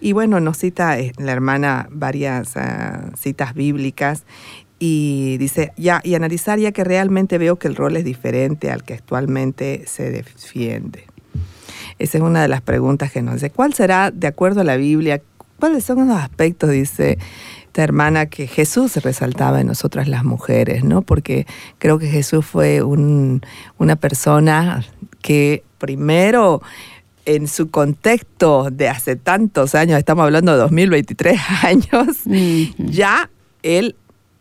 Y 0.00 0.12
bueno, 0.12 0.38
nos 0.40 0.58
cita 0.58 0.98
eh, 0.98 1.12
la 1.18 1.32
hermana 1.32 1.88
varias 1.90 2.56
ah, 2.56 3.10
citas 3.18 3.54
bíblicas 3.54 4.24
y 4.82 5.36
dice, 5.38 5.72
ya, 5.76 6.00
y 6.02 6.14
analizar 6.14 6.58
ya 6.58 6.72
que 6.72 6.82
realmente 6.84 7.36
veo 7.38 7.56
que 7.56 7.68
el 7.68 7.76
rol 7.76 7.96
es 7.96 8.04
diferente 8.04 8.70
al 8.72 8.82
que 8.82 8.94
actualmente 8.94 9.84
se 9.86 10.10
defiende. 10.10 11.04
Esa 11.98 12.16
es 12.18 12.24
una 12.24 12.40
de 12.42 12.48
las 12.48 12.62
preguntas 12.62 13.12
que 13.12 13.20
nos 13.22 13.34
dice. 13.34 13.50
¿Cuál 13.50 13.74
será, 13.74 14.10
de 14.10 14.26
acuerdo 14.26 14.62
a 14.62 14.64
la 14.64 14.76
Biblia, 14.76 15.20
cuáles 15.58 15.84
son 15.84 16.08
los 16.08 16.16
aspectos, 16.18 16.70
dice 16.70 17.18
esta 17.66 17.84
hermana, 17.84 18.26
que 18.26 18.46
Jesús 18.46 18.96
resaltaba 18.96 19.60
en 19.60 19.66
nosotras 19.66 20.08
las 20.08 20.24
mujeres, 20.24 20.82
¿no? 20.82 21.02
Porque 21.02 21.46
creo 21.78 21.98
que 21.98 22.08
Jesús 22.08 22.44
fue 22.46 22.82
un- 22.82 23.42
una 23.78 23.96
persona 23.96 24.82
que 25.20 25.62
primero 25.78 26.62
en 27.26 27.46
su 27.48 27.70
contexto 27.70 28.70
de 28.72 28.88
hace 28.88 29.14
tantos 29.14 29.74
años, 29.74 29.98
estamos 29.98 30.24
hablando 30.24 30.52
de 30.52 30.58
2023 30.58 31.38
años, 31.62 32.16
Ujú. 32.26 32.72
ya 32.78 33.30
él 33.62 33.94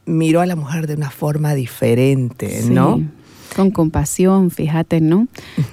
miró 0.10 0.42
a 0.42 0.46
la 0.46 0.56
mujer 0.56 0.88
de 0.88 0.96
una 0.96 1.10
forma 1.10 1.54
diferente, 1.54 2.64
¿no? 2.70 2.98
Sí, 2.98 3.08
Con 3.56 3.72
compasión, 3.72 4.52
fíjate, 4.52 5.02
¿no? 5.02 5.28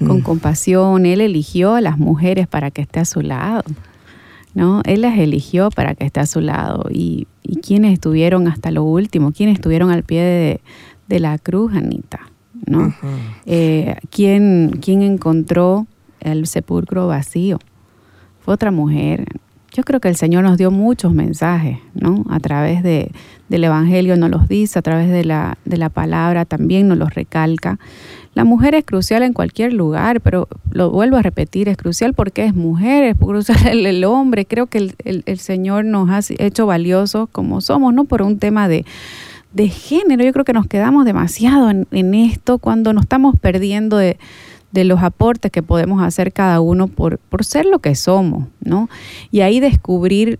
Con 0.06 0.20
compasión, 0.20 1.06
Él 1.06 1.20
eligió 1.20 1.74
a 1.74 1.80
las 1.80 1.98
mujeres 1.98 2.46
para 2.46 2.70
que 2.70 2.82
esté 2.82 3.00
a 3.00 3.04
su 3.04 3.20
lado, 3.20 3.64
¿no? 4.54 4.82
Él 4.84 5.02
las 5.02 5.18
eligió 5.18 5.70
para 5.70 5.94
que 5.94 6.04
esté 6.04 6.20
a 6.20 6.26
su 6.26 6.40
lado. 6.40 6.88
Y, 6.90 7.26
y 7.42 7.56
quienes 7.56 7.92
estuvieron 7.92 8.48
hasta 8.48 8.70
lo 8.70 8.84
último, 8.84 9.32
quienes 9.32 9.56
estuvieron 9.56 9.90
al 9.90 10.02
pie 10.02 10.22
de, 10.22 10.60
de 11.08 11.20
la 11.20 11.38
cruz, 11.38 11.74
Anita, 11.74 12.20
¿no? 12.66 12.94
Eh, 13.46 13.96
¿quién, 14.10 14.78
quién 14.82 15.02
encontró 15.02 15.86
el 16.20 16.46
sepulcro 16.46 17.06
vacío? 17.06 17.58
Fue 18.40 18.54
otra 18.54 18.70
mujer. 18.70 19.26
Yo 19.76 19.82
creo 19.82 20.00
que 20.00 20.08
el 20.08 20.16
Señor 20.16 20.42
nos 20.42 20.56
dio 20.56 20.70
muchos 20.70 21.12
mensajes, 21.12 21.78
¿no? 21.94 22.24
A 22.30 22.40
través 22.40 22.82
de, 22.82 23.10
del 23.50 23.64
Evangelio 23.64 24.16
nos 24.16 24.30
los 24.30 24.48
dice, 24.48 24.78
a 24.78 24.82
través 24.82 25.10
de 25.10 25.22
la, 25.22 25.58
de 25.66 25.76
la 25.76 25.90
palabra 25.90 26.46
también 26.46 26.88
nos 26.88 26.96
los 26.96 27.14
recalca. 27.14 27.78
La 28.32 28.44
mujer 28.44 28.74
es 28.74 28.84
crucial 28.86 29.22
en 29.22 29.34
cualquier 29.34 29.74
lugar, 29.74 30.22
pero 30.22 30.48
lo 30.70 30.90
vuelvo 30.90 31.18
a 31.18 31.22
repetir, 31.22 31.68
es 31.68 31.76
crucial 31.76 32.14
porque 32.14 32.46
es 32.46 32.54
mujer, 32.54 33.04
es 33.04 33.16
crucial 33.16 33.58
el, 33.86 34.04
hombre. 34.04 34.46
Creo 34.46 34.66
que 34.66 34.78
el, 34.78 34.94
el- 35.04 35.22
el 35.26 35.38
Señor 35.38 35.84
nos 35.84 36.08
ha 36.08 36.20
hecho 36.38 36.64
valiosos 36.64 37.28
como 37.30 37.60
somos, 37.60 37.92
no 37.92 38.04
por 38.04 38.22
un 38.22 38.38
tema 38.38 38.68
de, 38.68 38.86
de 39.52 39.68
género. 39.68 40.24
Yo 40.24 40.32
creo 40.32 40.46
que 40.46 40.54
nos 40.54 40.66
quedamos 40.66 41.04
demasiado 41.04 41.68
en, 41.68 41.86
en 41.90 42.14
esto 42.14 42.56
cuando 42.58 42.94
nos 42.94 43.02
estamos 43.04 43.38
perdiendo 43.38 43.98
de, 43.98 44.16
de 44.80 44.84
los 44.84 45.02
aportes 45.02 45.50
que 45.50 45.62
podemos 45.62 46.02
hacer 46.02 46.32
cada 46.32 46.60
uno 46.60 46.86
por, 46.86 47.18
por 47.18 47.44
ser 47.44 47.64
lo 47.64 47.78
que 47.78 47.94
somos, 47.94 48.46
¿no? 48.60 48.90
Y 49.30 49.40
ahí 49.40 49.58
descubrir, 49.58 50.38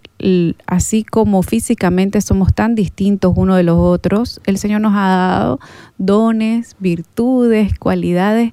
así 0.67 1.05
como 1.05 1.43
físicamente 1.43 2.21
somos 2.21 2.55
tan 2.55 2.75
distintos 2.75 3.33
uno 3.35 3.57
de 3.57 3.63
los 3.63 3.79
otros, 3.79 4.41
el 4.45 4.59
Señor 4.59 4.83
nos 4.83 4.93
ha 4.95 5.09
dado 5.09 5.61
dones, 5.97 6.77
virtudes, 6.79 7.79
cualidades 7.79 8.53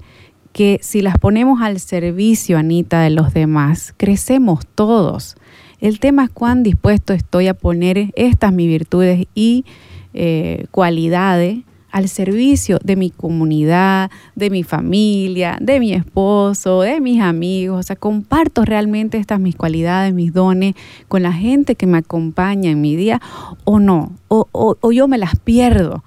que 0.54 0.80
si 0.82 1.02
las 1.02 1.18
ponemos 1.18 1.62
al 1.62 1.80
servicio, 1.80 2.58
Anita, 2.58 3.02
de 3.02 3.10
los 3.10 3.34
demás, 3.34 3.94
crecemos 3.98 4.66
todos. 4.76 5.36
El 5.82 6.00
tema 6.00 6.24
es 6.26 6.30
cuán 6.30 6.64
dispuesto 6.64 7.12
estoy 7.12 7.48
a 7.48 7.56
poner 7.56 8.12
estas 8.16 8.54
mis 8.54 8.68
virtudes 8.68 9.28
y 9.36 9.66
eh, 10.14 10.68
cualidades 10.72 11.64
al 11.94 12.10
servicio 12.10 12.80
de 12.84 12.96
mi 12.96 13.12
comunidad, 13.12 14.10
de 14.36 14.50
mi 14.50 14.64
familia, 14.64 15.60
de 15.62 15.80
mi 15.80 15.94
esposo, 15.94 16.82
de 16.82 17.00
mis 17.00 17.22
amigos. 17.22 17.80
O 17.80 17.84
sea, 17.84 17.96
comparto 17.96 18.66
realmente 18.66 19.20
estas 19.20 19.40
mis 19.40 19.56
cualidades, 19.56 20.12
mis 20.12 20.34
dones 20.34 20.74
con 21.08 21.22
la 21.22 21.32
gente 21.32 21.76
que 21.76 21.86
me 21.86 22.00
acompaña 22.00 22.72
en 22.72 22.82
mi 22.82 22.96
día 22.96 23.22
o 23.64 23.80
no, 23.80 24.12
o, 24.28 24.92
yo 24.92 25.08
me 25.08 25.20
las 25.20 25.38
pierdo. 25.40 26.04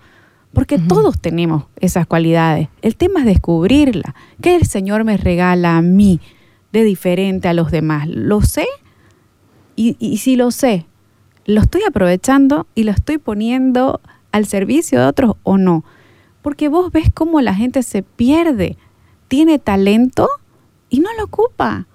Porque 0.52 0.78
todos 0.78 1.20
tenemos 1.20 1.64
esas 1.80 2.06
cualidades. 2.06 2.68
El 2.82 2.96
tema 2.96 3.20
es 3.20 3.26
descubrirla. 3.26 4.14
¿Qué 4.40 4.56
el 4.56 4.66
Señor 4.66 5.04
me 5.04 5.18
regala 5.18 5.76
a 5.76 5.82
mí 5.82 6.18
de 6.72 6.82
diferente 6.82 7.46
a 7.46 7.52
los 7.52 7.70
demás? 7.70 8.08
¿Lo 8.08 8.40
sé? 8.40 8.66
Y, 9.76 9.96
y 10.00 10.16
si 10.16 10.34
lo 10.34 10.50
sé, 10.50 10.86
¿lo 11.44 11.60
estoy 11.60 11.82
aprovechando 11.86 12.66
y 12.74 12.84
lo 12.84 12.90
estoy 12.90 13.18
poniendo 13.18 14.00
al 14.36 14.46
servicio 14.46 15.00
de 15.00 15.06
otros 15.06 15.36
o 15.42 15.58
no. 15.58 15.84
Porque 16.42 16.68
vos 16.68 16.92
ves 16.92 17.08
cómo 17.12 17.40
la 17.40 17.54
gente 17.54 17.82
se 17.82 18.02
pierde, 18.02 18.76
tiene 19.28 19.58
talento 19.58 20.28
y 20.88 21.00
no 21.00 21.08
lo 21.18 21.24
ocupa. 21.24 21.86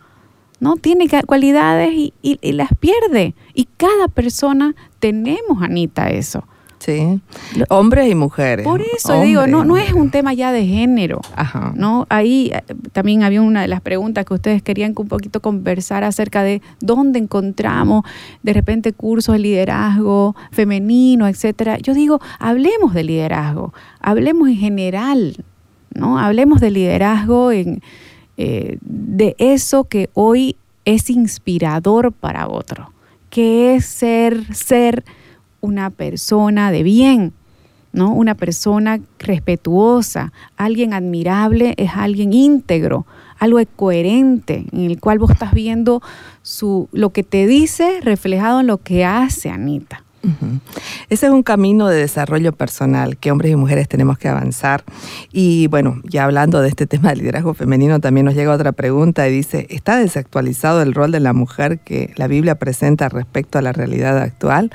¿no? 0.61 0.75
Tiene 0.75 1.07
cualidades 1.25 1.91
y, 1.91 2.13
y, 2.21 2.51
las 2.51 2.69
pierde. 2.79 3.33
Y 3.55 3.67
cada 3.77 4.07
persona 4.07 4.75
tenemos, 4.99 5.61
Anita, 5.61 6.11
eso. 6.11 6.47
Sí, 6.81 7.21
hombres 7.69 8.09
y 8.09 8.15
mujeres. 8.15 8.65
Por 8.65 8.81
eso 8.81 9.21
digo, 9.21 9.45
no, 9.45 9.63
no 9.63 9.77
es 9.77 9.93
un 9.93 10.09
tema 10.09 10.33
ya 10.33 10.51
de 10.51 10.65
género. 10.65 11.21
Ajá. 11.35 11.73
¿no? 11.75 12.07
Ahí 12.09 12.51
eh, 12.51 12.63
también 12.91 13.21
había 13.21 13.43
una 13.43 13.61
de 13.61 13.67
las 13.67 13.81
preguntas 13.81 14.25
que 14.25 14.33
ustedes 14.33 14.63
querían 14.63 14.95
un 14.97 15.07
poquito 15.07 15.41
conversar 15.41 16.03
acerca 16.03 16.41
de 16.41 16.63
dónde 16.79 17.19
encontramos 17.19 18.03
de 18.41 18.53
repente 18.53 18.93
cursos 18.93 19.33
de 19.33 19.39
liderazgo 19.39 20.35
femenino, 20.51 21.27
etcétera. 21.27 21.77
Yo 21.77 21.93
digo, 21.93 22.19
hablemos 22.39 22.95
de 22.95 23.03
liderazgo, 23.03 23.75
hablemos 23.99 24.49
en 24.49 24.57
general, 24.57 25.45
¿no? 25.93 26.17
Hablemos 26.17 26.61
de 26.61 26.71
liderazgo 26.71 27.51
en, 27.51 27.83
eh, 28.37 28.79
de 28.81 29.35
eso 29.37 29.83
que 29.83 30.09
hoy 30.15 30.55
es 30.85 31.11
inspirador 31.11 32.11
para 32.11 32.47
otro, 32.47 32.91
que 33.29 33.75
es 33.75 33.85
ser, 33.85 34.55
ser 34.55 35.03
una 35.61 35.89
persona 35.89 36.71
de 36.71 36.83
bien, 36.83 37.33
¿no? 37.93 38.11
Una 38.11 38.35
persona 38.35 38.99
respetuosa, 39.19 40.33
alguien 40.57 40.93
admirable 40.93 41.73
es 41.77 41.91
alguien 41.95 42.33
íntegro, 42.33 43.05
algo 43.39 43.59
coherente, 43.75 44.65
en 44.71 44.81
el 44.81 44.99
cual 44.99 45.19
vos 45.19 45.31
estás 45.31 45.53
viendo 45.53 46.01
su, 46.41 46.89
lo 46.91 47.11
que 47.11 47.23
te 47.23 47.47
dice 47.47 47.99
reflejado 48.01 48.59
en 48.59 48.67
lo 48.67 48.77
que 48.77 49.05
hace 49.05 49.49
Anita. 49.49 50.03
Ese 51.09 51.25
es 51.25 51.31
un 51.31 51.41
camino 51.41 51.87
de 51.87 51.97
desarrollo 51.97 52.51
personal 52.51 53.17
que 53.17 53.31
hombres 53.31 53.51
y 53.51 53.55
mujeres 53.55 53.87
tenemos 53.87 54.19
que 54.19 54.27
avanzar. 54.27 54.83
Y 55.31 55.67
bueno, 55.67 55.99
ya 56.03 56.25
hablando 56.25 56.61
de 56.61 56.69
este 56.69 56.85
tema 56.87 57.09
del 57.09 57.19
liderazgo 57.19 57.53
femenino, 57.53 57.99
también 57.99 58.25
nos 58.25 58.35
llega 58.35 58.53
otra 58.53 58.71
pregunta 58.71 59.27
y 59.27 59.31
dice, 59.31 59.65
¿está 59.69 59.97
desactualizado 59.97 60.81
el 60.81 60.93
rol 60.93 61.11
de 61.11 61.19
la 61.19 61.33
mujer 61.33 61.79
que 61.79 62.13
la 62.15 62.27
Biblia 62.27 62.55
presenta 62.55 63.09
respecto 63.09 63.57
a 63.57 63.61
la 63.61 63.73
realidad 63.73 64.19
actual? 64.19 64.71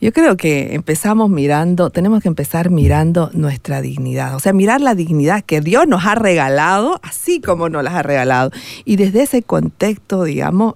Yo 0.00 0.12
creo 0.12 0.36
que 0.36 0.74
empezamos 0.74 1.28
mirando, 1.28 1.90
tenemos 1.90 2.22
que 2.22 2.28
empezar 2.28 2.70
mirando 2.70 3.30
nuestra 3.32 3.80
dignidad, 3.80 4.36
o 4.36 4.40
sea, 4.40 4.52
mirar 4.52 4.80
la 4.80 4.94
dignidad 4.94 5.42
que 5.42 5.60
Dios 5.60 5.88
nos 5.88 6.06
ha 6.06 6.14
regalado, 6.14 7.00
así 7.02 7.40
como 7.40 7.68
nos 7.68 7.82
las 7.82 7.94
ha 7.94 8.02
regalado. 8.02 8.52
Y 8.84 8.94
desde 8.94 9.22
ese 9.22 9.42
contexto, 9.42 10.22
digamos, 10.22 10.74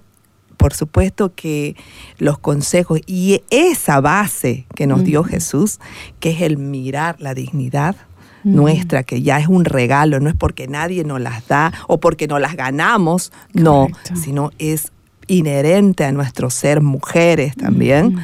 por 0.57 0.73
supuesto 0.73 1.33
que 1.33 1.77
los 2.17 2.37
consejos 2.37 2.99
y 3.05 3.41
esa 3.49 4.01
base 4.01 4.65
que 4.75 4.87
nos 4.87 5.05
dio 5.05 5.23
Jesús, 5.23 5.79
que 6.19 6.31
es 6.31 6.41
el 6.41 6.57
mirar 6.57 7.15
la 7.19 7.33
dignidad, 7.33 7.95
nuestra, 8.43 9.03
que 9.03 9.21
ya 9.21 9.39
es 9.39 9.47
un 9.47 9.63
regalo, 9.63 10.19
no 10.19 10.27
es 10.27 10.35
porque 10.35 10.67
nadie 10.67 11.05
nos 11.05 11.21
las 11.21 11.47
da 11.47 11.71
o 11.87 12.01
porque 12.01 12.27
nos 12.27 12.41
las 12.41 12.57
ganamos, 12.57 13.31
no, 13.53 13.87
sino 14.15 14.51
es 14.59 14.91
inherente 15.27 16.03
a 16.03 16.11
nuestro 16.11 16.49
ser 16.49 16.81
mujeres 16.81 17.55
también 17.55 18.17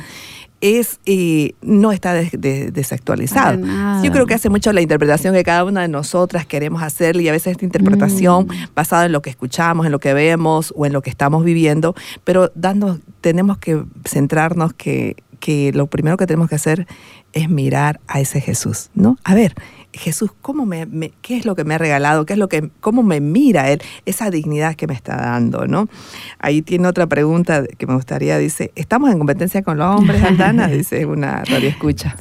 es 0.61 0.99
eh, 1.05 1.53
no 1.61 1.91
está 1.91 2.13
desactualizado. 2.13 3.59
Yo 4.03 4.11
creo 4.11 4.25
que 4.25 4.33
hace 4.33 4.49
mucho 4.49 4.73
la 4.73 4.81
interpretación 4.81 5.33
que 5.33 5.43
cada 5.43 5.63
una 5.63 5.81
de 5.81 5.87
nosotras 5.87 6.45
queremos 6.45 6.83
hacerle 6.83 7.23
y 7.23 7.29
a 7.29 7.31
veces 7.31 7.51
esta 7.51 7.65
interpretación 7.65 8.47
mm. 8.47 8.73
basada 8.75 9.05
en 9.05 9.11
lo 9.11 9.21
que 9.21 9.29
escuchamos, 9.29 9.85
en 9.85 9.91
lo 9.91 9.99
que 9.99 10.13
vemos 10.13 10.73
o 10.75 10.85
en 10.85 10.93
lo 10.93 11.01
que 11.01 11.09
estamos 11.09 11.43
viviendo, 11.43 11.95
pero 12.23 12.51
dando, 12.55 12.99
tenemos 13.21 13.57
que 13.57 13.83
centrarnos 14.05 14.73
que, 14.73 15.15
que 15.39 15.71
lo 15.73 15.87
primero 15.87 16.17
que 16.17 16.27
tenemos 16.27 16.49
que 16.49 16.55
hacer 16.55 16.87
es 17.33 17.49
mirar 17.49 17.99
a 18.07 18.19
ese 18.19 18.41
Jesús, 18.41 18.89
¿no? 18.95 19.17
A 19.23 19.35
ver, 19.35 19.55
Jesús, 19.91 20.31
¿cómo 20.41 20.65
me, 20.65 21.11
¿qué 21.21 21.37
es 21.37 21.45
lo 21.45 21.55
que 21.55 21.63
me 21.63 21.73
ha 21.73 21.77
regalado? 21.77 22.25
¿Qué 22.25 22.33
es 22.33 22.39
lo 22.39 22.47
que, 22.47 22.69
¿Cómo 22.79 23.01
me 23.01 23.19
mira 23.19 23.71
Él? 23.71 23.81
Esa 24.05 24.29
dignidad 24.29 24.75
que 24.75 24.87
me 24.87 24.93
está 24.93 25.15
dando, 25.15 25.65
¿no? 25.67 25.89
Ahí 26.37 26.61
tiene 26.61 26.87
otra 26.87 27.07
pregunta 27.07 27.63
que 27.65 27.87
me 27.87 27.95
gustaría, 27.95 28.37
dice, 28.37 28.71
¿estamos 28.75 29.11
en 29.11 29.17
competencia 29.17 29.63
con 29.63 29.77
los 29.77 29.95
hombres, 29.95 30.23
Aldana? 30.23 30.67
Dice 30.79 31.05
una 31.05 31.43
radio 31.43 31.69
escucha. 31.69 32.15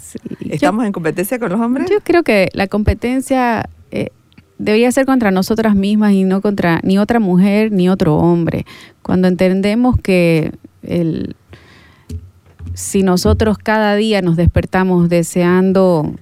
¿Estamos 0.49 0.87
en 0.87 0.93
competencia 0.93 1.39
con 1.39 1.51
los 1.51 1.61
hombres? 1.61 1.91
Yo 1.91 2.01
creo 2.03 2.23
que 2.23 2.49
la 2.55 2.67
competencia 2.69 3.69
eh, 3.91 4.09
debería 4.59 4.91
ser 4.91 5.05
contra 5.07 5.31
nosotras 5.31 5.75
mismas 5.75 6.13
y 6.13 6.25
no 6.25 6.41
contra 6.41 6.81
ni 6.83 6.99
otra 6.99 7.21
mujer 7.21 7.71
ni 7.71 7.89
otro 7.89 8.17
hombre. 8.17 8.65
Cuando 9.03 9.29
entendemos 9.29 10.01
que 10.01 10.53
el, 10.83 11.37
si 12.75 13.03
nosotros 13.03 13.59
cada 13.59 13.95
día 13.97 14.23
nos 14.23 14.37
despertamos 14.37 15.09
deseando 15.09 16.15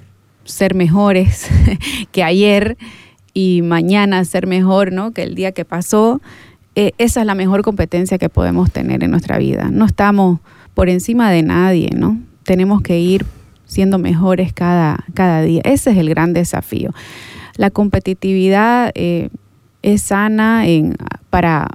ser 0.46 0.74
mejores 0.74 1.48
que 2.12 2.22
ayer 2.22 2.76
y 3.34 3.60
mañana 3.62 4.24
ser 4.24 4.46
mejor 4.46 4.92
¿no? 4.92 5.12
que 5.12 5.22
el 5.22 5.34
día 5.34 5.52
que 5.52 5.64
pasó, 5.64 6.22
eh, 6.74 6.92
esa 6.98 7.20
es 7.20 7.26
la 7.26 7.34
mejor 7.34 7.62
competencia 7.62 8.18
que 8.18 8.28
podemos 8.28 8.70
tener 8.70 9.04
en 9.04 9.10
nuestra 9.10 9.38
vida. 9.38 9.68
No 9.70 9.84
estamos 9.84 10.40
por 10.74 10.88
encima 10.88 11.30
de 11.30 11.42
nadie, 11.42 11.90
¿no? 11.96 12.20
Tenemos 12.44 12.82
que 12.82 12.98
ir 12.98 13.26
siendo 13.64 13.98
mejores 13.98 14.52
cada, 14.52 15.04
cada 15.14 15.42
día. 15.42 15.60
Ese 15.64 15.90
es 15.90 15.96
el 15.96 16.08
gran 16.08 16.32
desafío. 16.32 16.92
La 17.56 17.70
competitividad 17.70 18.92
eh, 18.94 19.30
es 19.82 20.02
sana 20.02 20.66
en, 20.66 20.94
para, 21.30 21.68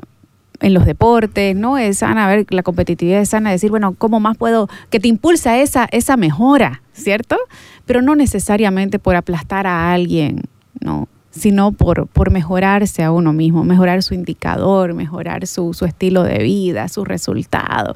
en 0.61 0.73
los 0.73 0.85
deportes, 0.85 1.55
¿no? 1.55 1.77
Es 1.77 1.99
sana, 1.99 2.25
a 2.25 2.29
ver, 2.29 2.45
la 2.49 2.63
competitividad 2.63 3.21
es 3.21 3.29
sana, 3.29 3.51
decir, 3.51 3.71
bueno, 3.71 3.95
¿cómo 3.97 4.19
más 4.19 4.37
puedo, 4.37 4.69
que 4.89 4.99
te 4.99 5.07
impulsa 5.07 5.59
esa, 5.59 5.87
esa 5.91 6.17
mejora, 6.17 6.81
¿cierto? 6.93 7.37
Pero 7.85 8.01
no 8.01 8.15
necesariamente 8.15 8.99
por 8.99 9.15
aplastar 9.15 9.67
a 9.67 9.91
alguien, 9.91 10.43
¿no? 10.79 11.07
sino 11.31 11.71
por, 11.71 12.07
por 12.07 12.29
mejorarse 12.29 13.03
a 13.03 13.11
uno 13.11 13.33
mismo, 13.33 13.63
mejorar 13.63 14.03
su 14.03 14.13
indicador, 14.13 14.93
mejorar 14.93 15.47
su, 15.47 15.73
su 15.73 15.85
estilo 15.85 16.23
de 16.23 16.39
vida, 16.39 16.87
su 16.89 17.05
resultado. 17.05 17.95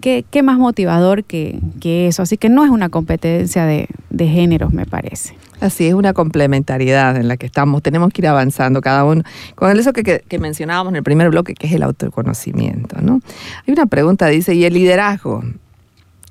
¿Qué, 0.00 0.42
más 0.42 0.58
motivador 0.58 1.24
que, 1.24 1.58
que, 1.80 2.06
eso? 2.06 2.22
Así 2.22 2.36
que 2.36 2.48
no 2.48 2.64
es 2.64 2.70
una 2.70 2.88
competencia 2.90 3.64
de, 3.64 3.88
de 4.10 4.28
géneros, 4.28 4.72
me 4.72 4.86
parece. 4.86 5.36
Así 5.60 5.86
es 5.86 5.94
una 5.94 6.12
complementariedad 6.12 7.16
en 7.16 7.28
la 7.28 7.36
que 7.36 7.46
estamos, 7.46 7.82
tenemos 7.82 8.12
que 8.12 8.20
ir 8.20 8.28
avanzando 8.28 8.82
cada 8.82 9.04
uno 9.04 9.22
con 9.54 9.76
eso 9.76 9.92
que, 9.92 10.02
que, 10.02 10.38
mencionábamos 10.38 10.92
en 10.92 10.96
el 10.96 11.02
primer 11.02 11.30
bloque, 11.30 11.54
que 11.54 11.66
es 11.66 11.72
el 11.72 11.82
autoconocimiento. 11.82 13.00
¿no? 13.00 13.20
Hay 13.66 13.72
una 13.72 13.86
pregunta, 13.86 14.26
dice, 14.26 14.54
¿y 14.54 14.64
el 14.64 14.74
liderazgo 14.74 15.42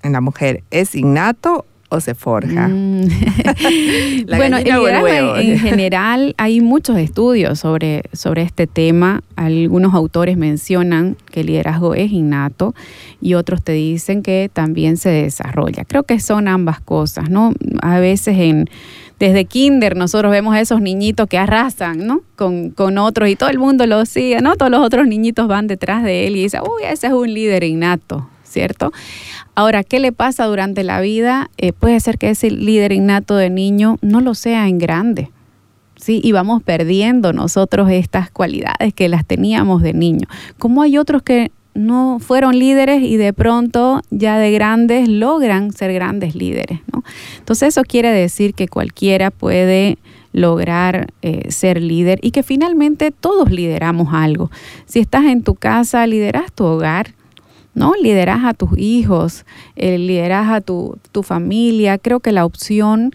en 0.03 0.11
la 0.13 0.22
mujer 0.22 0.63
es 0.70 0.93
innato 0.95 1.66
o 1.89 1.99
se 1.99 2.15
forja? 2.15 2.67
Mm. 2.67 3.07
bueno, 4.27 4.57
el 4.57 4.63
liderazgo 4.63 5.38
en, 5.38 5.59
general 5.59 6.36
hay 6.38 6.61
muchos 6.61 6.97
estudios 6.97 7.59
sobre, 7.59 8.03
sobre 8.13 8.41
este 8.41 8.67
tema. 8.67 9.21
Algunos 9.36 9.93
autores 9.93 10.38
mencionan 10.38 11.17
que 11.31 11.41
el 11.41 11.47
liderazgo 11.47 11.93
es 11.95 12.11
innato 12.11 12.73
y 13.21 13.36
otros 13.36 13.63
te 13.63 13.73
dicen 13.73 14.23
que 14.23 14.49
también 14.51 14.97
se 14.97 15.09
desarrolla. 15.09 15.86
Creo 15.86 16.03
que 16.03 16.19
son 16.19 16.47
ambas 16.47 16.79
cosas, 16.79 17.29
¿no? 17.29 17.53
A 17.81 17.99
veces 17.99 18.38
en 18.38 18.69
desde 19.19 19.45
kinder 19.45 19.95
nosotros 19.95 20.31
vemos 20.31 20.53
a 20.55 20.59
esos 20.59 20.81
niñitos 20.81 21.27
que 21.27 21.38
arrasan, 21.38 22.05
¿no? 22.05 22.21
Con, 22.36 22.71
con, 22.71 22.97
otros 22.97 23.29
y 23.29 23.36
todo 23.36 23.49
el 23.49 23.59
mundo 23.59 23.88
lo 23.88 24.05
sigue, 24.05 24.41
¿no? 24.41 24.55
Todos 24.55 24.71
los 24.71 24.81
otros 24.81 25.07
niñitos 25.07 25.47
van 25.47 25.67
detrás 25.67 26.03
de 26.03 26.27
él 26.27 26.36
y 26.36 26.43
dicen, 26.43 26.61
uy, 26.63 26.83
ese 26.83 27.07
es 27.07 27.13
un 27.13 27.33
líder 27.33 27.63
innato, 27.63 28.27
¿cierto? 28.56 28.93
Ahora, 29.53 29.84
¿qué 29.84 29.99
le 29.99 30.14
pasa 30.14 30.45
durante 30.45 30.86
la 30.86 31.01
vida? 31.01 31.49
Eh, 31.58 31.74
puede 31.74 31.99
ser 31.99 32.18
que 32.18 32.30
ese 32.30 32.49
líder 32.49 32.93
innato 32.93 33.36
de 33.36 33.49
niño 33.49 33.97
no 34.01 34.22
lo 34.22 34.34
sea 34.34 34.70
en 34.70 34.78
grande. 34.78 35.30
¿Sí? 35.97 36.22
Y 36.24 36.32
vamos 36.32 36.64
perdiendo 36.64 37.34
nosotros 37.34 37.89
estas 37.89 38.32
cualidades 38.32 38.93
que 38.93 39.10
las 39.10 39.26
teníamos 39.26 39.82
de 39.82 39.93
niño. 39.93 40.28
Como 40.58 40.82
hay 40.82 40.97
otros 40.97 41.22
que 41.22 41.51
no 41.74 42.20
fueron 42.22 42.58
líderes 42.58 43.03
y 43.03 43.18
de 43.18 43.34
pronto 43.34 44.01
ya 44.10 44.38
de 44.38 44.51
grandes 44.51 45.10
logran 45.10 45.74
ser 45.74 45.91
grandes 45.93 46.34
líderes. 46.34 46.80
¿no? 46.93 47.03
Entonces 47.39 47.70
eso 47.70 47.82
quiere 47.84 48.12
decir 48.12 48.53
que 48.53 48.70
cualquiera 48.70 49.32
puede 49.32 49.97
lograr 50.32 51.08
eh, 51.22 51.51
ser 51.51 51.82
líder 51.82 52.20
y 52.22 52.32
que 52.32 52.43
finalmente 52.43 53.12
todos 53.12 53.51
lideramos 53.51 54.14
algo. 54.14 54.49
Si 54.86 54.99
estás 54.99 55.26
en 55.26 55.43
tu 55.43 55.56
casa, 55.56 56.08
lideras 56.08 56.51
tu 56.53 56.66
hogar, 56.66 57.16
¿no? 57.76 57.93
Lideras 58.01 58.43
a 58.45 58.53
tus 58.53 58.76
hijos, 58.78 59.45
eh, 59.76 59.97
lideras 59.97 60.49
a 60.49 60.61
tu, 60.61 60.97
tu, 61.11 61.21
familia. 61.21 61.97
Creo 61.97 62.21
que 62.21 62.32
la 62.32 62.45
opción 62.45 63.11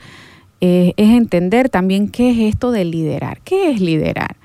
eh, 0.61 0.93
es 0.97 1.11
entender 1.11 1.71
también 1.71 2.09
qué 2.09 2.31
es 2.31 2.55
esto 2.55 2.71
de 2.71 2.85
liderar. 2.85 3.41
¿Qué 3.43 3.71
es 3.71 3.81
liderar? 3.81 4.37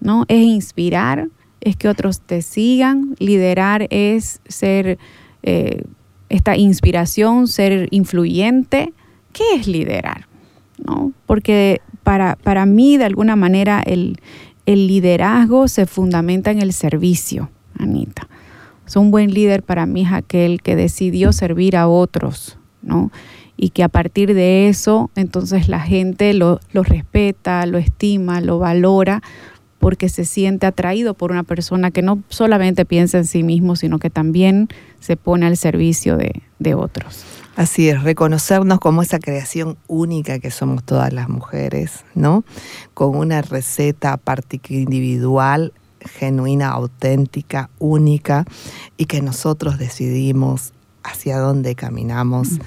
¿No? 0.00 0.24
Es 0.28 0.42
inspirar, 0.42 1.28
es 1.60 1.76
que 1.76 1.88
otros 1.88 2.20
te 2.20 2.40
sigan. 2.42 3.16
Liderar 3.18 3.88
es 3.90 4.40
ser 4.48 4.98
eh, 5.42 5.82
esta 6.28 6.56
inspiración, 6.56 7.48
ser 7.48 7.88
influyente. 7.90 8.94
¿Qué 9.32 9.56
es 9.56 9.66
liderar? 9.66 10.28
¿No? 10.78 11.12
Porque 11.26 11.82
para, 12.04 12.36
para 12.36 12.66
mí, 12.66 12.96
de 12.96 13.04
alguna 13.04 13.34
manera, 13.34 13.82
el, 13.84 14.20
el 14.64 14.86
liderazgo 14.86 15.66
se 15.66 15.86
fundamenta 15.86 16.52
en 16.52 16.62
el 16.62 16.72
servicio, 16.72 17.50
Anita. 17.76 18.28
Un 18.98 19.10
buen 19.10 19.32
líder 19.32 19.62
para 19.62 19.86
mí 19.86 20.02
es 20.02 20.12
aquel 20.12 20.62
que 20.62 20.76
decidió 20.76 21.32
servir 21.32 21.76
a 21.76 21.88
otros, 21.88 22.58
¿no? 22.82 23.10
Y 23.56 23.70
que 23.70 23.82
a 23.82 23.88
partir 23.88 24.34
de 24.34 24.68
eso, 24.68 25.10
entonces 25.14 25.68
la 25.68 25.80
gente 25.80 26.32
lo, 26.32 26.60
lo 26.72 26.82
respeta, 26.82 27.64
lo 27.66 27.78
estima, 27.78 28.40
lo 28.40 28.58
valora, 28.58 29.22
porque 29.78 30.08
se 30.08 30.24
siente 30.24 30.66
atraído 30.66 31.14
por 31.14 31.30
una 31.32 31.42
persona 31.42 31.90
que 31.90 32.02
no 32.02 32.22
solamente 32.28 32.84
piensa 32.84 33.18
en 33.18 33.24
sí 33.24 33.42
mismo, 33.42 33.76
sino 33.76 33.98
que 33.98 34.10
también 34.10 34.68
se 35.00 35.16
pone 35.16 35.46
al 35.46 35.56
servicio 35.56 36.16
de, 36.16 36.42
de 36.58 36.74
otros. 36.74 37.24
Así 37.56 37.88
es, 37.88 38.02
reconocernos 38.02 38.78
como 38.78 39.02
esa 39.02 39.18
creación 39.18 39.76
única 39.86 40.38
que 40.38 40.50
somos 40.50 40.84
todas 40.84 41.12
las 41.12 41.28
mujeres, 41.28 42.04
¿no? 42.14 42.44
Con 42.94 43.16
una 43.16 43.42
receta 43.42 44.16
particular 44.16 44.82
individual, 44.82 45.72
genuina, 46.04 46.68
auténtica, 46.68 47.70
única, 47.78 48.44
y 48.96 49.06
que 49.06 49.22
nosotros 49.22 49.78
decidimos 49.78 50.72
hacia 51.02 51.38
dónde 51.38 51.74
caminamos. 51.74 52.58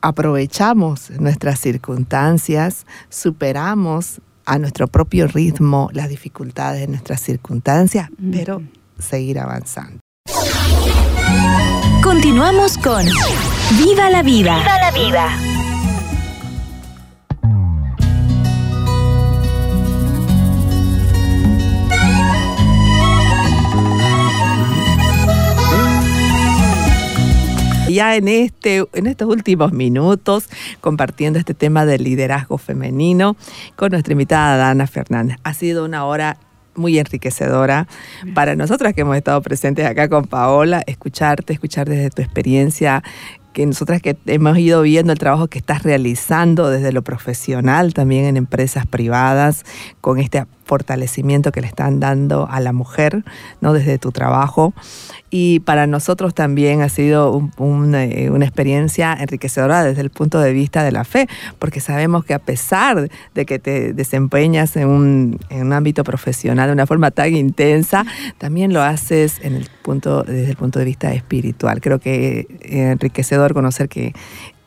Aprovechamos 0.00 1.10
nuestras 1.10 1.60
circunstancias, 1.60 2.86
superamos 3.08 4.20
a 4.44 4.58
nuestro 4.58 4.88
propio 4.88 5.28
ritmo 5.28 5.88
las 5.92 6.08
dificultades 6.08 6.80
de 6.80 6.88
nuestras 6.88 7.20
circunstancias, 7.20 8.10
pero 8.32 8.62
seguir 8.98 9.38
avanzando. 9.38 10.00
Continuamos 12.02 12.76
con 12.78 13.06
Viva 13.78 14.10
la 14.10 14.22
vida. 14.22 14.58
Viva 14.58 14.78
la 14.78 14.90
vida. 14.90 15.51
En, 28.10 28.28
este, 28.28 28.84
en 28.92 29.06
estos 29.06 29.28
últimos 29.28 29.72
minutos 29.72 30.48
compartiendo 30.80 31.38
este 31.38 31.54
tema 31.54 31.86
del 31.86 32.04
liderazgo 32.04 32.58
femenino 32.58 33.36
con 33.76 33.92
nuestra 33.92 34.12
invitada 34.12 34.56
Dana 34.56 34.86
Fernández. 34.86 35.36
Ha 35.44 35.54
sido 35.54 35.84
una 35.84 36.04
hora 36.04 36.36
muy 36.74 36.98
enriquecedora 36.98 37.86
para 38.34 38.56
nosotras 38.56 38.94
que 38.94 39.02
hemos 39.02 39.16
estado 39.16 39.40
presentes 39.42 39.86
acá 39.86 40.08
con 40.08 40.24
Paola, 40.24 40.82
escucharte, 40.86 41.52
escuchar 41.52 41.88
desde 41.88 42.10
tu 42.10 42.22
experiencia 42.22 43.02
que 43.52 43.66
nosotras 43.66 44.00
que 44.00 44.16
hemos 44.26 44.56
ido 44.58 44.82
viendo 44.82 45.12
el 45.12 45.18
trabajo 45.18 45.48
que 45.48 45.58
estás 45.58 45.82
realizando 45.82 46.70
desde 46.70 46.90
lo 46.92 47.02
profesional, 47.02 47.92
también 47.92 48.24
en 48.24 48.36
empresas 48.36 48.86
privadas, 48.86 49.64
con 50.00 50.18
este 50.18 50.46
fortalecimiento 50.64 51.52
que 51.52 51.60
le 51.60 51.66
están 51.66 52.00
dando 52.00 52.48
a 52.50 52.60
la 52.60 52.72
mujer, 52.72 53.24
¿no? 53.60 53.72
Desde 53.72 53.98
tu 53.98 54.12
trabajo 54.12 54.74
y 55.34 55.60
para 55.60 55.86
nosotros 55.86 56.34
también 56.34 56.82
ha 56.82 56.90
sido 56.90 57.50
eh, 57.58 58.30
una 58.30 58.44
experiencia 58.44 59.16
enriquecedora 59.18 59.82
desde 59.82 60.02
el 60.02 60.10
punto 60.10 60.38
de 60.38 60.52
vista 60.52 60.84
de 60.84 60.92
la 60.92 61.04
fe, 61.04 61.26
porque 61.58 61.80
sabemos 61.80 62.26
que 62.26 62.34
a 62.34 62.38
pesar 62.38 63.08
de 63.34 63.46
que 63.46 63.58
te 63.58 63.94
desempeñas 63.94 64.76
en 64.76 64.88
un, 64.88 65.40
en 65.48 65.66
un 65.66 65.72
ámbito 65.72 66.04
profesional 66.04 66.68
de 66.68 66.74
una 66.74 66.86
forma 66.86 67.10
tan 67.10 67.34
intensa, 67.34 68.04
también 68.36 68.74
lo 68.74 68.82
haces 68.82 69.40
desde 69.40 70.50
el 70.50 70.56
punto 70.56 70.78
de 70.78 70.84
vista 70.84 71.14
espiritual. 71.14 71.80
Creo 71.80 71.98
que 71.98 72.46
es 72.60 72.70
enriquecedor 72.70 73.54
conocer 73.54 73.88
que 73.88 74.12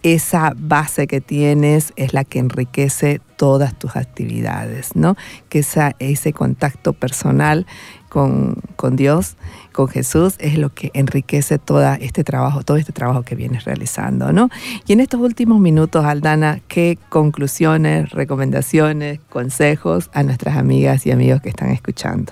esa 0.06 0.54
base 0.56 1.08
que 1.08 1.20
tienes 1.20 1.92
es 1.96 2.14
la 2.14 2.24
que 2.24 2.38
enriquece 2.38 3.22
todas 3.38 3.78
tus 3.78 3.96
actividades, 3.96 4.96
¿no? 4.96 5.18
Que 5.50 5.60
esa, 5.60 5.96
ese 5.98 6.32
contacto 6.32 6.94
personal 6.94 7.66
con, 8.08 8.62
con, 8.76 8.96
Dios, 8.96 9.36
con 9.74 9.88
Jesús, 9.88 10.36
es 10.38 10.60
lo 10.60 10.72
que 10.72 10.92
enriquece 10.94 11.58
todo 11.58 11.82
este 11.94 12.24
trabajo, 12.24 12.62
todo 12.62 12.78
este 12.78 12.94
trabajo 12.94 13.24
que 13.24 13.34
vienes 13.34 13.66
realizando, 13.66 14.32
¿no? 14.32 14.50
Y 14.86 14.94
en 14.94 15.00
estos 15.00 15.20
últimos 15.20 15.60
minutos, 15.60 16.06
Aldana, 16.06 16.62
¿qué 16.68 17.00
conclusiones, 17.10 18.12
recomendaciones, 18.12 19.20
consejos 19.30 20.12
a 20.14 20.22
nuestras 20.22 20.56
amigas 20.56 21.08
y 21.08 21.12
amigos 21.12 21.42
que 21.42 21.50
están 21.50 21.72
escuchando? 21.72 22.32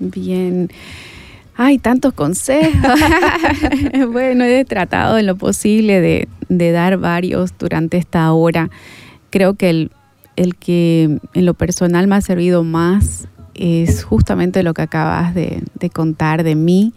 Bien. 0.00 0.68
Hay 1.54 1.78
tantos 1.78 2.14
consejos. 2.14 2.72
bueno, 4.10 4.44
he 4.44 4.64
tratado 4.64 5.18
en 5.18 5.26
lo 5.26 5.36
posible 5.36 6.00
de, 6.00 6.72
dar 6.72 6.98
varios 6.98 7.52
durante 7.58 7.98
esta 7.98 8.32
hora. 8.32 8.70
Creo 9.30 9.54
que 9.54 9.70
el, 10.36 10.56
que 10.56 11.18
en 11.34 11.46
lo 11.46 11.54
personal 11.54 12.06
me 12.06 12.16
ha 12.16 12.20
servido 12.20 12.64
más 12.64 13.28
es 13.54 14.02
justamente 14.02 14.62
lo 14.62 14.74
que 14.74 14.82
acabas 14.82 15.34
de, 15.34 15.62
contar 15.92 16.42
de 16.42 16.54
mí. 16.54 16.94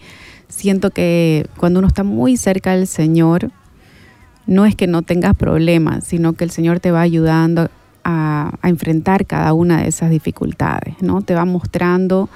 Siento 0.48 0.92
que 0.92 1.48
cuando 1.58 1.80
uno 1.80 1.88
está 1.88 2.04
muy 2.04 2.38
cerca 2.38 2.76
del 2.76 2.88
Señor, 2.88 3.52
no 4.48 4.66
es 4.66 4.76
que 4.76 4.88
no 4.88 5.02
tengas 5.02 5.36
problemas, 5.36 6.06
sino 6.06 6.34
que 6.34 6.44
el 6.44 6.52
Señor 6.52 6.80
te 6.80 6.92
va 6.92 7.02
ayudando 7.02 7.70
a, 8.04 8.52
enfrentar 8.64 9.26
cada 9.26 9.54
una 9.54 9.82
de 9.82 9.90
esas 9.90 10.10
dificultades, 10.10 11.02
¿no? 11.02 11.22
Te 11.22 11.34
va 11.34 11.46
mostrando 11.46 12.30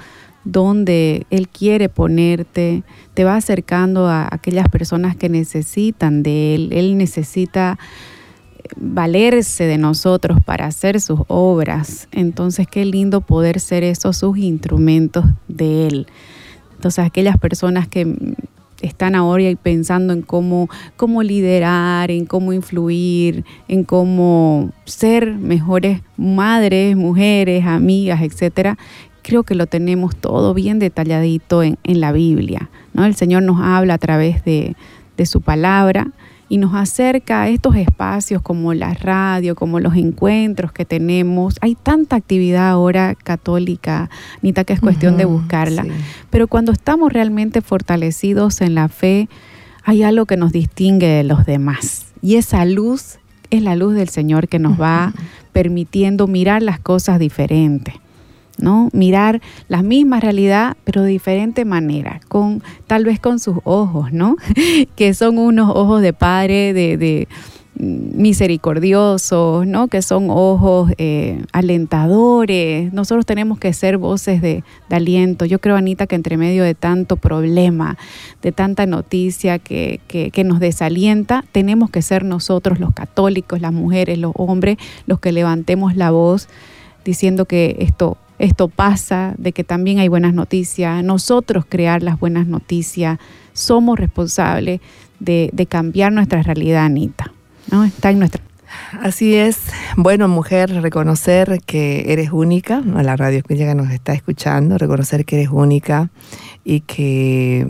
dónde 0.44 1.26
Él 1.30 1.48
quiere 1.48 1.88
ponerte, 1.88 2.82
te 3.14 3.24
va 3.24 3.36
acercando 3.36 4.06
a 4.06 4.28
aquellas 4.30 4.68
personas 4.68 5.16
que 5.16 5.28
necesitan 5.28 6.22
de 6.22 6.54
Él. 6.54 6.72
Él 6.72 6.96
necesita 6.96 7.78
valerse 8.76 9.64
de 9.64 9.78
nosotros 9.78 10.38
para 10.44 10.66
hacer 10.66 11.00
sus 11.00 11.20
obras. 11.28 12.08
Entonces, 12.12 12.66
qué 12.70 12.84
lindo 12.84 13.20
poder 13.20 13.60
ser 13.60 13.84
esos 13.84 14.16
sus 14.18 14.38
instrumentos 14.38 15.24
de 15.48 15.86
Él. 15.86 16.06
Entonces, 16.76 17.04
aquellas 17.04 17.36
personas 17.36 17.88
que 17.88 18.16
están 18.80 19.14
ahora 19.14 19.50
y 19.50 19.56
pensando 19.56 20.12
en 20.12 20.22
cómo, 20.22 20.68
cómo 20.96 21.22
liderar, 21.22 22.10
en 22.10 22.24
cómo 22.24 22.52
influir, 22.52 23.44
en 23.68 23.84
cómo 23.84 24.70
ser 24.84 25.34
mejores 25.34 26.00
madres, 26.16 26.96
mujeres, 26.96 27.66
amigas, 27.66 28.22
etcétera, 28.22 28.78
creo 29.30 29.44
que 29.44 29.54
lo 29.54 29.68
tenemos 29.68 30.16
todo 30.16 30.54
bien 30.54 30.80
detalladito 30.80 31.62
en, 31.62 31.78
en 31.84 32.00
la 32.00 32.10
Biblia. 32.10 32.68
¿no? 32.94 33.04
El 33.04 33.14
Señor 33.14 33.44
nos 33.44 33.60
habla 33.60 33.94
a 33.94 33.98
través 33.98 34.44
de, 34.44 34.74
de 35.16 35.24
su 35.24 35.40
palabra 35.40 36.08
y 36.48 36.58
nos 36.58 36.74
acerca 36.74 37.42
a 37.42 37.48
estos 37.48 37.76
espacios 37.76 38.42
como 38.42 38.74
la 38.74 38.92
radio, 38.92 39.54
como 39.54 39.78
los 39.78 39.94
encuentros 39.94 40.72
que 40.72 40.84
tenemos. 40.84 41.58
Hay 41.60 41.76
tanta 41.76 42.16
actividad 42.16 42.70
ahora 42.70 43.14
católica, 43.14 44.10
Nita, 44.42 44.64
que 44.64 44.72
es 44.72 44.80
cuestión 44.80 45.16
de 45.16 45.26
buscarla. 45.26 45.86
Pero 46.30 46.48
cuando 46.48 46.72
estamos 46.72 47.12
realmente 47.12 47.60
fortalecidos 47.60 48.60
en 48.60 48.74
la 48.74 48.88
fe, 48.88 49.28
hay 49.84 50.02
algo 50.02 50.26
que 50.26 50.36
nos 50.36 50.50
distingue 50.50 51.06
de 51.06 51.22
los 51.22 51.46
demás. 51.46 52.06
Y 52.20 52.34
esa 52.34 52.64
luz 52.64 53.20
es 53.50 53.62
la 53.62 53.76
luz 53.76 53.94
del 53.94 54.08
Señor 54.08 54.48
que 54.48 54.58
nos 54.58 54.80
va 54.80 55.12
permitiendo 55.52 56.26
mirar 56.26 56.64
las 56.64 56.80
cosas 56.80 57.20
diferentes. 57.20 57.94
¿No? 58.62 58.88
Mirar 58.92 59.40
la 59.68 59.82
misma 59.82 60.20
realidad, 60.20 60.76
pero 60.84 61.02
de 61.02 61.08
diferente 61.08 61.64
manera, 61.64 62.20
con, 62.28 62.62
tal 62.86 63.04
vez 63.04 63.20
con 63.20 63.38
sus 63.38 63.58
ojos, 63.64 64.12
¿no? 64.12 64.36
que 64.96 65.14
son 65.14 65.38
unos 65.38 65.70
ojos 65.74 66.02
de 66.02 66.12
padre, 66.12 66.72
de, 66.72 67.28
misericordiosos, 67.80 69.66
¿no? 69.66 69.88
Que 69.88 70.02
son 70.02 70.26
ojos 70.28 70.92
eh, 70.98 71.42
alentadores. 71.52 72.92
Nosotros 72.92 73.24
tenemos 73.24 73.58
que 73.58 73.72
ser 73.72 73.96
voces 73.96 74.42
de, 74.42 74.64
aliento. 74.90 75.46
Yo 75.46 75.60
creo, 75.60 75.76
Anita, 75.76 76.06
que 76.06 76.16
entre 76.16 76.36
medio 76.36 76.62
de 76.62 76.74
tanto 76.74 77.16
problema, 77.16 77.96
de 78.42 78.52
tanta 78.52 78.84
noticia 78.84 79.58
que, 79.58 80.00
que, 80.08 80.44
nos 80.44 80.60
desalienta, 80.60 81.44
tenemos 81.52 81.90
que 81.90 82.02
ser 82.02 82.24
nosotros, 82.24 82.80
los 82.80 82.92
católicos, 82.92 83.62
las 83.62 83.72
mujeres, 83.72 84.18
los 84.18 84.32
hombres, 84.34 84.76
los 85.06 85.20
que 85.20 85.32
levantemos 85.32 85.96
la 85.96 86.10
voz 86.10 86.48
diciendo 87.04 87.46
que 87.46 87.76
esto 87.80 88.18
esto 88.40 88.68
pasa, 88.68 89.34
de 89.36 89.52
que 89.52 89.64
también 89.64 89.98
hay 89.98 90.08
buenas 90.08 90.32
noticias, 90.32 91.04
nosotros 91.04 91.66
crear 91.68 92.02
las 92.02 92.18
buenas 92.18 92.46
noticias, 92.46 93.18
somos 93.52 93.98
responsables 93.98 94.80
de, 95.18 95.66
cambiar 95.68 96.10
nuestra 96.10 96.42
realidad, 96.42 96.86
Anita. 96.86 97.32
¿no? 97.70 97.84
Está 97.84 98.10
en 98.10 98.18
nuestra... 98.18 98.42
Así 99.02 99.34
es. 99.34 99.58
Bueno, 99.96 100.26
mujer, 100.26 100.70
reconocer 100.80 101.60
que 101.66 102.12
eres 102.12 102.32
única, 102.32 102.82
a 102.94 103.02
la 103.02 103.14
radio 103.14 103.42
que 103.42 103.74
nos 103.74 103.90
está 103.90 104.14
escuchando, 104.14 104.78
reconocer 104.78 105.26
que 105.26 105.36
eres 105.36 105.50
única 105.50 106.08
y 106.64 106.80
que 106.80 107.66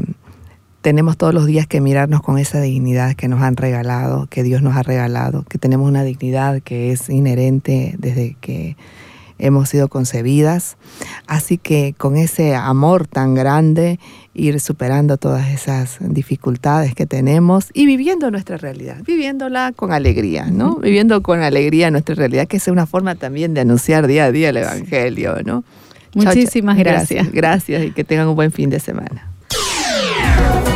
tenemos 0.82 1.16
todos 1.16 1.34
los 1.34 1.46
días 1.46 1.66
que 1.66 1.80
mirarnos 1.80 2.22
con 2.22 2.38
esa 2.38 2.60
dignidad 2.60 3.14
que 3.14 3.28
nos 3.28 3.42
han 3.42 3.56
regalado, 3.56 4.28
que 4.28 4.44
Dios 4.44 4.62
nos 4.62 4.76
ha 4.76 4.82
regalado, 4.82 5.42
que 5.44 5.58
tenemos 5.58 5.88
una 5.88 6.04
dignidad 6.04 6.60
que 6.62 6.92
es 6.92 7.08
inherente 7.08 7.96
desde 7.98 8.36
que 8.40 8.76
hemos 9.40 9.68
sido 9.68 9.88
concebidas. 9.88 10.76
Así 11.26 11.58
que 11.58 11.94
con 11.96 12.16
ese 12.16 12.54
amor 12.54 13.06
tan 13.06 13.34
grande, 13.34 13.98
ir 14.34 14.60
superando 14.60 15.16
todas 15.16 15.48
esas 15.50 15.98
dificultades 16.00 16.94
que 16.94 17.06
tenemos 17.06 17.70
y 17.74 17.86
viviendo 17.86 18.30
nuestra 18.30 18.56
realidad, 18.56 18.98
viviéndola 19.04 19.72
con 19.74 19.92
alegría, 19.92 20.46
¿no? 20.46 20.76
Viviendo 20.76 21.22
con 21.22 21.42
alegría 21.42 21.90
nuestra 21.90 22.14
realidad, 22.14 22.46
que 22.46 22.58
es 22.58 22.68
una 22.68 22.86
forma 22.86 23.14
también 23.14 23.54
de 23.54 23.62
anunciar 23.62 24.06
día 24.06 24.26
a 24.26 24.32
día 24.32 24.50
el 24.50 24.58
Evangelio, 24.58 25.36
¿no? 25.44 25.64
Muchísimas 26.14 26.76
gracias. 26.76 27.30
Gracias 27.32 27.84
y 27.84 27.90
que 27.92 28.04
tengan 28.04 28.28
un 28.28 28.36
buen 28.36 28.52
fin 28.52 28.70
de 28.70 28.80
semana. 28.80 29.29